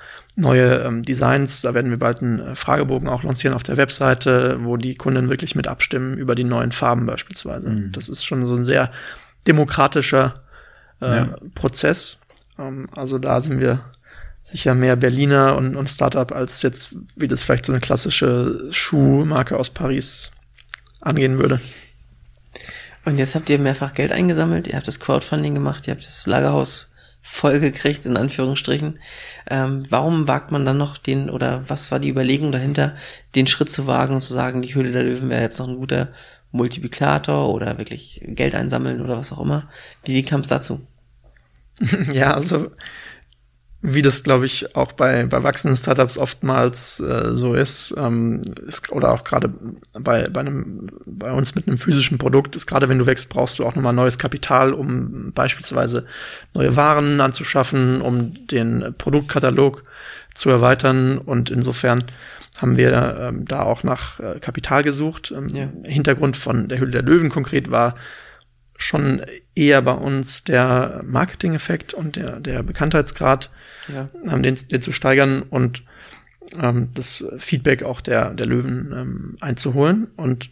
neue 0.42 0.84
ähm, 0.84 1.04
Designs. 1.04 1.62
Da 1.62 1.74
werden 1.74 1.92
wir 1.92 2.00
bald 2.00 2.22
einen 2.22 2.40
äh, 2.40 2.56
Fragebogen 2.56 3.08
auch 3.08 3.24
lancieren 3.24 3.56
auf 3.56 3.64
der 3.64 3.78
Webseite, 3.78 4.60
wo 4.62 4.76
die 4.76 4.96
Kunden 4.96 5.30
wirklich 5.30 5.56
mit 5.56 5.68
abstimmen 5.68 6.18
über 6.18 6.36
die 6.36 6.44
neuen 6.44 6.72
Farben 6.72 7.06
beispielsweise. 7.06 7.70
Mhm. 7.70 7.92
Das 7.92 8.10
ist 8.10 8.26
schon 8.26 8.46
so 8.46 8.56
ein 8.56 8.66
sehr 8.66 8.92
demokratischer 9.48 10.34
äh, 11.02 11.06
ja. 11.06 11.36
Prozess. 11.56 12.22
Ähm, 12.60 12.90
also 12.96 13.18
da 13.18 13.40
sind 13.40 13.60
wir 13.60 13.80
sicher 14.42 14.74
mehr 14.74 14.96
Berliner 14.96 15.56
und, 15.56 15.76
und 15.76 15.88
Startup 15.88 16.32
als 16.32 16.62
jetzt, 16.64 16.96
wie 17.16 17.28
das 17.28 17.44
vielleicht 17.44 17.66
so 17.66 17.72
eine 17.72 17.80
klassische 17.80 18.70
Schuhmarke 18.72 19.58
aus 19.58 19.70
Paris 19.70 20.32
angehen 21.00 21.38
würde. 21.38 21.62
Und 23.06 23.18
jetzt 23.18 23.36
habt 23.36 23.50
ihr 23.50 23.60
mehrfach 23.60 23.94
Geld 23.94 24.12
eingesammelt, 24.12 24.68
ihr 24.68 24.76
habt 24.76 24.88
das 24.88 25.00
Crowdfunding 25.00 25.56
gemacht, 25.56 25.88
ihr 25.88 25.94
habt 25.94 26.06
das 26.06 26.28
Lagerhaus 26.28 26.91
vollgekriegt, 27.22 28.06
in 28.06 28.18
Anführungsstrichen. 28.18 29.00
Ähm, 29.50 29.84
warum 29.90 30.28
wagt 30.28 30.52
man 30.52 30.66
dann 30.66 30.78
noch 30.78 30.98
den, 30.98 31.30
oder 31.30 31.64
was 31.70 31.92
war 31.92 32.00
die 32.00 32.10
Überlegung 32.10 32.52
dahinter, 32.52 32.96
den 33.36 33.48
Schritt 33.48 33.70
zu 33.70 33.88
wagen 33.88 34.16
und 34.16 34.22
zu 34.22 34.34
sagen, 34.34 34.62
die 34.62 34.74
Höhle 34.74 34.92
der 34.92 35.04
Löwen 35.04 35.30
wäre 35.30 35.42
jetzt 35.42 35.60
noch 35.60 35.68
ein 35.68 35.78
guter 35.78 36.10
Multiplikator 36.52 37.50
oder 37.54 37.78
wirklich 37.78 38.22
Geld 38.26 38.56
einsammeln 38.56 39.02
oder 39.02 39.18
was 39.18 39.32
auch 39.32 39.42
immer? 39.42 39.70
Wie, 40.04 40.16
wie 40.16 40.24
kam 40.24 40.42
es 40.42 40.50
dazu? 40.50 40.82
ja, 42.14 42.34
also 42.34 42.72
wie 43.84 44.04
das, 44.04 44.24
glaube 44.24 44.46
ich, 44.46 44.76
auch 44.76 44.92
bei, 44.92 45.26
bei 45.26 45.42
wachsenden 45.42 45.76
Startups 45.76 46.18
oftmals 46.18 47.00
äh, 47.00 47.36
so 47.36 47.56
ist, 47.56 47.96
ähm, 47.98 48.42
ist, 48.68 48.92
oder 48.92 49.12
auch 49.12 49.24
gerade 49.24 49.52
bei, 49.94 50.28
bei, 50.28 50.40
einem, 50.40 50.90
bei 51.06 51.32
uns 51.32 51.56
mit 51.56 51.68
einem 51.68 51.80
physischen 51.80 52.20
Produkt, 52.20 52.56
ist 52.56 52.68
gerade 52.68 52.90
wenn 52.90 53.00
du 53.00 53.08
wächst, 53.08 53.30
brauchst 53.30 53.58
du 53.58 53.66
auch 53.66 53.76
nochmal 53.76 53.94
neues 53.94 54.20
Kapital, 54.20 54.74
um 54.74 55.32
beispielsweise 55.34 56.06
neue 56.54 56.76
Waren 56.76 57.20
anzuschaffen, 57.22 58.02
um 58.02 58.48
den 58.48 58.94
Produktkatalog 59.00 59.84
zu 60.36 60.50
erweitern. 60.52 61.18
Und 61.18 61.50
insofern 61.50 62.04
haben 62.60 62.78
wir 62.78 63.18
ähm, 63.20 63.46
da 63.46 63.64
auch 63.64 63.82
nach 63.84 64.20
äh, 64.20 64.40
Kapital 64.40 64.84
gesucht. 64.84 65.34
Ähm, 65.36 65.50
ja. 65.50 65.70
Hintergrund 65.90 66.38
von 66.38 66.68
der 66.68 66.78
Höhle 66.78 66.92
der 66.92 67.02
Löwen 67.02 67.30
konkret 67.30 67.72
war, 67.72 67.96
schon 68.78 69.22
eher 69.56 69.82
bei 69.82 69.94
uns 69.94 70.44
der 70.44 71.02
Marketing-Effekt 71.06 71.94
und 71.94 72.16
der, 72.16 72.40
der 72.40 72.64
Bekanntheitsgrad, 72.64 73.50
ja. 73.88 74.10
ähm, 74.26 74.44
den, 74.44 74.56
den 74.56 74.82
zu 74.82 74.92
steigern 74.92 75.44
und 75.50 75.84
ähm, 76.60 76.90
das 76.94 77.26
Feedback 77.38 77.84
auch 77.84 78.02
der, 78.02 78.32
der 78.32 78.46
Löwen 78.46 78.92
ähm, 78.94 79.38
einzuholen. 79.40 80.08
Und 80.16 80.50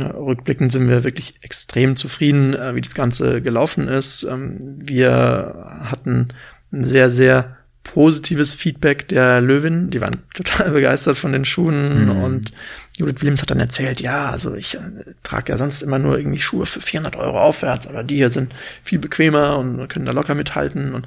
rückblickend 0.00 0.72
sind 0.72 0.88
wir 0.88 1.04
wirklich 1.04 1.34
extrem 1.42 1.96
zufrieden, 1.96 2.54
äh, 2.54 2.74
wie 2.74 2.80
das 2.80 2.94
Ganze 2.94 3.42
gelaufen 3.42 3.88
ist. 3.88 4.24
Ähm, 4.24 4.78
wir 4.80 5.80
hatten 5.84 6.28
ein 6.72 6.84
sehr, 6.84 7.10
sehr 7.10 7.56
positives 7.84 8.54
Feedback 8.54 9.08
der 9.08 9.40
Löwin. 9.40 9.90
Die 9.90 10.00
waren 10.00 10.22
total 10.34 10.70
begeistert 10.70 11.18
von 11.18 11.32
den 11.32 11.44
Schuhen 11.44 12.06
mhm. 12.06 12.22
und 12.22 12.52
Judith 12.96 13.20
Williams 13.20 13.42
hat 13.42 13.50
dann 13.50 13.60
erzählt, 13.60 14.00
ja, 14.00 14.30
also 14.30 14.54
ich 14.54 14.74
äh, 14.74 14.80
trage 15.22 15.52
ja 15.52 15.56
sonst 15.56 15.82
immer 15.82 15.98
nur 15.98 16.18
irgendwie 16.18 16.40
Schuhe 16.40 16.66
für 16.66 16.80
400 16.80 17.16
Euro 17.16 17.40
aufwärts, 17.40 17.86
aber 17.86 18.04
die 18.04 18.16
hier 18.16 18.30
sind 18.30 18.54
viel 18.82 18.98
bequemer 18.98 19.58
und 19.58 19.88
können 19.88 20.06
da 20.06 20.12
locker 20.12 20.34
mithalten 20.34 20.94
und 20.94 21.06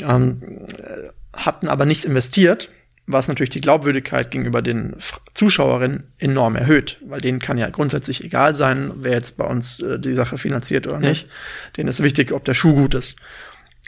ähm, 0.00 0.42
äh, 0.78 1.08
hatten 1.32 1.68
aber 1.68 1.84
nicht 1.84 2.04
investiert 2.04 2.70
was 3.08 3.26
natürlich 3.26 3.50
die 3.50 3.62
Glaubwürdigkeit 3.62 4.30
gegenüber 4.30 4.60
den 4.60 4.94
Zuschauerinnen 5.32 6.04
enorm 6.18 6.56
erhöht, 6.56 6.98
weil 7.06 7.22
denen 7.22 7.38
kann 7.38 7.56
ja 7.56 7.70
grundsätzlich 7.70 8.22
egal 8.22 8.54
sein, 8.54 8.92
wer 8.96 9.12
jetzt 9.12 9.38
bei 9.38 9.44
uns 9.46 9.80
äh, 9.80 9.98
die 9.98 10.14
Sache 10.14 10.36
finanziert 10.36 10.86
oder 10.86 11.00
ja. 11.00 11.08
nicht. 11.08 11.26
Denen 11.76 11.88
ist 11.88 12.02
wichtig, 12.02 12.32
ob 12.32 12.44
der 12.44 12.54
Schuh 12.54 12.74
gut 12.74 12.94
ist. 12.94 13.16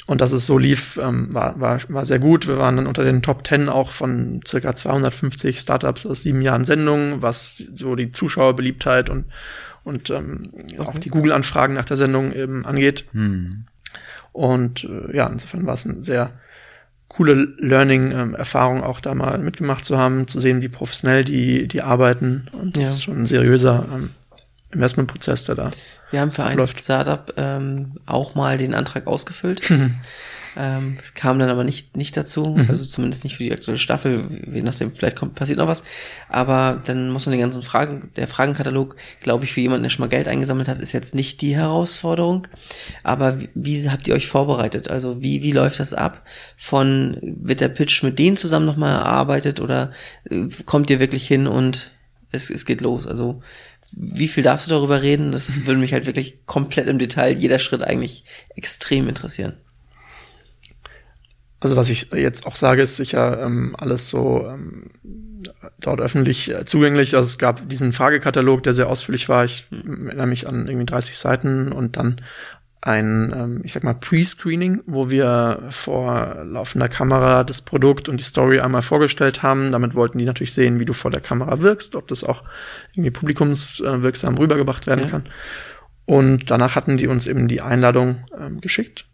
Und 0.07 0.21
dass 0.21 0.33
es 0.33 0.47
so 0.47 0.59
lief, 0.59 0.99
ähm, 1.01 1.33
war, 1.33 1.61
war, 1.61 1.79
war 1.89 2.05
sehr 2.05 2.19
gut. 2.19 2.49
Wir 2.49 2.59
waren 2.59 2.77
dann 2.77 2.87
unter 2.87 3.05
den 3.05 3.23
Top 3.23 3.47
10 3.47 3.69
auch 3.69 3.91
von 3.91 4.41
circa 4.47 4.75
250 4.75 5.61
Startups 5.61 6.07
aus 6.07 6.23
sieben 6.23 6.43
Jahren 6.43 6.65
Sendung, 6.65 7.23
was 7.23 7.59
so 7.75 7.95
die 7.95 8.11
Zuschauerbeliebtheit 8.11 9.11
und, 9.11 9.27
und 9.85 10.11
ähm, 10.11 10.51
okay. 10.53 10.79
auch 10.81 10.99
die 10.99 11.11
Google-Anfragen 11.11 11.75
nach 11.75 11.85
der 11.85 11.97
Sendung 11.97 12.33
eben 12.33 12.67
angeht. 12.67 13.05
Hm. 13.13 13.67
Und 14.33 14.85
äh, 14.85 15.17
ja, 15.17 15.27
insofern 15.27 15.67
war 15.67 15.75
es 15.75 15.85
ein 15.85 16.03
sehr 16.03 16.33
coole 17.09 17.49
Learning-Erfahrung 17.59 18.83
auch 18.83 19.01
da 19.01 19.15
mal 19.15 19.39
mitgemacht 19.39 19.85
zu 19.85 19.99
haben, 19.99 20.29
zu 20.29 20.39
sehen, 20.39 20.63
wie 20.63 20.69
professionell 20.69 21.25
die, 21.25 21.67
die 21.67 21.83
arbeiten. 21.83 22.47
Und 22.53 22.77
das 22.77 22.85
ja. 22.85 22.91
ist 22.91 23.03
schon 23.05 23.19
ein 23.19 23.27
seriöser 23.27 23.87
ähm, 23.93 24.11
Investmentprozess, 24.73 25.45
der 25.45 25.55
da. 25.55 25.71
Wir 26.11 26.21
haben 26.21 26.33
für 26.33 26.45
ein 26.45 26.61
Startup 26.63 27.33
ähm, 27.37 27.93
auch 28.07 28.35
mal 28.35 28.59
den 28.59 28.75
Antrag 28.75 29.07
ausgefüllt. 29.07 29.63
Ähm, 30.57 30.99
es 31.01 31.15
kam 31.15 31.39
dann 31.39 31.49
aber 31.49 31.65
nicht, 31.65 31.97
nicht 31.97 32.17
dazu, 32.17 32.45
mhm. 32.57 32.67
also 32.69 32.85
zumindest 32.85 33.25
nicht 33.25 33.37
für 33.37 33.45
die 33.45 33.53
aktuelle 33.53 33.79
Staffel, 33.79 34.27
je 34.53 34.63
nachdem, 34.63 34.93
vielleicht 34.95 35.17
kommt, 35.17 35.35
passiert 35.35 35.59
noch 35.59 35.69
was. 35.69 35.85
Aber 36.29 36.83
dann 36.85 37.11
muss 37.11 37.27
man 37.27 37.33
den 37.33 37.41
ganzen 37.41 37.63
Fragen, 37.63 38.11
der 38.17 38.27
Fragenkatalog, 38.27 38.97
glaube 39.23 39.45
ich, 39.45 39.53
für 39.53 39.61
jemanden, 39.61 39.85
der 39.85 39.91
schon 39.91 40.03
mal 40.03 40.09
Geld 40.09 40.29
eingesammelt 40.29 40.69
hat, 40.69 40.81
ist 40.81 40.93
jetzt 40.93 41.15
nicht 41.15 41.41
die 41.41 41.57
Herausforderung. 41.57 42.49
Aber 43.05 43.41
wie, 43.41 43.49
wie 43.55 43.89
habt 43.89 44.09
ihr 44.09 44.15
euch 44.15 44.27
vorbereitet? 44.27 44.91
Also 44.91 45.23
wie, 45.23 45.43
wie 45.43 45.53
läuft 45.53 45.79
das 45.79 45.95
ab? 45.95 46.27
Von, 46.57 47.19
wird 47.23 47.61
der 47.61 47.69
Pitch 47.69 48.03
mit 48.03 48.19
denen 48.19 48.37
zusammen 48.37 48.67
nochmal 48.67 48.95
erarbeitet 48.95 49.61
oder 49.61 49.93
äh, 50.29 50.49
kommt 50.67 50.91
ihr 50.91 51.01
wirklich 51.01 51.27
hin 51.27 51.47
und 51.47 51.93
es, 52.33 52.51
es 52.51 52.65
geht 52.65 52.81
los? 52.81 53.07
Also, 53.07 53.43
wie 53.97 54.29
viel 54.29 54.43
darfst 54.43 54.67
du 54.67 54.71
darüber 54.71 55.03
reden? 55.03 55.33
Das 55.33 55.67
würde 55.67 55.81
mich 55.81 55.93
halt 55.93 56.07
wirklich 56.07 56.47
komplett 56.47 56.87
im 56.89 56.99
Detail, 56.99 57.37
jeder 57.37 57.59
Schritt 57.59 57.83
eigentlich 57.83 58.25
extrem 58.55 59.09
interessieren. 59.09 59.57
Also 61.61 61.77
was 61.77 61.91
ich 61.91 62.11
jetzt 62.13 62.47
auch 62.47 62.57
sage, 62.57 62.83
ist 62.83 62.97
sicher 62.97 63.43
ähm, 63.43 63.77
alles 63.79 64.09
so 64.09 64.47
ähm, 64.47 64.91
dort 65.79 66.01
öffentlich 66.01 66.51
äh, 66.51 66.65
zugänglich. 66.65 67.15
Also 67.15 67.27
es 67.27 67.39
gab 67.39 67.69
diesen 67.69 67.93
Fragekatalog, 67.93 68.63
der 68.63 68.73
sehr 68.73 68.89
ausführlich 68.89 69.29
war. 69.29 69.45
Ich 69.45 69.67
erinnere 69.71 70.27
mich 70.27 70.47
an 70.47 70.67
irgendwie 70.67 70.87
30 70.87 71.19
Seiten 71.19 71.73
und 71.73 71.97
dann 71.97 72.23
ein, 72.83 73.33
ähm, 73.37 73.61
ich 73.65 73.73
sag 73.73 73.85
mal, 73.85 73.95
Pre-Screening, 73.95 74.83
wo 74.87 75.11
wir 75.11 75.63
vor 75.71 76.45
laufender 76.45 76.89
Kamera 76.89 77.45
das 77.45 77.61
Produkt 77.61 78.09
und 78.09 78.19
die 78.19 78.25
Story 78.25 78.61
einmal 78.61 78.83
vorgestellt 78.83 79.43
haben. 79.43 79.73
Damit 79.73 79.95
wollten 79.95 80.19
die 80.19 80.25
natürlich 80.25 80.55
sehen, 80.55 80.81
wie 80.81 80.87
du 80.87 80.93
vor 80.93 81.11
der 81.11 81.21
Kamera 81.21 81.61
wirkst, 81.61 81.95
ob 81.95 82.09
das 82.09 82.25
auch 82.25 82.43
irgendwie 82.93 83.11
publikumswirksam 83.11 84.39
rübergebracht 84.39 84.87
werden 84.87 85.05
ja. 85.05 85.11
kann. 85.11 85.29
Und 86.07 86.51
danach 86.51 86.75
hatten 86.75 86.97
die 86.97 87.07
uns 87.07 87.27
eben 87.27 87.49
die 87.49 87.61
Einladung 87.61 88.25
ähm, 88.39 88.61
geschickt 88.61 89.07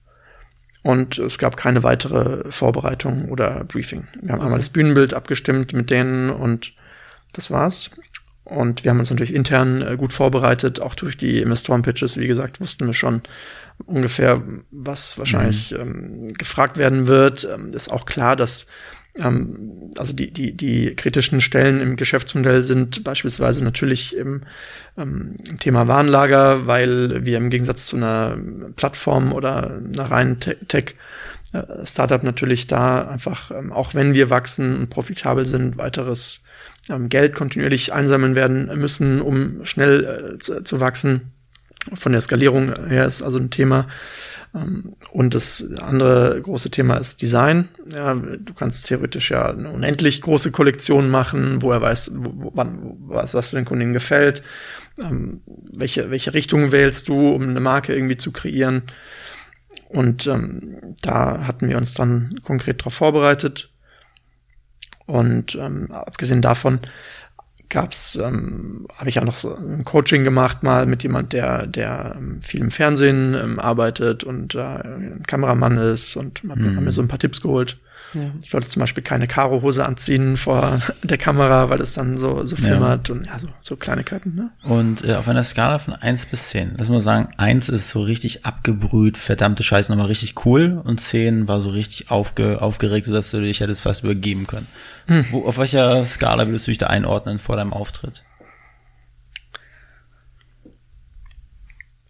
und 0.86 1.18
es 1.18 1.38
gab 1.38 1.56
keine 1.56 1.82
weitere 1.82 2.50
Vorbereitung 2.52 3.28
oder 3.28 3.64
Briefing. 3.64 4.06
Wir 4.22 4.32
haben 4.32 4.38
okay. 4.38 4.44
einmal 4.44 4.60
das 4.60 4.70
Bühnenbild 4.70 5.14
abgestimmt 5.14 5.72
mit 5.72 5.90
denen 5.90 6.30
und 6.30 6.74
das 7.32 7.50
war's. 7.50 7.90
Und 8.46 8.84
wir 8.84 8.92
haben 8.92 9.00
uns 9.00 9.10
natürlich 9.10 9.34
intern 9.34 9.82
äh, 9.82 9.96
gut 9.96 10.12
vorbereitet, 10.12 10.80
auch 10.80 10.94
durch 10.94 11.16
die 11.16 11.40
Investoren-Pitches. 11.42 12.16
Wie 12.16 12.28
gesagt, 12.28 12.60
wussten 12.60 12.86
wir 12.86 12.94
schon 12.94 13.22
ungefähr, 13.84 14.40
was 14.70 15.18
wahrscheinlich 15.18 15.72
mhm. 15.72 15.80
ähm, 15.80 16.28
gefragt 16.32 16.76
werden 16.76 17.08
wird. 17.08 17.46
Ähm, 17.52 17.72
ist 17.72 17.90
auch 17.90 18.06
klar, 18.06 18.36
dass 18.36 18.68
ähm, 19.18 19.90
also 19.96 20.12
die, 20.12 20.30
die, 20.30 20.56
die 20.56 20.94
kritischen 20.94 21.40
Stellen 21.40 21.80
im 21.80 21.96
Geschäftsmodell 21.96 22.62
sind 22.62 23.02
beispielsweise 23.02 23.64
natürlich 23.64 24.16
im, 24.16 24.42
ähm, 24.96 25.36
im 25.48 25.58
Thema 25.58 25.88
Warenlager, 25.88 26.68
weil 26.68 27.26
wir 27.26 27.38
im 27.38 27.50
Gegensatz 27.50 27.86
zu 27.86 27.96
einer 27.96 28.38
Plattform 28.76 29.32
oder 29.32 29.80
einer 29.92 30.10
reinen 30.10 30.38
Tech 30.38 30.94
äh, 31.52 31.84
Startup 31.84 32.22
natürlich 32.22 32.68
da 32.68 33.08
einfach, 33.08 33.50
ähm, 33.50 33.72
auch 33.72 33.94
wenn 33.94 34.14
wir 34.14 34.30
wachsen 34.30 34.78
und 34.78 34.90
profitabel 34.90 35.46
sind, 35.46 35.78
weiteres 35.78 36.42
ähm, 36.88 37.08
Geld 37.08 37.34
kontinuierlich 37.34 37.92
einsammeln 37.92 38.34
werden 38.34 38.66
müssen, 38.78 39.20
um 39.20 39.64
schnell 39.64 40.04
äh, 40.34 40.38
zu, 40.38 40.62
zu 40.62 40.80
wachsen. 40.80 41.32
Von 41.94 42.12
der 42.12 42.20
Skalierung 42.20 42.88
her 42.88 43.06
ist 43.06 43.22
also 43.22 43.38
ein 43.38 43.50
Thema. 43.50 43.88
Ähm, 44.54 44.96
und 45.12 45.34
das 45.34 45.64
andere 45.80 46.40
große 46.40 46.70
Thema 46.70 46.96
ist 46.96 47.22
Design. 47.22 47.68
Ja, 47.92 48.14
du 48.14 48.54
kannst 48.54 48.86
theoretisch 48.86 49.30
ja 49.30 49.50
eine 49.50 49.70
unendlich 49.70 50.22
große 50.22 50.50
Kollektion 50.50 51.10
machen, 51.10 51.62
wo 51.62 51.72
er 51.72 51.80
weiß, 51.80 52.12
wo, 52.14 52.52
wann, 52.54 52.96
was, 53.00 53.34
was 53.34 53.50
den 53.50 53.64
Kunden 53.64 53.92
gefällt, 53.92 54.42
ähm, 55.02 55.42
welche, 55.76 56.10
welche 56.10 56.34
Richtung 56.34 56.72
wählst 56.72 57.08
du, 57.08 57.30
um 57.30 57.42
eine 57.42 57.60
Marke 57.60 57.94
irgendwie 57.94 58.16
zu 58.16 58.32
kreieren. 58.32 58.82
Und 59.88 60.26
ähm, 60.26 60.78
da 61.02 61.46
hatten 61.46 61.68
wir 61.68 61.76
uns 61.76 61.94
dann 61.94 62.40
konkret 62.42 62.80
darauf 62.80 62.94
vorbereitet. 62.94 63.70
Und 65.06 65.54
ähm, 65.54 65.90
abgesehen 65.92 66.42
davon 66.42 66.80
gab's, 67.68 68.16
ähm, 68.16 68.86
habe 68.96 69.08
ich 69.08 69.18
auch 69.18 69.24
noch 69.24 69.36
so 69.36 69.54
ein 69.54 69.84
Coaching 69.84 70.24
gemacht 70.24 70.62
mal 70.62 70.86
mit 70.86 71.02
jemand, 71.02 71.32
der, 71.32 71.66
der 71.66 72.14
ähm, 72.16 72.40
viel 72.42 72.60
im 72.60 72.70
Fernsehen 72.70 73.34
ähm, 73.34 73.58
arbeitet 73.58 74.24
und 74.24 74.54
äh, 74.54 74.60
ein 74.60 75.24
Kameramann 75.26 75.78
ist 75.78 76.16
und 76.16 76.42
hat, 76.48 76.58
mhm. 76.58 76.84
mir 76.84 76.92
so 76.92 77.02
ein 77.02 77.08
paar 77.08 77.18
Tipps 77.18 77.40
geholt. 77.40 77.78
Ja. 78.14 78.30
Ich 78.42 78.52
wollte 78.52 78.68
zum 78.68 78.80
Beispiel 78.80 79.02
keine 79.02 79.26
Karohose 79.26 79.84
anziehen 79.84 80.36
vor 80.36 80.80
der 81.02 81.18
Kamera, 81.18 81.68
weil 81.70 81.80
es 81.80 81.94
dann 81.94 82.18
so, 82.18 82.46
so 82.46 82.56
flimmert 82.56 83.08
ja. 83.08 83.14
und 83.14 83.26
ja, 83.26 83.38
so, 83.38 83.48
so 83.60 83.76
Kleinigkeiten. 83.76 84.34
Ne? 84.34 84.50
Und 84.62 85.04
äh, 85.04 85.14
auf 85.14 85.28
einer 85.28 85.44
Skala 85.44 85.78
von 85.78 85.94
eins 85.94 86.26
bis 86.26 86.50
zehn, 86.50 86.74
lass 86.78 86.88
mal 86.88 87.00
sagen, 87.00 87.28
eins 87.36 87.68
ist 87.68 87.90
so 87.90 88.02
richtig 88.02 88.46
abgebrüht, 88.46 89.18
verdammte 89.18 89.62
Scheiße, 89.62 89.92
nochmal 89.92 90.06
richtig 90.06 90.46
cool 90.46 90.80
und 90.84 91.00
zehn 91.00 91.48
war 91.48 91.60
so 91.60 91.70
richtig 91.70 92.10
aufge, 92.10 92.62
aufgeregt, 92.62 93.06
sodass 93.06 93.30
du 93.30 93.40
dich 93.40 93.60
hättest 93.60 93.82
fast 93.82 94.02
übergeben 94.04 94.46
können. 94.46 94.68
Hm. 95.06 95.26
Wo, 95.30 95.46
auf 95.46 95.58
welcher 95.58 96.04
Skala 96.06 96.46
würdest 96.46 96.66
du 96.66 96.70
dich 96.70 96.78
da 96.78 96.86
einordnen 96.86 97.38
vor 97.38 97.56
deinem 97.56 97.72
Auftritt? 97.72 98.24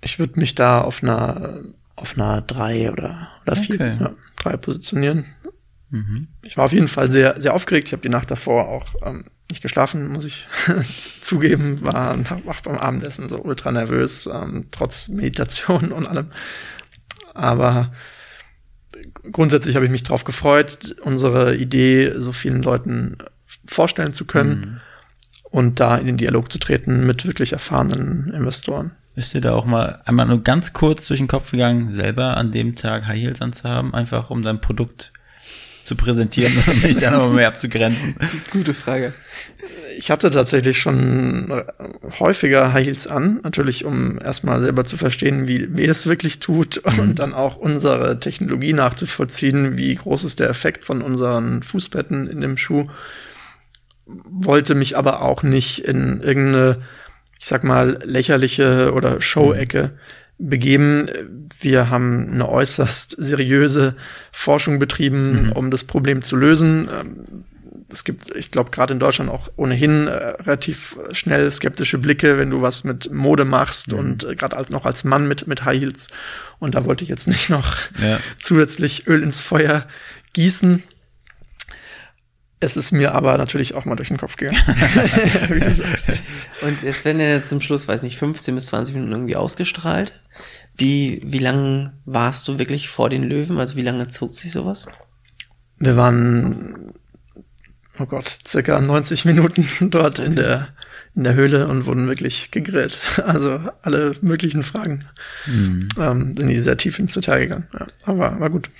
Ich 0.03 0.19
würde 0.19 0.39
mich 0.39 0.55
da 0.55 0.83
auf 0.83 1.03
einer 1.03 1.61
auf 1.97 2.17
einer 2.17 2.43
drei 2.43 2.93
oder 2.93 3.29
oder 3.45 3.57
vier, 3.57 3.77
okay. 3.77 3.97
ja, 3.99 4.11
drei 4.37 4.57
positionieren. 4.57 5.25
Mhm. 5.97 6.29
Ich 6.43 6.57
war 6.57 6.65
auf 6.65 6.73
jeden 6.73 6.89
Fall 6.89 7.11
sehr, 7.11 7.41
sehr 7.41 7.55
aufgeregt. 7.55 7.89
Ich 7.89 7.93
habe 7.93 8.03
die 8.03 8.09
Nacht 8.09 8.31
davor 8.31 8.69
auch 8.69 8.95
ähm, 9.05 9.25
nicht 9.51 9.63
geschlafen, 9.63 10.09
muss 10.09 10.25
ich 10.25 10.47
zugeben. 11.21 11.83
War 11.83 12.17
nach, 12.17 12.61
beim 12.63 12.79
Abendessen 12.79 13.29
so 13.29 13.43
ultra 13.43 13.73
nervös, 13.73 14.27
ähm, 14.27 14.67
trotz 14.71 15.09
Meditation 15.09 15.93
und 15.93 16.07
allem. 16.07 16.31
Aber 17.35 17.93
grundsätzlich 19.31 19.77
habe 19.77 19.85
ich 19.85 19.91
mich 19.91 20.03
darauf 20.03 20.25
gefreut, 20.25 20.97
unsere 21.03 21.57
Idee 21.57 22.13
so 22.17 22.33
vielen 22.33 22.63
Leuten 22.63 23.19
vorstellen 23.67 24.13
zu 24.13 24.25
können 24.25 24.61
mhm. 24.61 24.81
und 25.51 25.81
da 25.81 25.97
in 25.97 26.07
den 26.07 26.17
Dialog 26.17 26.51
zu 26.51 26.59
treten 26.59 27.07
mit 27.07 27.27
wirklich 27.27 27.53
erfahrenen 27.53 28.33
Investoren. 28.33 28.93
Ist 29.15 29.33
dir 29.33 29.41
da 29.41 29.55
auch 29.55 29.65
mal 29.65 30.03
einmal 30.05 30.27
nur 30.27 30.43
ganz 30.43 30.75
kurz 30.75 31.07
durch 31.09 31.21
den 31.21 31.29
Kopf 31.29 31.51
gegangen, 31.51 31.89
selber 31.89 32.37
an 32.37 32.53
dem 32.53 32.75
Tag 32.75 33.07
High 33.07 33.19
Heels 33.19 33.41
anzuhaben, 33.41 33.95
einfach 33.95 34.29
um 34.29 34.43
dein 34.43 34.61
Produkt 34.61 35.13
zu 35.87 35.97
präsentieren 35.97 36.53
und 36.66 36.82
mich 36.82 36.99
dann 36.99 37.14
aber 37.14 37.30
mehr 37.30 37.49
abzugrenzen? 37.49 38.16
Gute 38.51 38.74
Frage. 38.74 39.14
Ich 39.99 40.11
hatte 40.11 40.30
tatsächlich 40.30 40.78
schon 40.78 41.64
häufiger 42.18 42.72
High 42.72 42.87
Heels 42.87 43.07
an, 43.07 43.41
natürlich 43.43 43.84
um 43.84 44.18
erstmal 44.22 44.61
selber 44.61 44.84
zu 44.84 44.97
verstehen, 44.97 45.49
wie 45.49 45.74
wie 45.74 45.87
das 45.87 46.07
wirklich 46.07 46.39
tut 46.39 46.82
mhm. 46.84 46.99
und 46.99 47.18
dann 47.18 47.32
auch 47.32 47.57
unsere 47.57 48.20
Technologie 48.20 48.74
nachzuvollziehen, 48.74 49.78
wie 49.78 49.95
groß 49.95 50.24
ist 50.24 50.41
der 50.41 50.51
Effekt 50.51 50.84
von 50.84 51.01
unseren 51.01 51.62
Fußbetten 51.62 52.26
in 52.26 52.41
dem 52.41 52.59
Schuh. 52.59 52.89
Wollte 54.07 54.74
mich 54.74 54.97
aber 54.97 55.22
auch 55.22 55.43
nicht 55.43 55.80
in 55.80 56.20
irgendeine, 56.20 56.82
ich 57.41 57.47
sag 57.47 57.64
mal, 57.64 57.99
lächerliche 58.05 58.93
oder 58.93 59.20
Show-Ecke 59.20 59.93
mhm 59.95 59.99
begeben. 60.39 61.09
Wir 61.61 61.91
haben 61.91 62.30
eine 62.32 62.49
äußerst 62.49 63.16
seriöse 63.18 63.97
Forschung 64.32 64.78
betrieben, 64.78 65.47
mhm. 65.47 65.53
um 65.53 65.70
das 65.70 65.84
Problem 65.84 66.22
zu 66.22 66.37
lösen. 66.37 66.89
Ähm, 66.93 67.45
es 67.89 68.05
gibt, 68.05 68.34
ich 68.34 68.51
glaube, 68.51 68.70
gerade 68.70 68.93
in 68.93 68.99
Deutschland 68.99 69.30
auch 69.30 69.49
ohnehin 69.57 70.09
äh, 70.09 70.12
relativ 70.12 70.97
schnell 71.12 71.51
skeptische 71.51 71.99
Blicke, 71.99 72.37
wenn 72.37 72.51
du 72.51 72.61
was 72.61 72.84
mit 72.84 73.12
Mode 73.12 73.45
machst 73.45 73.93
mhm. 73.93 73.99
und 73.99 74.24
äh, 74.24 74.34
gerade 74.34 74.57
als, 74.57 74.70
noch 74.70 74.84
als 74.84 75.05
Mann 75.05 75.28
mit, 75.28 75.47
mit 75.47 75.64
High 75.64 75.80
Heels. 75.80 76.09
Und 76.59 76.74
da 76.74 76.84
wollte 76.84 77.05
ich 77.05 77.11
jetzt 77.11 77.28
nicht 77.28 77.49
noch 77.49 77.76
ja. 78.03 78.18
zusätzlich 78.41 79.07
Öl 79.07 79.22
ins 79.22 79.41
Feuer 79.41 79.87
gießen. 80.32 80.82
Es 82.59 82.76
ist 82.76 82.91
mir 82.91 83.14
aber 83.14 83.37
natürlich 83.37 83.74
auch 83.74 83.84
mal 83.84 83.97
durch 83.97 84.09
den 84.09 84.16
Kopf 84.16 84.37
gegangen. 84.37 84.59
Wie 85.49 85.61
du 85.61 85.74
sagst. 85.74 86.12
Und 86.62 86.82
es 86.82 87.05
werden 87.05 87.20
ja 87.20 87.28
jetzt 87.28 87.51
zum 87.51 87.61
Schluss, 87.61 87.87
weiß 87.87 88.03
nicht, 88.03 88.18
15 88.18 88.55
bis 88.55 88.66
20 88.66 88.95
Minuten 88.95 89.12
irgendwie 89.12 89.37
ausgestrahlt. 89.37 90.18
Wie, 90.77 91.22
wie 91.24 91.39
lange 91.39 91.95
warst 92.05 92.47
du 92.49 92.59
wirklich 92.59 92.89
vor 92.89 93.09
den 93.09 93.24
Löwen? 93.24 93.59
Also 93.59 93.77
wie 93.77 93.83
lange 93.83 94.07
zog 94.09 94.35
sich 94.35 94.53
sowas? 94.53 94.87
Wir 95.79 95.97
waren, 95.97 96.93
oh 97.99 98.07
Gott, 98.07 98.39
circa 98.47 98.81
90 98.81 99.24
Minuten 99.24 99.66
dort 99.91 100.18
in 100.18 100.37
der, 100.37 100.68
in 101.14 101.24
der 101.24 101.35
Höhle 101.35 101.68
und 101.68 101.87
wurden 101.87 102.09
wirklich 102.09 102.51
gegrillt. 102.51 103.01
Also 103.24 103.61
alle 103.83 104.16
möglichen 104.20 104.62
Fragen 104.62 105.07
mhm. 105.47 105.89
ähm, 105.99 106.35
sind 106.35 106.49
die 106.49 106.61
sehr 106.61 106.77
tief 106.77 106.99
ins 106.99 107.14
Detail 107.14 107.41
gegangen. 107.41 107.68
Ja, 107.72 107.87
aber 108.05 108.39
war 108.39 108.51
gut. 108.51 108.70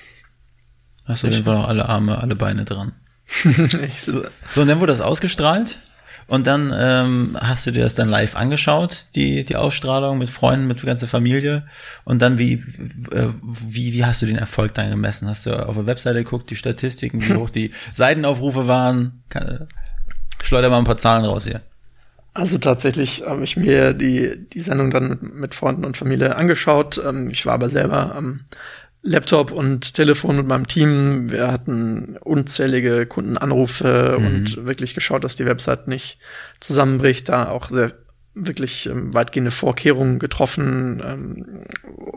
Hast 1.07 1.22
du 1.22 1.28
auf 1.28 1.32
jeden 1.32 1.44
Fall 1.44 1.55
noch 1.55 1.68
alle 1.68 1.88
Arme, 1.88 2.18
alle 2.18 2.36
Beine 2.36 2.64
dran. 2.64 2.92
so, 3.97 4.22
und 4.57 4.68
dann 4.68 4.80
wurde 4.80 4.92
das 4.92 5.01
ausgestrahlt. 5.01 5.78
Und 6.29 6.47
dann 6.47 6.72
ähm, 6.77 7.37
hast 7.41 7.66
du 7.66 7.70
dir 7.70 7.85
das 7.85 7.95
dann 7.95 8.09
live 8.09 8.35
angeschaut, 8.35 9.07
die, 9.14 9.45
die 9.45 9.57
Ausstrahlung 9.57 10.18
mit 10.18 10.29
Freunden, 10.29 10.66
mit 10.66 10.79
der 10.79 10.87
ganzen 10.87 11.07
Familie. 11.07 11.66
Und 12.05 12.20
dann, 12.20 12.39
wie, 12.39 12.55
äh, 13.12 13.29
wie, 13.45 13.93
wie 13.93 14.05
hast 14.05 14.22
du 14.22 14.27
den 14.27 14.37
Erfolg 14.37 14.74
dann 14.74 14.91
gemessen? 14.91 15.29
Hast 15.29 15.47
du 15.47 15.53
auf 15.53 15.77
der 15.77 15.87
Webseite 15.87 16.24
geguckt, 16.24 16.51
die 16.51 16.57
Statistiken, 16.57 17.22
wie 17.22 17.35
hoch 17.37 17.51
die 17.51 17.70
Seitenaufrufe 17.93 18.66
waren? 18.66 19.22
Kann, 19.29 19.68
schleuder 20.43 20.68
mal 20.68 20.79
ein 20.79 20.85
paar 20.85 20.97
Zahlen 20.97 21.24
raus 21.24 21.45
hier. 21.45 21.61
Also 22.35 22.59
tatsächlich 22.59 23.22
habe 23.27 23.45
ich 23.45 23.57
mir 23.57 23.95
die, 23.95 24.47
die 24.53 24.61
Sendung 24.61 24.91
dann 24.91 25.09
mit, 25.09 25.35
mit 25.35 25.55
Freunden 25.55 25.85
und 25.85 25.97
Familie 25.97 26.37
angeschaut. 26.37 27.01
Ähm, 27.05 27.31
ich 27.31 27.47
war 27.47 27.55
aber 27.55 27.68
selber 27.68 28.14
am 28.14 28.41
Laptop 29.07 29.52
und 29.52 29.94
Telefon 29.94 30.36
mit 30.36 30.46
meinem 30.46 30.66
Team. 30.66 31.30
Wir 31.30 31.52
hatten 31.52 32.16
unzählige 32.18 33.07
Kundenanrufe 33.07 34.16
mhm. 34.18 34.26
und 34.26 34.66
wirklich 34.66 34.94
geschaut, 34.94 35.22
dass 35.22 35.36
die 35.36 35.46
Website 35.46 35.86
nicht 35.86 36.18
zusammenbricht. 36.61 37.28
Da 37.28 37.48
auch 37.48 37.68
sehr 37.68 37.92
wirklich 38.34 38.86
ähm, 38.86 39.14
weitgehende 39.14 39.50
Vorkehrungen 39.50 40.18
getroffen 40.18 41.02
ähm, 41.02 41.64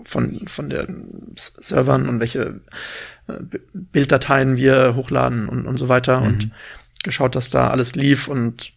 von, 0.03 0.47
von 0.47 0.69
den 0.69 1.33
Servern 1.37 2.09
und 2.09 2.19
welche 2.19 2.59
äh, 3.27 3.33
Bilddateien 3.73 4.57
wir 4.57 4.95
hochladen 4.95 5.47
und, 5.47 5.65
und 5.65 5.77
so 5.77 5.87
weiter 5.87 6.19
mhm. 6.19 6.25
und 6.25 6.51
geschaut, 7.03 7.35
dass 7.35 7.49
da 7.49 7.69
alles 7.69 7.95
lief 7.95 8.27
und 8.27 8.73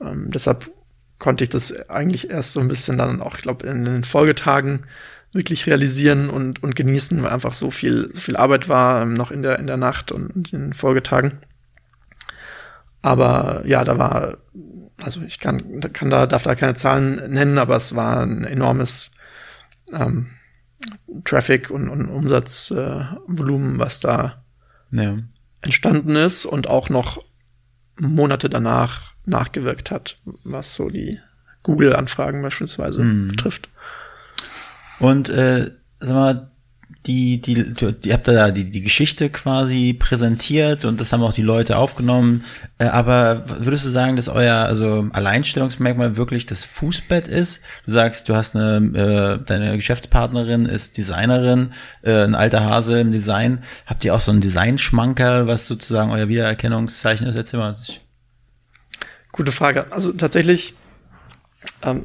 ähm, 0.00 0.30
deshalb 0.30 0.70
konnte 1.18 1.44
ich 1.44 1.50
das 1.50 1.88
eigentlich 1.90 2.30
erst 2.30 2.54
so 2.54 2.60
ein 2.60 2.68
bisschen 2.68 2.96
dann 2.96 3.20
auch, 3.20 3.36
ich 3.36 3.42
glaube, 3.42 3.66
in 3.66 3.84
den 3.84 4.04
Folgetagen 4.04 4.86
wirklich 5.32 5.66
realisieren 5.66 6.28
und, 6.28 6.62
und 6.62 6.76
genießen, 6.76 7.22
weil 7.22 7.30
einfach 7.30 7.54
so 7.54 7.70
viel, 7.70 8.10
so 8.12 8.20
viel 8.20 8.36
Arbeit 8.36 8.68
war, 8.68 9.02
ähm, 9.02 9.14
noch 9.14 9.30
in 9.30 9.42
der, 9.42 9.58
in 9.58 9.66
der 9.66 9.78
Nacht 9.78 10.12
und 10.12 10.52
in 10.52 10.60
den 10.60 10.72
Folgetagen. 10.74 11.38
Aber 13.00 13.62
ja, 13.66 13.82
da 13.82 13.98
war, 13.98 14.38
also 15.02 15.22
ich 15.22 15.40
kann, 15.40 15.80
kann 15.92 16.10
da, 16.10 16.26
darf 16.26 16.44
da 16.44 16.54
keine 16.54 16.74
Zahlen 16.74 17.32
nennen, 17.32 17.58
aber 17.58 17.76
es 17.76 17.96
war 17.96 18.22
ein 18.22 18.44
enormes 18.44 19.12
ähm, 19.92 20.30
Traffic 21.24 21.70
und, 21.70 21.88
und 21.88 22.08
Umsatzvolumen, 22.08 23.76
äh, 23.76 23.78
was 23.78 24.00
da 24.00 24.44
ja. 24.90 25.16
entstanden 25.62 26.16
ist 26.16 26.44
und 26.44 26.68
auch 26.68 26.88
noch 26.90 27.24
Monate 27.98 28.48
danach 28.48 29.12
nachgewirkt 29.24 29.90
hat, 29.90 30.16
was 30.44 30.74
so 30.74 30.88
die 30.88 31.18
Google-Anfragen 31.62 32.42
beispielsweise 32.42 33.04
mhm. 33.04 33.28
betrifft. 33.28 33.68
Und 35.02 35.30
äh, 35.30 35.68
sag 35.98 36.14
mal, 36.14 36.50
die, 37.06 37.40
die, 37.40 37.74
die, 37.74 37.94
ihr 38.04 38.12
habt 38.14 38.28
da 38.28 38.52
die, 38.52 38.70
die 38.70 38.82
Geschichte 38.82 39.30
quasi 39.30 39.94
präsentiert 39.98 40.84
und 40.84 41.00
das 41.00 41.12
haben 41.12 41.24
auch 41.24 41.32
die 41.32 41.42
Leute 41.42 41.76
aufgenommen. 41.76 42.44
Äh, 42.78 42.84
aber 42.84 43.44
würdest 43.48 43.84
du 43.84 43.88
sagen, 43.88 44.14
dass 44.14 44.28
euer 44.28 44.54
also 44.54 45.08
Alleinstellungsmerkmal 45.12 46.16
wirklich 46.16 46.46
das 46.46 46.62
Fußbett 46.62 47.26
ist? 47.26 47.62
Du 47.84 47.90
sagst, 47.90 48.28
du 48.28 48.36
hast 48.36 48.54
eine, 48.54 49.40
äh, 49.40 49.44
deine 49.44 49.74
Geschäftspartnerin 49.74 50.66
ist 50.66 50.96
Designerin, 50.96 51.72
äh, 52.02 52.22
ein 52.22 52.36
alter 52.36 52.64
Hase 52.64 53.00
im 53.00 53.10
Design. 53.10 53.64
Habt 53.86 54.04
ihr 54.04 54.14
auch 54.14 54.20
so 54.20 54.30
einen 54.30 54.40
Designschmankerl, 54.40 55.48
was 55.48 55.66
sozusagen 55.66 56.12
euer 56.12 56.28
Wiedererkennungszeichen 56.28 57.26
ist? 57.26 57.34
Erzähl 57.34 57.58
mal. 57.58 57.74
Gute 59.32 59.50
Frage. 59.50 59.90
Also 59.90 60.12
tatsächlich 60.12 60.74
ähm, 61.82 62.04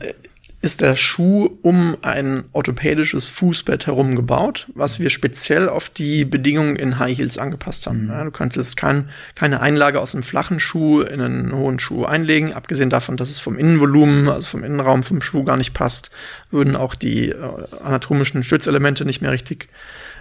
ist 0.59 0.81
der 0.81 0.95
Schuh 0.95 1.57
um 1.61 1.97
ein 2.01 2.45
orthopädisches 2.51 3.27
Fußbett 3.27 3.85
herum 3.85 4.15
gebaut, 4.15 4.67
was 4.73 4.99
wir 4.99 5.11
speziell 5.11 5.69
auf 5.69 5.89
die 5.89 6.25
Bedingungen 6.25 6.75
in 6.75 6.97
High 6.97 7.15
Heels 7.15 7.37
angepasst 7.37 7.85
haben. 7.85 8.05
Mhm. 8.05 8.09
Ja, 8.09 8.23
du 8.23 8.31
könntest 8.31 8.75
kein, 8.75 9.09
keine 9.35 9.61
Einlage 9.61 10.01
aus 10.01 10.15
einem 10.15 10.23
flachen 10.23 10.59
Schuh 10.59 11.01
in 11.01 11.21
einen 11.21 11.53
hohen 11.53 11.79
Schuh 11.79 12.05
einlegen, 12.05 12.53
abgesehen 12.53 12.89
davon, 12.89 13.17
dass 13.17 13.29
es 13.29 13.39
vom 13.39 13.59
Innenvolumen, 13.59 14.29
also 14.29 14.47
vom 14.47 14.63
Innenraum 14.63 15.03
vom 15.03 15.21
Schuh 15.21 15.43
gar 15.43 15.57
nicht 15.57 15.73
passt, 15.73 16.09
würden 16.49 16.75
auch 16.75 16.95
die 16.95 17.29
äh, 17.29 17.35
anatomischen 17.79 18.43
Stützelemente 18.43 19.05
nicht 19.05 19.21
mehr 19.21 19.31
richtig 19.31 19.67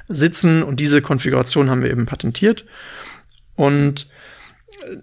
sitzen 0.08 0.62
und 0.62 0.80
diese 0.80 1.00
Konfiguration 1.00 1.70
haben 1.70 1.82
wir 1.82 1.90
eben 1.90 2.04
patentiert. 2.06 2.64
Und 3.54 4.06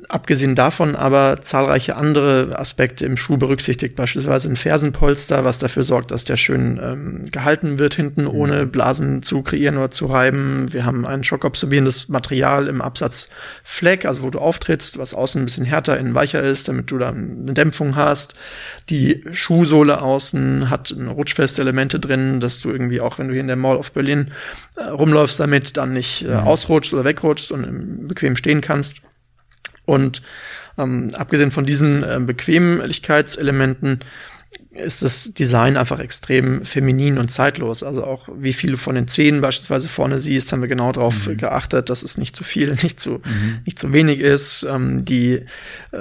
abgesehen 0.07 0.55
davon 0.55 0.95
aber 0.95 1.41
zahlreiche 1.41 1.95
andere 1.95 2.57
Aspekte 2.57 3.05
im 3.05 3.17
Schuh 3.17 3.37
berücksichtigt, 3.37 3.95
beispielsweise 3.95 4.49
ein 4.49 4.55
Fersenpolster, 4.55 5.43
was 5.43 5.59
dafür 5.59 5.83
sorgt, 5.83 6.11
dass 6.11 6.23
der 6.25 6.37
schön 6.37 6.79
ähm, 6.81 7.25
gehalten 7.31 7.79
wird 7.79 7.95
hinten, 7.95 8.27
ohne 8.27 8.65
Blasen 8.65 9.23
zu 9.23 9.41
kreieren 9.41 9.77
oder 9.77 9.91
zu 9.91 10.05
reiben. 10.05 10.71
Wir 10.71 10.85
haben 10.85 11.05
ein 11.05 11.23
schockabsorbierendes 11.23 12.09
Material 12.09 12.67
im 12.67 12.81
Absatz 12.81 13.29
Fleck, 13.63 14.05
also 14.05 14.23
wo 14.23 14.29
du 14.29 14.39
auftrittst, 14.39 14.97
was 14.97 15.13
außen 15.13 15.41
ein 15.41 15.45
bisschen 15.45 15.65
härter, 15.65 15.97
innen 15.97 16.13
weicher 16.13 16.41
ist, 16.41 16.67
damit 16.67 16.91
du 16.91 16.97
da 16.97 17.09
eine 17.09 17.53
Dämpfung 17.53 17.95
hast. 17.95 18.35
Die 18.89 19.23
Schuhsohle 19.31 20.01
außen 20.01 20.69
hat 20.69 20.93
rutschfeste 20.93 21.61
Elemente 21.61 21.99
drin, 21.99 22.39
dass 22.39 22.59
du 22.59 22.69
irgendwie 22.69 23.01
auch, 23.01 23.19
wenn 23.19 23.27
du 23.27 23.33
hier 23.33 23.41
in 23.41 23.47
der 23.47 23.55
Mall 23.55 23.77
of 23.77 23.91
Berlin 23.91 24.31
äh, 24.75 24.83
rumläufst, 24.83 25.39
damit 25.39 25.77
dann 25.77 25.93
nicht 25.93 26.25
äh, 26.25 26.33
ausrutscht 26.33 26.93
oder 26.93 27.03
wegrutschst 27.03 27.51
und 27.51 28.07
bequem 28.07 28.35
stehen 28.35 28.61
kannst. 28.61 29.01
Und 29.85 30.21
ähm, 30.77 31.11
abgesehen 31.15 31.51
von 31.51 31.65
diesen 31.65 32.03
äh, 32.03 32.19
Bequemlichkeitselementen 32.19 33.99
ist 34.71 35.03
das 35.03 35.33
Design 35.33 35.77
einfach 35.77 35.99
extrem 35.99 36.65
feminin 36.65 37.19
und 37.19 37.29
zeitlos. 37.29 37.83
Also 37.83 38.03
auch 38.03 38.27
wie 38.35 38.53
viele 38.53 38.77
von 38.77 38.95
den 38.95 39.07
Zähnen 39.07 39.39
beispielsweise 39.39 39.87
vorne 39.87 40.19
siehst, 40.19 40.51
haben 40.51 40.61
wir 40.61 40.67
genau 40.67 40.91
darauf 40.91 41.27
mhm. 41.27 41.37
geachtet, 41.37 41.89
dass 41.89 42.01
es 42.01 42.17
nicht 42.17 42.35
zu 42.35 42.43
viel, 42.43 42.75
nicht 42.81 42.99
zu, 42.99 43.21
mhm. 43.23 43.59
nicht 43.65 43.77
zu 43.77 43.93
wenig 43.93 44.19
ist. 44.19 44.63
Ähm, 44.63 45.05
die 45.05 45.41
äh, 45.91 45.97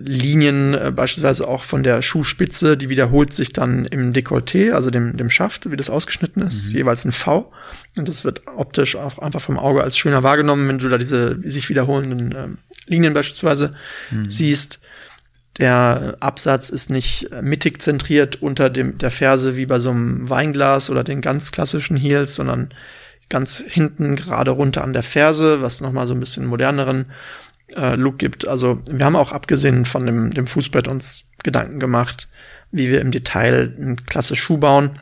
Linien 0.00 0.74
äh, 0.74 0.92
beispielsweise 0.94 1.46
auch 1.46 1.64
von 1.64 1.82
der 1.82 2.00
Schuhspitze, 2.00 2.78
die 2.78 2.88
wiederholt 2.88 3.34
sich 3.34 3.52
dann 3.52 3.84
im 3.84 4.14
Dekolleté, 4.14 4.72
also 4.72 4.90
dem, 4.90 5.16
dem 5.18 5.30
Schaft, 5.30 5.70
wie 5.70 5.76
das 5.76 5.90
ausgeschnitten 5.90 6.42
ist, 6.42 6.70
mhm. 6.70 6.78
jeweils 6.78 7.04
ein 7.04 7.12
V. 7.12 7.52
Und 7.96 8.08
das 8.08 8.24
wird 8.24 8.42
optisch 8.46 8.96
auch 8.96 9.18
einfach 9.18 9.40
vom 9.40 9.58
Auge 9.58 9.82
als 9.82 9.98
schöner 9.98 10.22
wahrgenommen, 10.22 10.66
wenn 10.68 10.78
du 10.78 10.88
da 10.88 10.96
diese 10.96 11.38
sich 11.44 11.68
wiederholenden 11.68 12.32
äh, 12.32 12.48
Linien 12.86 13.14
beispielsweise 13.14 13.72
mhm. 14.10 14.30
siehst. 14.30 14.78
Der 15.58 16.16
Absatz 16.18 16.68
ist 16.68 16.90
nicht 16.90 17.28
mittig 17.40 17.80
zentriert 17.80 18.42
unter 18.42 18.70
dem, 18.70 18.98
der 18.98 19.12
Ferse 19.12 19.56
wie 19.56 19.66
bei 19.66 19.78
so 19.78 19.90
einem 19.90 20.28
Weinglas 20.28 20.90
oder 20.90 21.04
den 21.04 21.20
ganz 21.20 21.52
klassischen 21.52 21.96
Heels, 21.96 22.34
sondern 22.34 22.74
ganz 23.28 23.62
hinten 23.64 24.16
gerade 24.16 24.50
runter 24.50 24.82
an 24.82 24.92
der 24.92 25.04
Ferse, 25.04 25.62
was 25.62 25.80
nochmal 25.80 26.06
so 26.06 26.12
ein 26.12 26.20
bisschen 26.20 26.46
moderneren 26.46 27.06
äh, 27.76 27.94
Look 27.94 28.18
gibt. 28.18 28.46
Also 28.46 28.82
wir 28.90 29.04
haben 29.04 29.16
auch 29.16 29.32
abgesehen 29.32 29.84
von 29.84 30.06
dem, 30.06 30.34
dem 30.34 30.46
Fußbett 30.46 30.88
uns 30.88 31.24
Gedanken 31.42 31.78
gemacht, 31.78 32.28
wie 32.72 32.90
wir 32.90 33.00
im 33.00 33.10
Detail 33.10 33.74
einen 33.78 34.04
klasse 34.06 34.36
Schuh 34.36 34.58
bauen. 34.58 34.98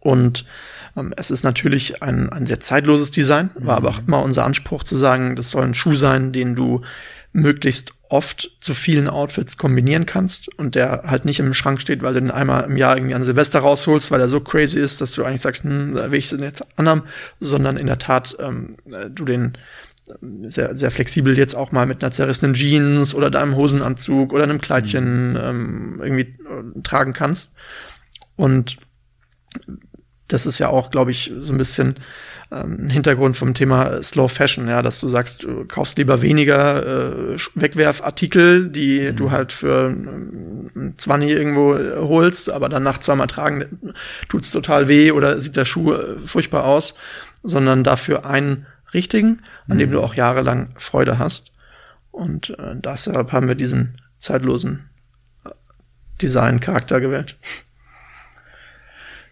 Und 0.00 0.44
es 1.16 1.30
ist 1.30 1.44
natürlich 1.44 2.02
ein, 2.02 2.30
ein 2.30 2.46
sehr 2.46 2.60
zeitloses 2.60 3.10
Design, 3.10 3.50
war 3.54 3.76
aber 3.76 3.90
auch 3.90 4.00
immer 4.06 4.22
unser 4.22 4.44
Anspruch 4.44 4.82
zu 4.84 4.96
sagen, 4.96 5.36
das 5.36 5.50
soll 5.50 5.64
ein 5.64 5.74
Schuh 5.74 5.94
sein, 5.94 6.32
den 6.32 6.54
du 6.54 6.82
möglichst 7.32 7.92
oft 8.08 8.50
zu 8.60 8.74
vielen 8.74 9.08
Outfits 9.08 9.58
kombinieren 9.58 10.06
kannst 10.06 10.48
und 10.58 10.74
der 10.74 11.02
halt 11.06 11.26
nicht 11.26 11.38
im 11.38 11.52
Schrank 11.52 11.80
steht, 11.80 12.02
weil 12.02 12.14
du 12.14 12.20
den 12.20 12.30
einmal 12.30 12.64
im 12.64 12.78
Jahr 12.78 12.96
irgendwie 12.96 13.14
an 13.14 13.24
Silvester 13.24 13.60
rausholst, 13.60 14.10
weil 14.10 14.20
er 14.20 14.28
so 14.28 14.40
crazy 14.40 14.78
ist, 14.78 15.00
dass 15.00 15.12
du 15.12 15.24
eigentlich 15.24 15.42
sagst, 15.42 15.64
hm, 15.64 15.94
da 15.94 16.10
will 16.10 16.18
ich 16.18 16.30
den 16.30 16.42
jetzt 16.42 16.64
anhaben, 16.76 17.02
sondern 17.40 17.76
in 17.76 17.86
der 17.88 17.98
Tat 17.98 18.36
ähm, 18.38 18.76
du 19.10 19.26
den 19.26 19.58
ähm, 20.22 20.48
sehr, 20.48 20.76
sehr 20.76 20.90
flexibel 20.90 21.36
jetzt 21.36 21.54
auch 21.54 21.72
mal 21.72 21.84
mit 21.84 22.02
einer 22.02 22.12
zerrissenen 22.12 22.54
Jeans 22.54 23.14
oder 23.14 23.30
deinem 23.30 23.56
Hosenanzug 23.56 24.32
oder 24.32 24.44
einem 24.44 24.60
Kleidchen 24.60 25.30
mhm. 25.32 25.36
ähm, 25.36 26.00
irgendwie 26.02 26.36
äh, 26.48 26.82
tragen 26.82 27.12
kannst. 27.12 27.54
Und 28.36 28.78
das 30.28 30.46
ist 30.46 30.58
ja 30.58 30.68
auch, 30.68 30.90
glaube 30.90 31.10
ich, 31.10 31.32
so 31.38 31.52
ein 31.52 31.58
bisschen 31.58 31.96
ähm, 32.50 32.88
Hintergrund 32.88 33.36
vom 33.36 33.54
Thema 33.54 34.02
Slow 34.02 34.28
Fashion, 34.28 34.68
ja, 34.68 34.82
dass 34.82 35.00
du 35.00 35.08
sagst, 35.08 35.42
du 35.42 35.64
kaufst 35.64 35.98
lieber 35.98 36.22
weniger 36.22 37.32
äh, 37.32 37.36
Wegwerfartikel, 37.54 38.68
die 38.68 39.00
mhm. 39.00 39.16
du 39.16 39.30
halt 39.30 39.52
für 39.52 39.88
ähm, 39.88 40.94
20 40.96 41.30
irgendwo 41.30 41.76
holst, 42.08 42.50
aber 42.50 42.68
dann 42.68 42.82
nach 42.82 42.98
zweimal 42.98 43.26
tragen 43.26 43.94
tut's 44.28 44.50
total 44.50 44.88
weh 44.88 45.10
oder 45.10 45.40
sieht 45.40 45.56
der 45.56 45.64
Schuh 45.64 45.92
äh, 45.92 46.18
furchtbar 46.24 46.64
aus, 46.64 46.96
sondern 47.42 47.84
dafür 47.84 48.26
einen 48.26 48.66
richtigen, 48.94 49.42
an 49.68 49.76
mhm. 49.76 49.80
dem 49.80 49.90
du 49.90 50.00
auch 50.00 50.14
jahrelang 50.14 50.70
Freude 50.76 51.18
hast. 51.18 51.52
Und 52.10 52.50
äh, 52.58 52.74
deshalb 52.76 53.32
haben 53.32 53.48
wir 53.48 53.56
diesen 53.56 54.00
zeitlosen 54.18 54.88
äh, 55.44 55.50
Design-Charakter 56.22 57.00
gewählt. 57.00 57.36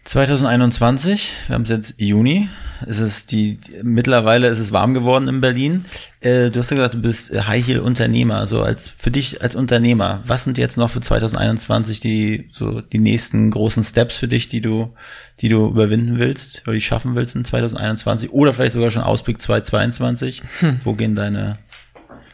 2021, 0.05 1.33
wir 1.47 1.55
haben 1.55 1.63
es 1.63 1.69
jetzt 1.69 1.99
Juni, 1.99 2.47
ist 2.85 2.99
es 2.99 3.25
die, 3.25 3.57
mittlerweile 3.81 4.47
ist 4.49 4.59
es 4.59 4.71
warm 4.71 4.93
geworden 4.93 5.27
in 5.27 5.41
Berlin. 5.41 5.85
Äh, 6.21 6.51
du 6.51 6.59
hast 6.59 6.69
ja 6.69 6.75
gesagt, 6.75 6.93
du 6.93 7.01
bist 7.01 7.33
High 7.47 7.65
Heel 7.65 7.79
Unternehmer, 7.79 8.35
also 8.35 8.61
als, 8.61 8.87
für 8.87 9.09
dich 9.09 9.41
als 9.41 9.55
Unternehmer, 9.55 10.21
was 10.23 10.43
sind 10.43 10.59
jetzt 10.59 10.77
noch 10.77 10.91
für 10.91 10.99
2021 10.99 12.01
die, 12.01 12.49
so 12.51 12.81
die 12.81 12.99
nächsten 12.99 13.49
großen 13.49 13.83
Steps 13.83 14.15
für 14.15 14.27
dich, 14.27 14.47
die 14.47 14.61
du, 14.61 14.93
die 15.41 15.49
du 15.49 15.67
überwinden 15.67 16.19
willst 16.19 16.61
oder 16.67 16.73
die 16.73 16.81
schaffen 16.81 17.15
willst 17.15 17.35
in 17.35 17.43
2021 17.43 18.31
oder 18.31 18.53
vielleicht 18.53 18.73
sogar 18.73 18.91
schon 18.91 19.01
Ausblick 19.01 19.41
2022? 19.41 20.43
Hm. 20.59 20.81
Wo 20.83 20.93
gehen 20.93 21.15
deine 21.15 21.57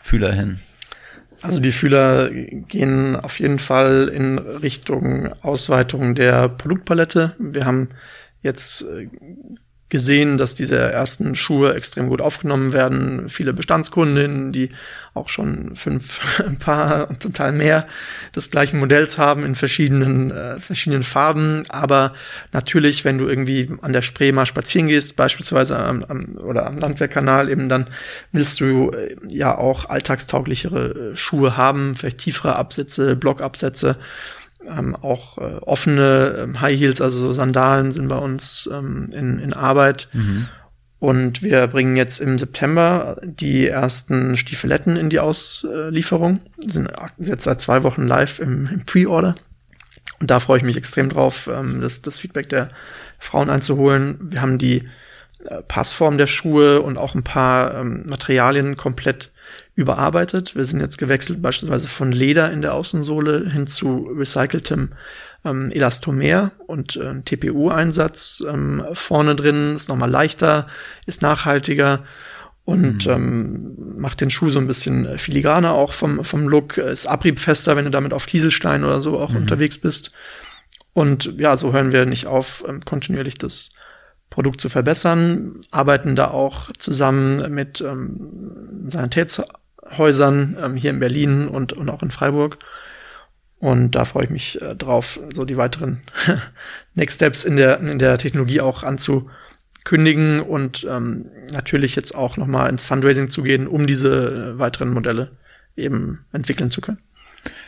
Fühler 0.01 0.33
hin? 0.33 0.59
Also 1.41 1.59
die 1.59 1.71
Fühler 1.71 2.29
gehen 2.29 3.15
auf 3.15 3.39
jeden 3.39 3.59
Fall 3.59 4.07
in 4.09 4.37
Richtung 4.37 5.33
Ausweitung 5.41 6.13
der 6.13 6.49
Produktpalette. 6.49 7.35
Wir 7.39 7.65
haben 7.65 7.89
jetzt 8.43 8.83
äh, 8.83 9.07
gesehen, 9.91 10.39
dass 10.39 10.55
diese 10.55 10.77
ersten 10.77 11.35
Schuhe 11.35 11.75
extrem 11.75 12.07
gut 12.07 12.21
aufgenommen 12.21 12.73
werden. 12.73 13.29
Viele 13.29 13.53
Bestandskundinnen, 13.53 14.51
die 14.51 14.69
auch 15.13 15.27
schon 15.29 15.75
fünf 15.75 16.21
Paar 16.59 17.09
und 17.09 17.21
zum 17.21 17.33
Teil 17.33 17.51
mehr 17.51 17.85
des 18.35 18.49
gleichen 18.49 18.79
Modells 18.79 19.17
haben 19.17 19.43
in 19.43 19.55
verschiedenen, 19.55 20.31
äh, 20.31 20.59
verschiedenen 20.59 21.03
Farben. 21.03 21.65
Aber 21.69 22.13
natürlich, 22.53 23.03
wenn 23.03 23.17
du 23.17 23.27
irgendwie 23.27 23.69
an 23.81 23.93
der 23.93 24.01
Spree 24.01 24.31
mal 24.31 24.45
spazieren 24.45 24.87
gehst, 24.87 25.17
beispielsweise 25.17 25.77
am, 25.77 26.03
am, 26.05 26.37
oder 26.37 26.65
am 26.65 26.77
Landwehrkanal, 26.79 27.49
eben 27.49 27.67
dann 27.67 27.87
willst 28.31 28.61
du 28.61 28.91
äh, 28.91 29.15
ja 29.27 29.57
auch 29.57 29.89
alltagstauglichere 29.89 31.11
äh, 31.11 31.15
Schuhe 31.15 31.57
haben, 31.57 31.95
vielleicht 31.97 32.19
tiefere 32.19 32.55
Absätze, 32.55 33.17
Blockabsätze 33.17 33.97
ähm, 34.67 34.95
auch 34.95 35.37
äh, 35.37 35.57
offene 35.61 36.35
ähm, 36.43 36.61
High 36.61 36.79
Heels, 36.79 37.01
also 37.01 37.19
so 37.19 37.33
Sandalen 37.33 37.91
sind 37.91 38.07
bei 38.07 38.17
uns 38.17 38.69
ähm, 38.71 39.09
in, 39.11 39.39
in 39.39 39.53
Arbeit. 39.53 40.09
Mhm. 40.13 40.47
Und 40.99 41.41
wir 41.41 41.65
bringen 41.65 41.95
jetzt 41.95 42.19
im 42.19 42.37
September 42.37 43.19
die 43.23 43.67
ersten 43.67 44.37
Stiefeletten 44.37 44.97
in 44.97 45.09
die 45.09 45.19
Auslieferung. 45.19 46.41
Sind 46.59 46.91
jetzt 47.17 47.43
seit 47.43 47.59
zwei 47.59 47.81
Wochen 47.81 48.03
live 48.03 48.39
im, 48.39 48.69
im 48.71 48.85
Pre-Order. 48.85 49.35
Und 50.19 50.29
da 50.29 50.39
freue 50.39 50.59
ich 50.59 50.63
mich 50.63 50.77
extrem 50.77 51.09
drauf, 51.09 51.49
ähm, 51.51 51.81
das, 51.81 52.03
das 52.03 52.19
Feedback 52.19 52.49
der 52.49 52.69
Frauen 53.17 53.49
einzuholen. 53.49 54.19
Wir 54.21 54.41
haben 54.41 54.59
die 54.59 54.87
äh, 55.45 55.63
Passform 55.67 56.19
der 56.19 56.27
Schuhe 56.27 56.81
und 56.81 56.99
auch 56.99 57.15
ein 57.15 57.23
paar 57.23 57.79
ähm, 57.79 58.03
Materialien 58.05 58.77
komplett 58.77 59.30
überarbeitet. 59.81 60.55
Wir 60.55 60.65
sind 60.65 60.79
jetzt 60.79 60.97
gewechselt 60.97 61.41
beispielsweise 61.41 61.87
von 61.87 62.11
Leder 62.11 62.51
in 62.51 62.61
der 62.61 62.73
Außensohle 62.73 63.49
hin 63.49 63.67
zu 63.67 64.09
recyceltem 64.17 64.93
ähm, 65.43 65.71
Elastomer 65.71 66.51
und 66.67 66.95
äh, 66.95 67.21
TPU-Einsatz 67.21 68.43
ähm, 68.47 68.83
vorne 68.93 69.35
drin, 69.35 69.75
ist 69.75 69.89
nochmal 69.89 70.09
leichter, 70.09 70.67
ist 71.05 71.21
nachhaltiger 71.21 72.03
und 72.63 73.05
mhm. 73.05 73.11
ähm, 73.11 73.97
macht 73.97 74.21
den 74.21 74.31
Schuh 74.31 74.49
so 74.49 74.59
ein 74.59 74.67
bisschen 74.67 75.17
filigraner 75.17 75.73
auch 75.73 75.93
vom, 75.93 76.23
vom 76.23 76.47
Look, 76.47 76.77
ist 76.77 77.07
abriebfester, 77.07 77.75
wenn 77.75 77.85
du 77.85 77.91
damit 77.91 78.13
auf 78.13 78.27
Kieselstein 78.27 78.83
oder 78.83 79.01
so 79.01 79.19
auch 79.19 79.31
mhm. 79.31 79.37
unterwegs 79.37 79.77
bist. 79.77 80.11
Und 80.93 81.33
ja, 81.37 81.57
so 81.57 81.73
hören 81.73 81.91
wir 81.91 82.05
nicht 82.05 82.27
auf, 82.27 82.63
ähm, 82.67 82.85
kontinuierlich 82.85 83.37
das 83.37 83.71
Produkt 84.29 84.61
zu 84.61 84.69
verbessern, 84.69 85.61
arbeiten 85.71 86.15
da 86.15 86.29
auch 86.29 86.71
zusammen 86.77 87.53
mit 87.53 87.81
ähm, 87.81 88.87
Sanitäts 88.87 89.41
Häusern 89.97 90.57
ähm, 90.61 90.75
hier 90.75 90.91
in 90.91 90.99
Berlin 90.99 91.47
und, 91.47 91.73
und 91.73 91.89
auch 91.89 92.03
in 92.03 92.11
Freiburg. 92.11 92.57
Und 93.59 93.91
da 93.91 94.05
freue 94.05 94.25
ich 94.25 94.29
mich 94.31 94.61
äh, 94.61 94.75
drauf, 94.75 95.19
so 95.33 95.45
die 95.45 95.57
weiteren 95.57 96.01
Next 96.95 97.15
Steps 97.15 97.43
in 97.43 97.57
der, 97.57 97.79
in 97.79 97.99
der 97.99 98.17
Technologie 98.17 98.59
auch 98.61 98.83
anzukündigen 98.83 100.39
und 100.39 100.85
ähm, 100.89 101.27
natürlich 101.53 101.95
jetzt 101.95 102.15
auch 102.15 102.37
nochmal 102.37 102.69
ins 102.69 102.85
Fundraising 102.85 103.29
zu 103.29 103.43
gehen, 103.43 103.67
um 103.67 103.85
diese 103.85 104.53
äh, 104.55 104.59
weiteren 104.59 104.89
Modelle 104.89 105.31
eben 105.75 106.25
entwickeln 106.33 106.71
zu 106.71 106.81
können. 106.81 106.99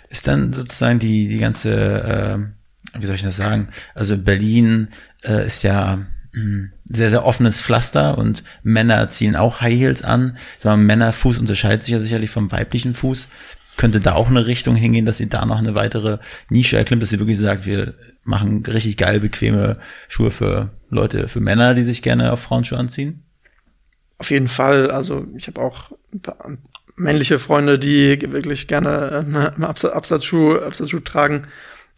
Ist 0.10 0.28
dann 0.28 0.52
sozusagen 0.52 1.00
die, 1.00 1.28
die 1.28 1.40
ganze, 1.40 1.74
äh, 1.74 3.00
wie 3.00 3.06
soll 3.06 3.16
ich 3.16 3.24
das 3.24 3.36
sagen? 3.36 3.70
Also 3.94 4.18
Berlin 4.18 4.90
äh, 5.24 5.46
ist 5.46 5.62
ja 5.62 6.06
sehr, 6.86 7.10
sehr 7.10 7.26
offenes 7.26 7.62
Pflaster 7.62 8.18
und 8.18 8.44
Männer 8.64 9.08
ziehen 9.10 9.36
auch 9.36 9.62
High 9.62 9.78
Heels 9.78 10.02
an. 10.02 10.38
Mal, 10.64 10.78
Männerfuß 10.78 11.38
unterscheidet 11.38 11.84
sich 11.84 11.92
ja 11.92 12.00
sicherlich 12.00 12.32
vom 12.32 12.52
weiblichen 12.52 12.96
Fuß. 12.96 13.30
Könnte 13.78 14.00
da 14.00 14.14
auch 14.14 14.28
eine 14.28 14.46
Richtung 14.46 14.76
hingehen, 14.76 15.06
dass 15.06 15.18
sie 15.18 15.30
da 15.30 15.46
noch 15.46 15.58
eine 15.58 15.76
weitere 15.76 16.20
Nische 16.50 16.78
erklimmt, 16.78 17.02
dass 17.02 17.10
sie 17.10 17.20
wirklich 17.20 17.38
sagt, 17.38 17.66
wir 17.66 17.96
machen 18.24 18.64
richtig 18.66 18.98
geil 18.98 19.20
bequeme 19.20 19.80
Schuhe 20.08 20.32
für 20.32 20.72
Leute, 20.90 21.28
für 21.28 21.40
Männer, 21.40 21.74
die 21.74 21.84
sich 21.84 22.02
gerne 22.02 22.32
auf 22.32 22.42
Frauenschuhe 22.42 22.78
anziehen? 22.78 23.24
Auf 24.18 24.32
jeden 24.32 24.48
Fall. 24.48 24.90
Also 24.92 25.28
ich 25.36 25.48
habe 25.48 25.62
auch 25.62 25.92
männliche 26.96 27.40
Freunde, 27.40 27.78
die 27.80 28.20
wirklich 28.32 28.68
gerne 28.68 29.54
äh, 29.60 29.64
Absatzschuh, 29.64 30.60
Absatzschuh 30.60 31.00
tragen. 31.00 31.48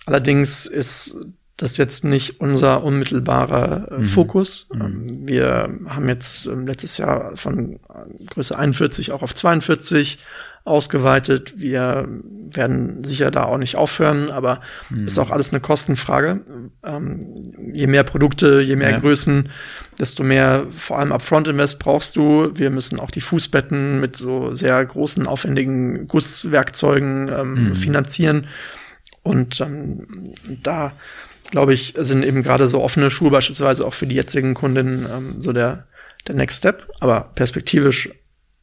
Allerdings 0.05 0.65
ist 0.65 1.17
das 1.57 1.71
ist 1.71 1.77
jetzt 1.77 2.03
nicht 2.03 2.41
unser 2.41 2.83
unmittelbarer 2.83 3.91
äh, 3.91 3.97
mhm. 3.99 4.05
Fokus. 4.05 4.67
Mhm. 4.73 4.81
Ähm, 4.81 5.27
wir 5.27 5.79
haben 5.87 6.09
jetzt 6.09 6.47
ähm, 6.47 6.67
letztes 6.67 6.97
Jahr 6.97 7.37
von 7.37 7.75
äh, 7.75 8.25
Größe 8.25 8.57
41 8.57 9.11
auch 9.11 9.21
auf 9.21 9.33
42 9.33 10.19
ausgeweitet. 10.65 11.53
Wir 11.57 12.07
werden 12.51 13.03
sicher 13.03 13.29
da 13.29 13.43
auch 13.43 13.59
nicht 13.59 13.75
aufhören, 13.75 14.31
aber 14.31 14.61
mhm. 14.89 15.05
ist 15.05 15.19
auch 15.19 15.29
alles 15.29 15.51
eine 15.51 15.61
Kostenfrage. 15.61 16.41
Ähm, 16.83 17.53
je 17.71 17.87
mehr 17.87 18.03
Produkte, 18.03 18.61
je 18.61 18.75
mehr 18.75 18.89
ja. 18.89 18.99
Größen, 18.99 19.49
desto 19.99 20.23
mehr, 20.23 20.65
vor 20.71 20.99
allem 20.99 21.11
Upfront-Invest 21.11 21.79
brauchst 21.79 22.15
du. 22.15 22.49
Wir 22.55 22.71
müssen 22.71 22.99
auch 22.99 23.11
die 23.11 23.21
Fußbetten 23.21 24.01
mit 24.01 24.17
so 24.17 24.55
sehr 24.55 24.83
großen, 24.83 25.27
aufwendigen 25.27 26.07
Gusswerkzeugen 26.07 27.29
ähm, 27.29 27.69
mhm. 27.69 27.75
finanzieren. 27.75 28.47
Und 29.21 29.61
ähm, 29.61 30.33
da 30.63 30.91
glaube 31.51 31.73
ich, 31.73 31.93
sind 31.97 32.23
eben 32.23 32.43
gerade 32.43 32.67
so 32.67 32.81
offene 32.81 33.11
Schuhe 33.11 33.31
beispielsweise 33.31 33.85
auch 33.85 33.93
für 33.93 34.07
die 34.07 34.15
jetzigen 34.15 34.53
Kundinnen 34.53 35.07
ähm, 35.09 35.41
so 35.41 35.53
der, 35.53 35.87
der 36.27 36.35
Next 36.35 36.59
Step, 36.59 36.89
aber 36.99 37.31
perspektivisch 37.35 38.09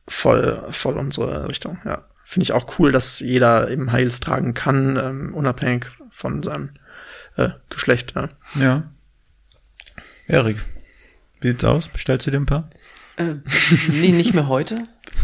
voll, 0.09 0.67
voll 0.71 0.97
unsere 0.97 1.49
Richtung, 1.49 1.79
ja. 1.85 2.05
Finde 2.25 2.45
ich 2.45 2.53
auch 2.53 2.79
cool, 2.79 2.93
dass 2.93 3.21
jeder 3.21 3.71
eben 3.71 3.93
Heils 3.93 4.21
tragen 4.21 4.55
kann, 4.55 4.97
ähm, 4.97 5.35
unabhängig 5.35 5.87
von 6.11 6.43
seinem 6.43 6.71
äh, 7.37 7.51
Geschlecht. 7.69 8.15
Ja. 8.15 8.31
ja. 8.59 8.85
Erik, 10.29 10.65
wie 11.41 11.49
sieht's 11.49 11.65
aus? 11.65 11.89
Bestellst 11.89 12.27
du 12.27 12.31
dir 12.31 12.39
ein 12.39 12.47
paar? 12.47 12.71
Äh, 13.17 13.35
nee, 13.89 14.13
nicht 14.13 14.33
mehr 14.33 14.49
heute. 14.49 14.77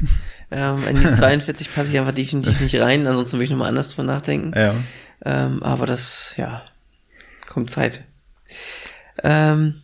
ähm, 0.50 0.76
in 0.86 1.00
die 1.00 1.12
42 1.12 1.74
passe 1.74 1.88
ich 1.88 1.98
einfach 1.98 2.12
definitiv 2.12 2.60
nicht 2.60 2.78
rein, 2.78 3.06
ansonsten 3.06 3.38
würde 3.38 3.44
ich 3.44 3.50
nochmal 3.50 3.68
anders 3.68 3.90
drüber 3.90 4.04
nachdenken. 4.04 4.52
Ja. 4.54 4.74
Ähm, 5.24 5.62
aber 5.62 5.86
das, 5.86 6.34
ja, 6.36 6.62
kommt 7.48 7.70
Zeit. 7.70 8.04
Ähm, 9.22 9.82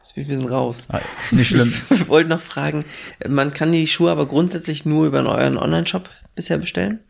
jetzt 0.00 0.14
bin 0.14 0.24
ich 0.24 0.28
ein 0.28 0.36
bisschen 0.36 0.48
raus. 0.48 0.88
Ah, 0.90 1.00
nicht 1.30 1.48
schlimm. 1.48 1.72
Ich 1.90 2.08
wollte 2.08 2.28
noch 2.28 2.40
fragen, 2.40 2.84
man 3.26 3.52
kann 3.52 3.72
die 3.72 3.86
Schuhe 3.86 4.10
aber 4.10 4.26
grundsätzlich 4.26 4.84
nur 4.84 5.06
über 5.06 5.24
euren 5.24 5.56
Online-Shop 5.56 6.10
bisher 6.34 6.58
bestellen? 6.58 7.00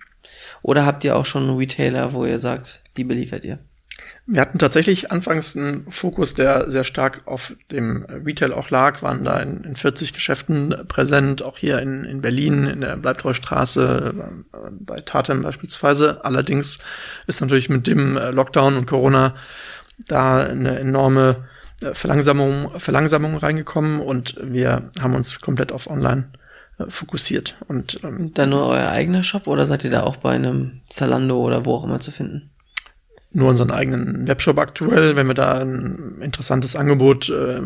Oder 0.62 0.84
habt 0.84 1.04
ihr 1.04 1.16
auch 1.16 1.24
schon 1.24 1.44
einen 1.44 1.56
Retailer, 1.56 2.12
wo 2.12 2.26
ihr 2.26 2.38
sagt, 2.38 2.82
die 2.96 3.04
beliefert 3.04 3.44
ihr? 3.44 3.58
Wir 4.32 4.42
hatten 4.42 4.60
tatsächlich 4.60 5.10
anfangs 5.10 5.56
einen 5.56 5.90
Fokus, 5.90 6.34
der 6.34 6.70
sehr 6.70 6.84
stark 6.84 7.22
auf 7.24 7.56
dem 7.72 8.04
Retail 8.04 8.52
auch 8.52 8.70
lag, 8.70 9.02
waren 9.02 9.24
da 9.24 9.40
in, 9.40 9.64
in 9.64 9.74
40 9.74 10.12
Geschäften 10.12 10.72
präsent, 10.86 11.42
auch 11.42 11.58
hier 11.58 11.80
in, 11.80 12.04
in 12.04 12.20
Berlin, 12.20 12.64
in 12.64 12.80
der 12.80 12.96
Bleibtreustraße, 12.96 14.44
bei 14.78 15.00
Tatem 15.00 15.42
beispielsweise. 15.42 16.24
Allerdings 16.24 16.78
ist 17.26 17.40
natürlich 17.40 17.68
mit 17.68 17.88
dem 17.88 18.16
Lockdown 18.16 18.76
und 18.76 18.86
Corona 18.86 19.34
da 20.06 20.44
eine 20.44 20.78
enorme 20.78 21.48
äh, 21.80 21.92
Verlangsamung, 21.94 22.78
Verlangsamung 22.78 23.36
reingekommen 23.36 23.98
und 23.98 24.36
wir 24.40 24.92
haben 25.00 25.16
uns 25.16 25.40
komplett 25.40 25.72
auf 25.72 25.90
Online 25.90 26.30
äh, 26.78 26.84
fokussiert. 26.88 27.56
Und 27.66 27.98
ähm, 28.04 28.32
dann 28.32 28.50
nur 28.50 28.68
euer 28.68 28.90
eigener 28.90 29.24
Shop 29.24 29.48
oder 29.48 29.66
seid 29.66 29.82
ihr 29.82 29.90
da 29.90 30.04
auch 30.04 30.18
bei 30.18 30.30
einem 30.30 30.82
Zalando 30.88 31.40
oder 31.40 31.64
wo 31.64 31.74
auch 31.74 31.84
immer 31.84 31.98
zu 31.98 32.12
finden? 32.12 32.50
Nur 33.32 33.48
unseren 33.48 33.70
eigenen 33.70 34.26
Webshop 34.26 34.58
aktuell. 34.58 35.14
Wenn 35.14 35.28
wir 35.28 35.34
da 35.34 35.58
ein 35.58 36.18
interessantes 36.20 36.74
Angebot 36.74 37.28
äh, 37.28 37.60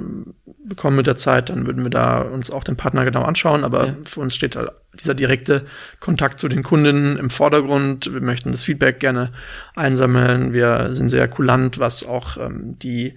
bekommen 0.65 0.97
mit 0.97 1.07
der 1.07 1.17
Zeit, 1.17 1.49
dann 1.49 1.67
würden 1.67 1.83
wir 1.83 1.91
da 1.91 2.21
uns 2.21 2.51
auch 2.51 2.65
den 2.65 2.77
Partner 2.77 3.05
genau 3.05 3.23
anschauen. 3.23 3.65
Aber 3.65 3.87
ja. 3.87 3.95
für 4.05 4.21
uns 4.21 4.35
steht 4.35 4.57
halt 4.57 4.73
dieser 4.99 5.15
direkte 5.15 5.65
Kontakt 6.01 6.39
zu 6.39 6.49
den 6.49 6.62
Kundinnen 6.62 7.17
im 7.17 7.31
Vordergrund. 7.31 8.12
Wir 8.12 8.21
möchten 8.21 8.53
das 8.53 8.62
Feedback 8.62 9.01
gerne 9.01 9.33
einsammeln. 9.75 10.53
Wir 10.53 10.95
sind 10.95 11.09
sehr 11.09 11.29
kulant, 11.29 11.79
was 11.79 12.07
auch 12.07 12.37
ähm, 12.37 12.79
die 12.79 13.15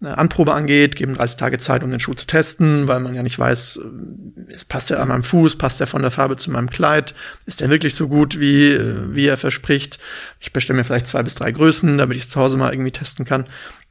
Anprobe 0.00 0.54
angeht, 0.54 0.94
geben 0.94 1.16
30 1.16 1.38
Tage 1.38 1.58
Zeit, 1.58 1.82
um 1.82 1.90
den 1.90 1.98
Schuh 1.98 2.14
zu 2.14 2.26
testen, 2.26 2.86
weil 2.86 3.00
man 3.00 3.14
ja 3.14 3.24
nicht 3.24 3.38
weiß, 3.38 3.80
äh, 3.82 4.56
passt 4.68 4.92
er 4.92 5.00
an 5.00 5.08
meinem 5.08 5.24
Fuß, 5.24 5.56
passt 5.58 5.80
er 5.80 5.88
von 5.88 6.02
der 6.02 6.12
Farbe 6.12 6.36
zu 6.36 6.52
meinem 6.52 6.70
Kleid, 6.70 7.14
ist 7.46 7.60
er 7.60 7.68
wirklich 7.68 7.96
so 7.96 8.06
gut, 8.06 8.38
wie, 8.38 8.70
äh, 8.70 9.14
wie 9.14 9.26
er 9.26 9.36
verspricht. 9.36 9.98
Ich 10.38 10.52
bestelle 10.52 10.76
mir 10.76 10.84
vielleicht 10.84 11.08
zwei 11.08 11.22
bis 11.24 11.34
drei 11.34 11.50
Größen, 11.50 11.98
damit 11.98 12.16
ich 12.16 12.24
es 12.24 12.30
zu 12.30 12.40
Hause 12.40 12.56
mal 12.56 12.72
irgendwie 12.72 12.92
testen 12.92 13.24
kann. 13.24 13.46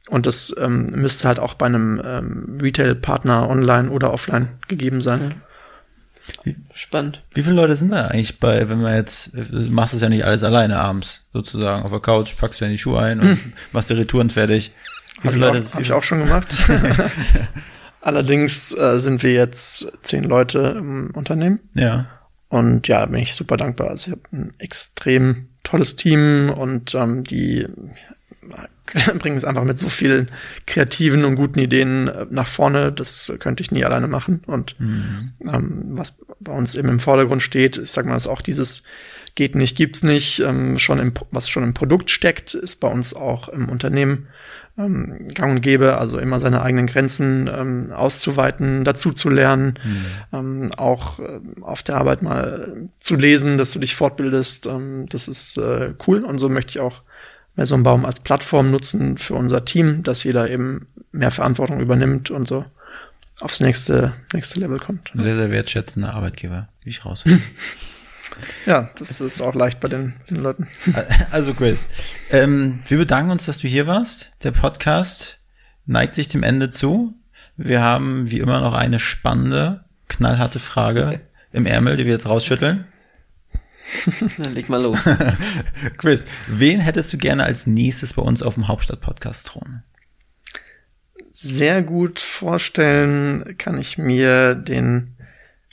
Und 0.08 0.24
das 0.24 0.54
ähm, 0.58 0.86
müsste 0.92 1.28
halt 1.28 1.38
auch 1.38 1.52
bei 1.52 1.66
einem 1.66 2.00
ähm, 2.02 2.58
Retail-Partner 2.62 3.48
online 3.48 3.90
oder 3.90 4.10
offline 4.12 4.48
gegeben 4.66 5.02
sein. 5.02 5.42
Spannend. 6.74 7.22
Wie 7.34 7.42
viele 7.42 7.56
Leute 7.56 7.76
sind 7.76 7.90
da 7.90 8.06
eigentlich 8.06 8.38
bei, 8.38 8.68
wenn 8.68 8.80
man 8.80 8.94
jetzt, 8.94 9.30
du 9.34 9.60
machst 9.70 9.94
es 9.94 10.00
ja 10.00 10.08
nicht 10.08 10.24
alles 10.24 10.44
alleine 10.44 10.78
abends, 10.78 11.26
sozusagen, 11.32 11.84
auf 11.84 11.90
der 11.90 12.00
Couch, 12.00 12.36
packst 12.36 12.60
du 12.60 12.64
ja 12.64 12.70
die 12.70 12.78
Schuhe 12.78 13.00
ein 13.00 13.20
und 13.20 13.28
hm. 13.28 13.52
machst 13.72 13.90
die 13.90 13.94
Retouren 13.94 14.30
fertig. 14.30 14.72
Wie 15.22 15.28
viele 15.28 15.46
Leute? 15.46 15.72
Habe 15.72 15.82
ich 15.82 15.92
auch 15.92 16.02
schon 16.02 16.18
gemacht. 16.18 16.62
Allerdings 18.00 18.76
äh, 18.76 19.00
sind 19.00 19.22
wir 19.22 19.32
jetzt 19.32 19.86
zehn 20.02 20.24
Leute 20.24 20.76
im 20.78 21.10
Unternehmen. 21.12 21.60
Ja. 21.74 22.06
Und 22.48 22.88
ja, 22.88 23.04
bin 23.06 23.20
ich 23.20 23.34
super 23.34 23.56
dankbar. 23.56 23.90
Also 23.90 24.06
ich 24.06 24.12
habe 24.12 24.22
ein 24.32 24.52
extrem 24.58 25.48
tolles 25.64 25.96
Team 25.96 26.50
und 26.50 26.94
ähm, 26.94 27.24
die 27.24 27.66
bringen 29.18 29.36
es 29.36 29.44
einfach 29.44 29.64
mit 29.64 29.78
so 29.78 29.88
vielen 29.88 30.30
kreativen 30.66 31.24
und 31.24 31.34
guten 31.34 31.58
Ideen 31.58 32.08
äh, 32.08 32.26
nach 32.30 32.46
vorne. 32.46 32.92
Das 32.92 33.32
könnte 33.40 33.62
ich 33.62 33.70
nie 33.70 33.84
alleine 33.84 34.08
machen. 34.08 34.42
Und 34.46 34.78
mhm. 34.80 35.32
ähm, 35.42 35.82
was 35.90 36.18
bei 36.40 36.52
uns 36.52 36.76
eben 36.76 36.88
im 36.88 37.00
Vordergrund 37.00 37.42
steht, 37.42 37.76
ich 37.76 37.90
sag 37.90 38.06
mal, 38.06 38.16
ist 38.16 38.28
auch 38.28 38.40
dieses 38.40 38.84
geht 39.34 39.54
nicht, 39.54 39.76
gibt's 39.76 40.02
nicht, 40.02 40.40
ähm, 40.40 40.78
schon 40.78 40.98
im, 40.98 41.12
was 41.30 41.48
schon 41.48 41.62
im 41.62 41.74
Produkt 41.74 42.10
steckt, 42.10 42.54
ist 42.54 42.76
bei 42.76 42.88
uns 42.88 43.14
auch 43.14 43.48
im 43.48 43.68
Unternehmen 43.68 44.26
ähm, 44.78 45.28
gang 45.34 45.52
und 45.56 45.60
gäbe, 45.60 45.98
also 45.98 46.18
immer 46.18 46.40
seine 46.40 46.62
eigenen 46.62 46.86
Grenzen 46.86 47.50
ähm, 47.52 47.92
auszuweiten, 47.92 48.84
dazu 48.84 49.12
zu 49.12 49.28
lernen, 49.28 49.78
mhm. 49.84 50.04
ähm, 50.32 50.70
auch 50.76 51.18
äh, 51.18 51.40
auf 51.60 51.82
der 51.82 51.96
Arbeit 51.96 52.22
mal 52.22 52.88
zu 53.00 53.16
lesen, 53.16 53.58
dass 53.58 53.72
du 53.72 53.80
dich 53.80 53.96
fortbildest. 53.96 54.66
Ähm, 54.66 55.06
das 55.08 55.28
ist 55.28 55.58
äh, 55.58 55.94
cool 56.06 56.24
und 56.24 56.38
so 56.38 56.48
möchte 56.48 56.70
ich 56.70 56.80
auch 56.80 57.02
mehr 57.56 57.66
so 57.66 57.74
einen 57.74 57.82
Baum 57.82 58.04
als 58.04 58.20
Plattform 58.20 58.70
nutzen 58.70 59.18
für 59.18 59.34
unser 59.34 59.64
Team, 59.64 60.04
dass 60.04 60.22
jeder 60.22 60.48
eben 60.48 60.86
mehr 61.10 61.32
Verantwortung 61.32 61.80
übernimmt 61.80 62.30
und 62.30 62.46
so 62.46 62.64
aufs 63.40 63.60
nächste, 63.60 64.14
nächste 64.32 64.60
Level 64.60 64.78
kommt. 64.78 65.10
Sehr, 65.14 65.36
sehr 65.36 65.50
wertschätzender 65.50 66.14
Arbeitgeber, 66.14 66.68
wie 66.82 66.90
ich 66.90 67.04
raus. 67.04 67.24
Ja, 68.66 68.90
das 68.98 69.20
ist 69.20 69.40
auch 69.40 69.54
leicht 69.54 69.80
bei 69.80 69.88
den, 69.88 70.14
den 70.28 70.36
Leuten. 70.36 70.68
Also 71.30 71.54
Chris, 71.54 71.86
ähm, 72.30 72.80
wir 72.88 72.98
bedanken 72.98 73.30
uns, 73.30 73.46
dass 73.46 73.58
du 73.58 73.68
hier 73.68 73.86
warst. 73.86 74.32
Der 74.42 74.52
Podcast 74.52 75.40
neigt 75.86 76.14
sich 76.14 76.28
dem 76.28 76.42
Ende 76.42 76.70
zu. 76.70 77.14
Wir 77.56 77.82
haben 77.82 78.30
wie 78.30 78.38
immer 78.38 78.60
noch 78.60 78.74
eine 78.74 78.98
spannende, 78.98 79.84
knallharte 80.08 80.58
Frage 80.58 81.20
im 81.52 81.66
Ärmel, 81.66 81.96
die 81.96 82.04
wir 82.04 82.12
jetzt 82.12 82.28
rausschütteln. 82.28 82.86
Dann 84.38 84.54
leg 84.54 84.68
mal 84.68 84.82
los. 84.82 85.00
Chris, 85.96 86.26
wen 86.46 86.80
hättest 86.80 87.12
du 87.12 87.18
gerne 87.18 87.44
als 87.44 87.66
nächstes 87.66 88.14
bei 88.14 88.22
uns 88.22 88.42
auf 88.42 88.54
dem 88.54 88.68
Hauptstadt-Podcast-Thron? 88.68 89.82
Sehr 91.30 91.82
gut 91.82 92.20
vorstellen 92.20 93.56
kann 93.58 93.78
ich 93.78 93.96
mir 93.96 94.54
den 94.54 95.16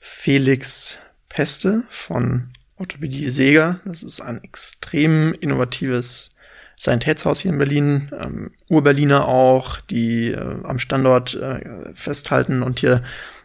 Felix 0.02 1.00
Peste 1.36 1.84
von 1.90 2.54
Orthopädie 2.78 3.30
Seger. 3.30 3.82
Das 3.84 4.04
ist 4.04 4.22
ein 4.22 4.42
extrem 4.42 5.34
innovatives 5.34 6.34
Sanitätshaus 6.78 7.42
hier 7.42 7.52
in 7.52 7.58
Berlin. 7.58 8.10
Ähm, 8.18 8.52
Ur-Berliner 8.70 9.28
auch, 9.28 9.82
die 9.82 10.32
äh, 10.32 10.64
am 10.64 10.80
Standort 10.80 11.34
äh, 11.34 11.94
festhalten 11.94 12.64
und 12.64 12.80
hier 12.80 13.04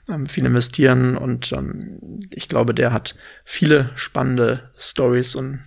ähm, 0.09 0.29
viel 0.29 0.47
investieren. 0.47 1.17
Und 1.17 1.51
ähm, 1.51 2.21
ich 2.33 2.49
glaube, 2.49 2.75
der 2.75 2.93
hat 2.93 3.17
viele 3.45 3.91
spannende 3.97 4.71
Stories 4.79 5.35
und 5.35 5.65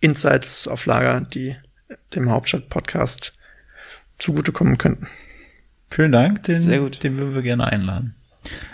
Insights 0.00 0.66
auf 0.66 0.86
Lager, 0.86 1.20
die 1.20 1.58
dem 2.14 2.30
Hauptstadt-Podcast 2.30 3.34
zugutekommen 4.18 4.78
könnten. 4.78 5.08
Vielen 5.90 6.12
Dank, 6.12 6.42
den, 6.44 6.58
Sehr 6.58 6.80
gut. 6.80 7.04
den 7.04 7.18
würden 7.18 7.34
wir 7.34 7.42
gerne 7.42 7.66
einladen. 7.66 8.14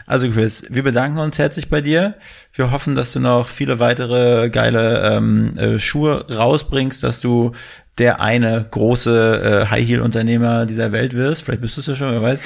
Also 0.07 0.31
Chris, 0.31 0.67
wir 0.71 0.83
bedanken 0.83 1.19
uns 1.19 1.39
herzlich 1.39 1.69
bei 1.69 1.81
dir. 1.81 2.15
Wir 2.53 2.71
hoffen, 2.71 2.95
dass 2.95 3.13
du 3.13 3.21
noch 3.21 3.49
viele 3.49 3.79
weitere 3.79 4.49
geile 4.51 5.17
ähm, 5.17 5.57
äh, 5.59 5.79
Schuhe 5.79 6.27
rausbringst, 6.33 7.03
dass 7.03 7.21
du 7.21 7.53
der 7.99 8.21
eine 8.21 8.67
große 8.71 9.65
äh, 9.67 9.71
High-Heel-Unternehmer 9.71 10.67
dieser 10.67 10.93
Welt 10.93 11.15
wirst. 11.15 11.43
Vielleicht 11.43 11.63
bist 11.63 11.77
du 11.77 11.81
es 11.81 11.87
ja 11.87 11.95
schon, 11.95 12.13
wer 12.13 12.23
weiß. 12.23 12.45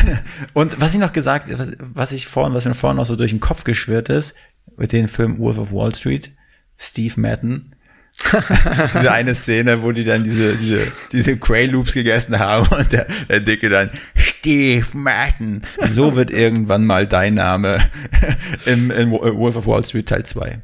Und 0.52 0.80
was 0.80 0.92
ich 0.92 1.00
noch 1.00 1.12
gesagt, 1.12 1.46
was, 1.58 1.72
was 1.78 2.12
ich 2.12 2.26
vorhin, 2.26 2.54
was 2.54 2.64
mir 2.64 2.74
vorhin 2.74 2.98
noch 2.98 3.06
so 3.06 3.16
durch 3.16 3.30
den 3.30 3.40
Kopf 3.40 3.64
geschwirrt 3.64 4.08
ist, 4.08 4.34
mit 4.76 4.92
dem 4.92 5.08
Film 5.08 5.38
Wolf 5.38 5.58
of 5.58 5.72
Wall 5.72 5.94
Street, 5.94 6.32
Steve 6.78 7.18
Madden, 7.20 7.74
diese 8.94 9.12
eine 9.12 9.34
Szene, 9.34 9.82
wo 9.82 9.92
die 9.92 10.04
dann 10.04 10.24
diese, 10.24 10.56
diese, 10.56 10.80
diese 11.12 11.36
Cray 11.36 11.66
Loops 11.66 11.94
gegessen 11.94 12.38
haben 12.38 12.68
und 12.68 12.92
der, 12.92 13.06
der 13.28 13.40
Dicke 13.40 13.68
dann, 13.68 13.90
Steve 14.14 14.86
Martin. 14.92 15.62
So 15.88 16.16
wird 16.16 16.30
irgendwann 16.30 16.86
mal 16.86 17.06
dein 17.06 17.34
Name 17.34 17.78
im, 18.66 18.90
in 18.90 19.10
Wolf 19.10 19.56
of 19.56 19.66
Wall 19.66 19.84
Street 19.84 20.08
Teil 20.08 20.24
2. 20.24 20.60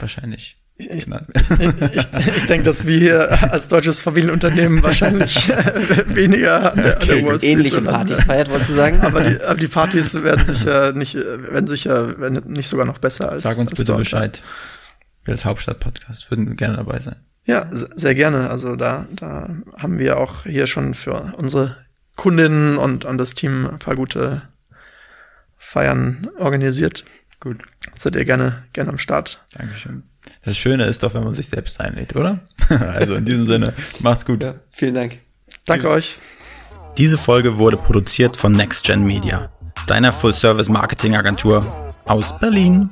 Wahrscheinlich. 0.00 0.56
Ich, 0.76 0.90
ich, 0.90 1.06
ich, 1.06 2.36
ich 2.36 2.46
denke, 2.46 2.64
dass 2.64 2.86
wir 2.86 2.98
hier 2.98 3.52
als 3.52 3.68
deutsches 3.68 4.00
Familienunternehmen 4.00 4.82
wahrscheinlich 4.82 5.48
weniger 6.06 6.72
an 6.72 6.82
der, 6.82 7.00
an 7.00 7.06
der 7.06 7.24
Wall 7.24 7.38
Street 7.38 7.50
ähnliche 7.50 7.82
Partys 7.82 8.24
feiert, 8.24 8.50
wolltest 8.50 8.70
du 8.70 8.74
sagen? 8.74 9.00
Aber 9.02 9.22
die, 9.22 9.40
aber 9.42 9.60
die 9.60 9.68
Partys 9.68 10.14
werden 10.14 10.44
sicher 10.46 10.92
nicht, 10.92 11.14
werden 11.14 11.68
sicher, 11.68 12.18
werden 12.18 12.42
nicht 12.52 12.68
sogar 12.68 12.86
noch 12.86 12.98
besser 12.98 13.30
als. 13.30 13.42
Sag 13.44 13.58
uns 13.58 13.70
als 13.70 13.78
bitte 13.78 13.94
Bescheid. 13.94 14.42
Als 15.26 15.44
Hauptstadt-Podcast 15.44 16.30
würden 16.30 16.56
gerne 16.56 16.76
dabei 16.76 16.98
sein. 16.98 17.16
Ja, 17.44 17.66
sehr 17.70 18.14
gerne. 18.14 18.50
Also 18.50 18.76
da, 18.76 19.06
da 19.10 19.56
haben 19.76 19.98
wir 19.98 20.18
auch 20.18 20.44
hier 20.44 20.66
schon 20.66 20.94
für 20.94 21.34
unsere 21.36 21.76
Kundinnen 22.16 22.76
und, 22.76 23.04
und 23.04 23.18
das 23.18 23.34
Team 23.34 23.66
ein 23.66 23.78
paar 23.78 23.96
gute 23.96 24.42
Feiern 25.58 26.28
organisiert. 26.38 27.04
Gut. 27.40 27.62
Seid 27.98 28.14
ihr 28.14 28.24
gerne, 28.24 28.64
gerne 28.72 28.90
am 28.90 28.98
Start. 28.98 29.44
Dankeschön. 29.56 30.04
Das 30.44 30.56
Schöne 30.56 30.84
ist 30.84 31.02
doch, 31.02 31.14
wenn 31.14 31.24
man 31.24 31.34
sich 31.34 31.48
selbst 31.48 31.80
einlädt, 31.80 32.14
oder? 32.14 32.40
also 32.68 33.16
in 33.16 33.24
diesem 33.24 33.46
Sinne, 33.46 33.74
macht's 34.00 34.24
gut. 34.24 34.42
Ja, 34.42 34.54
vielen 34.70 34.94
Dank. 34.94 35.18
Danke 35.66 35.86
Tschüss. 35.86 35.94
euch. 35.94 36.18
Diese 36.98 37.18
Folge 37.18 37.58
wurde 37.58 37.76
produziert 37.76 38.36
von 38.36 38.52
NextGen 38.52 39.04
Media, 39.04 39.50
deiner 39.86 40.12
Full-Service-Marketing-Agentur 40.12 41.88
aus 42.04 42.38
Berlin. 42.38 42.90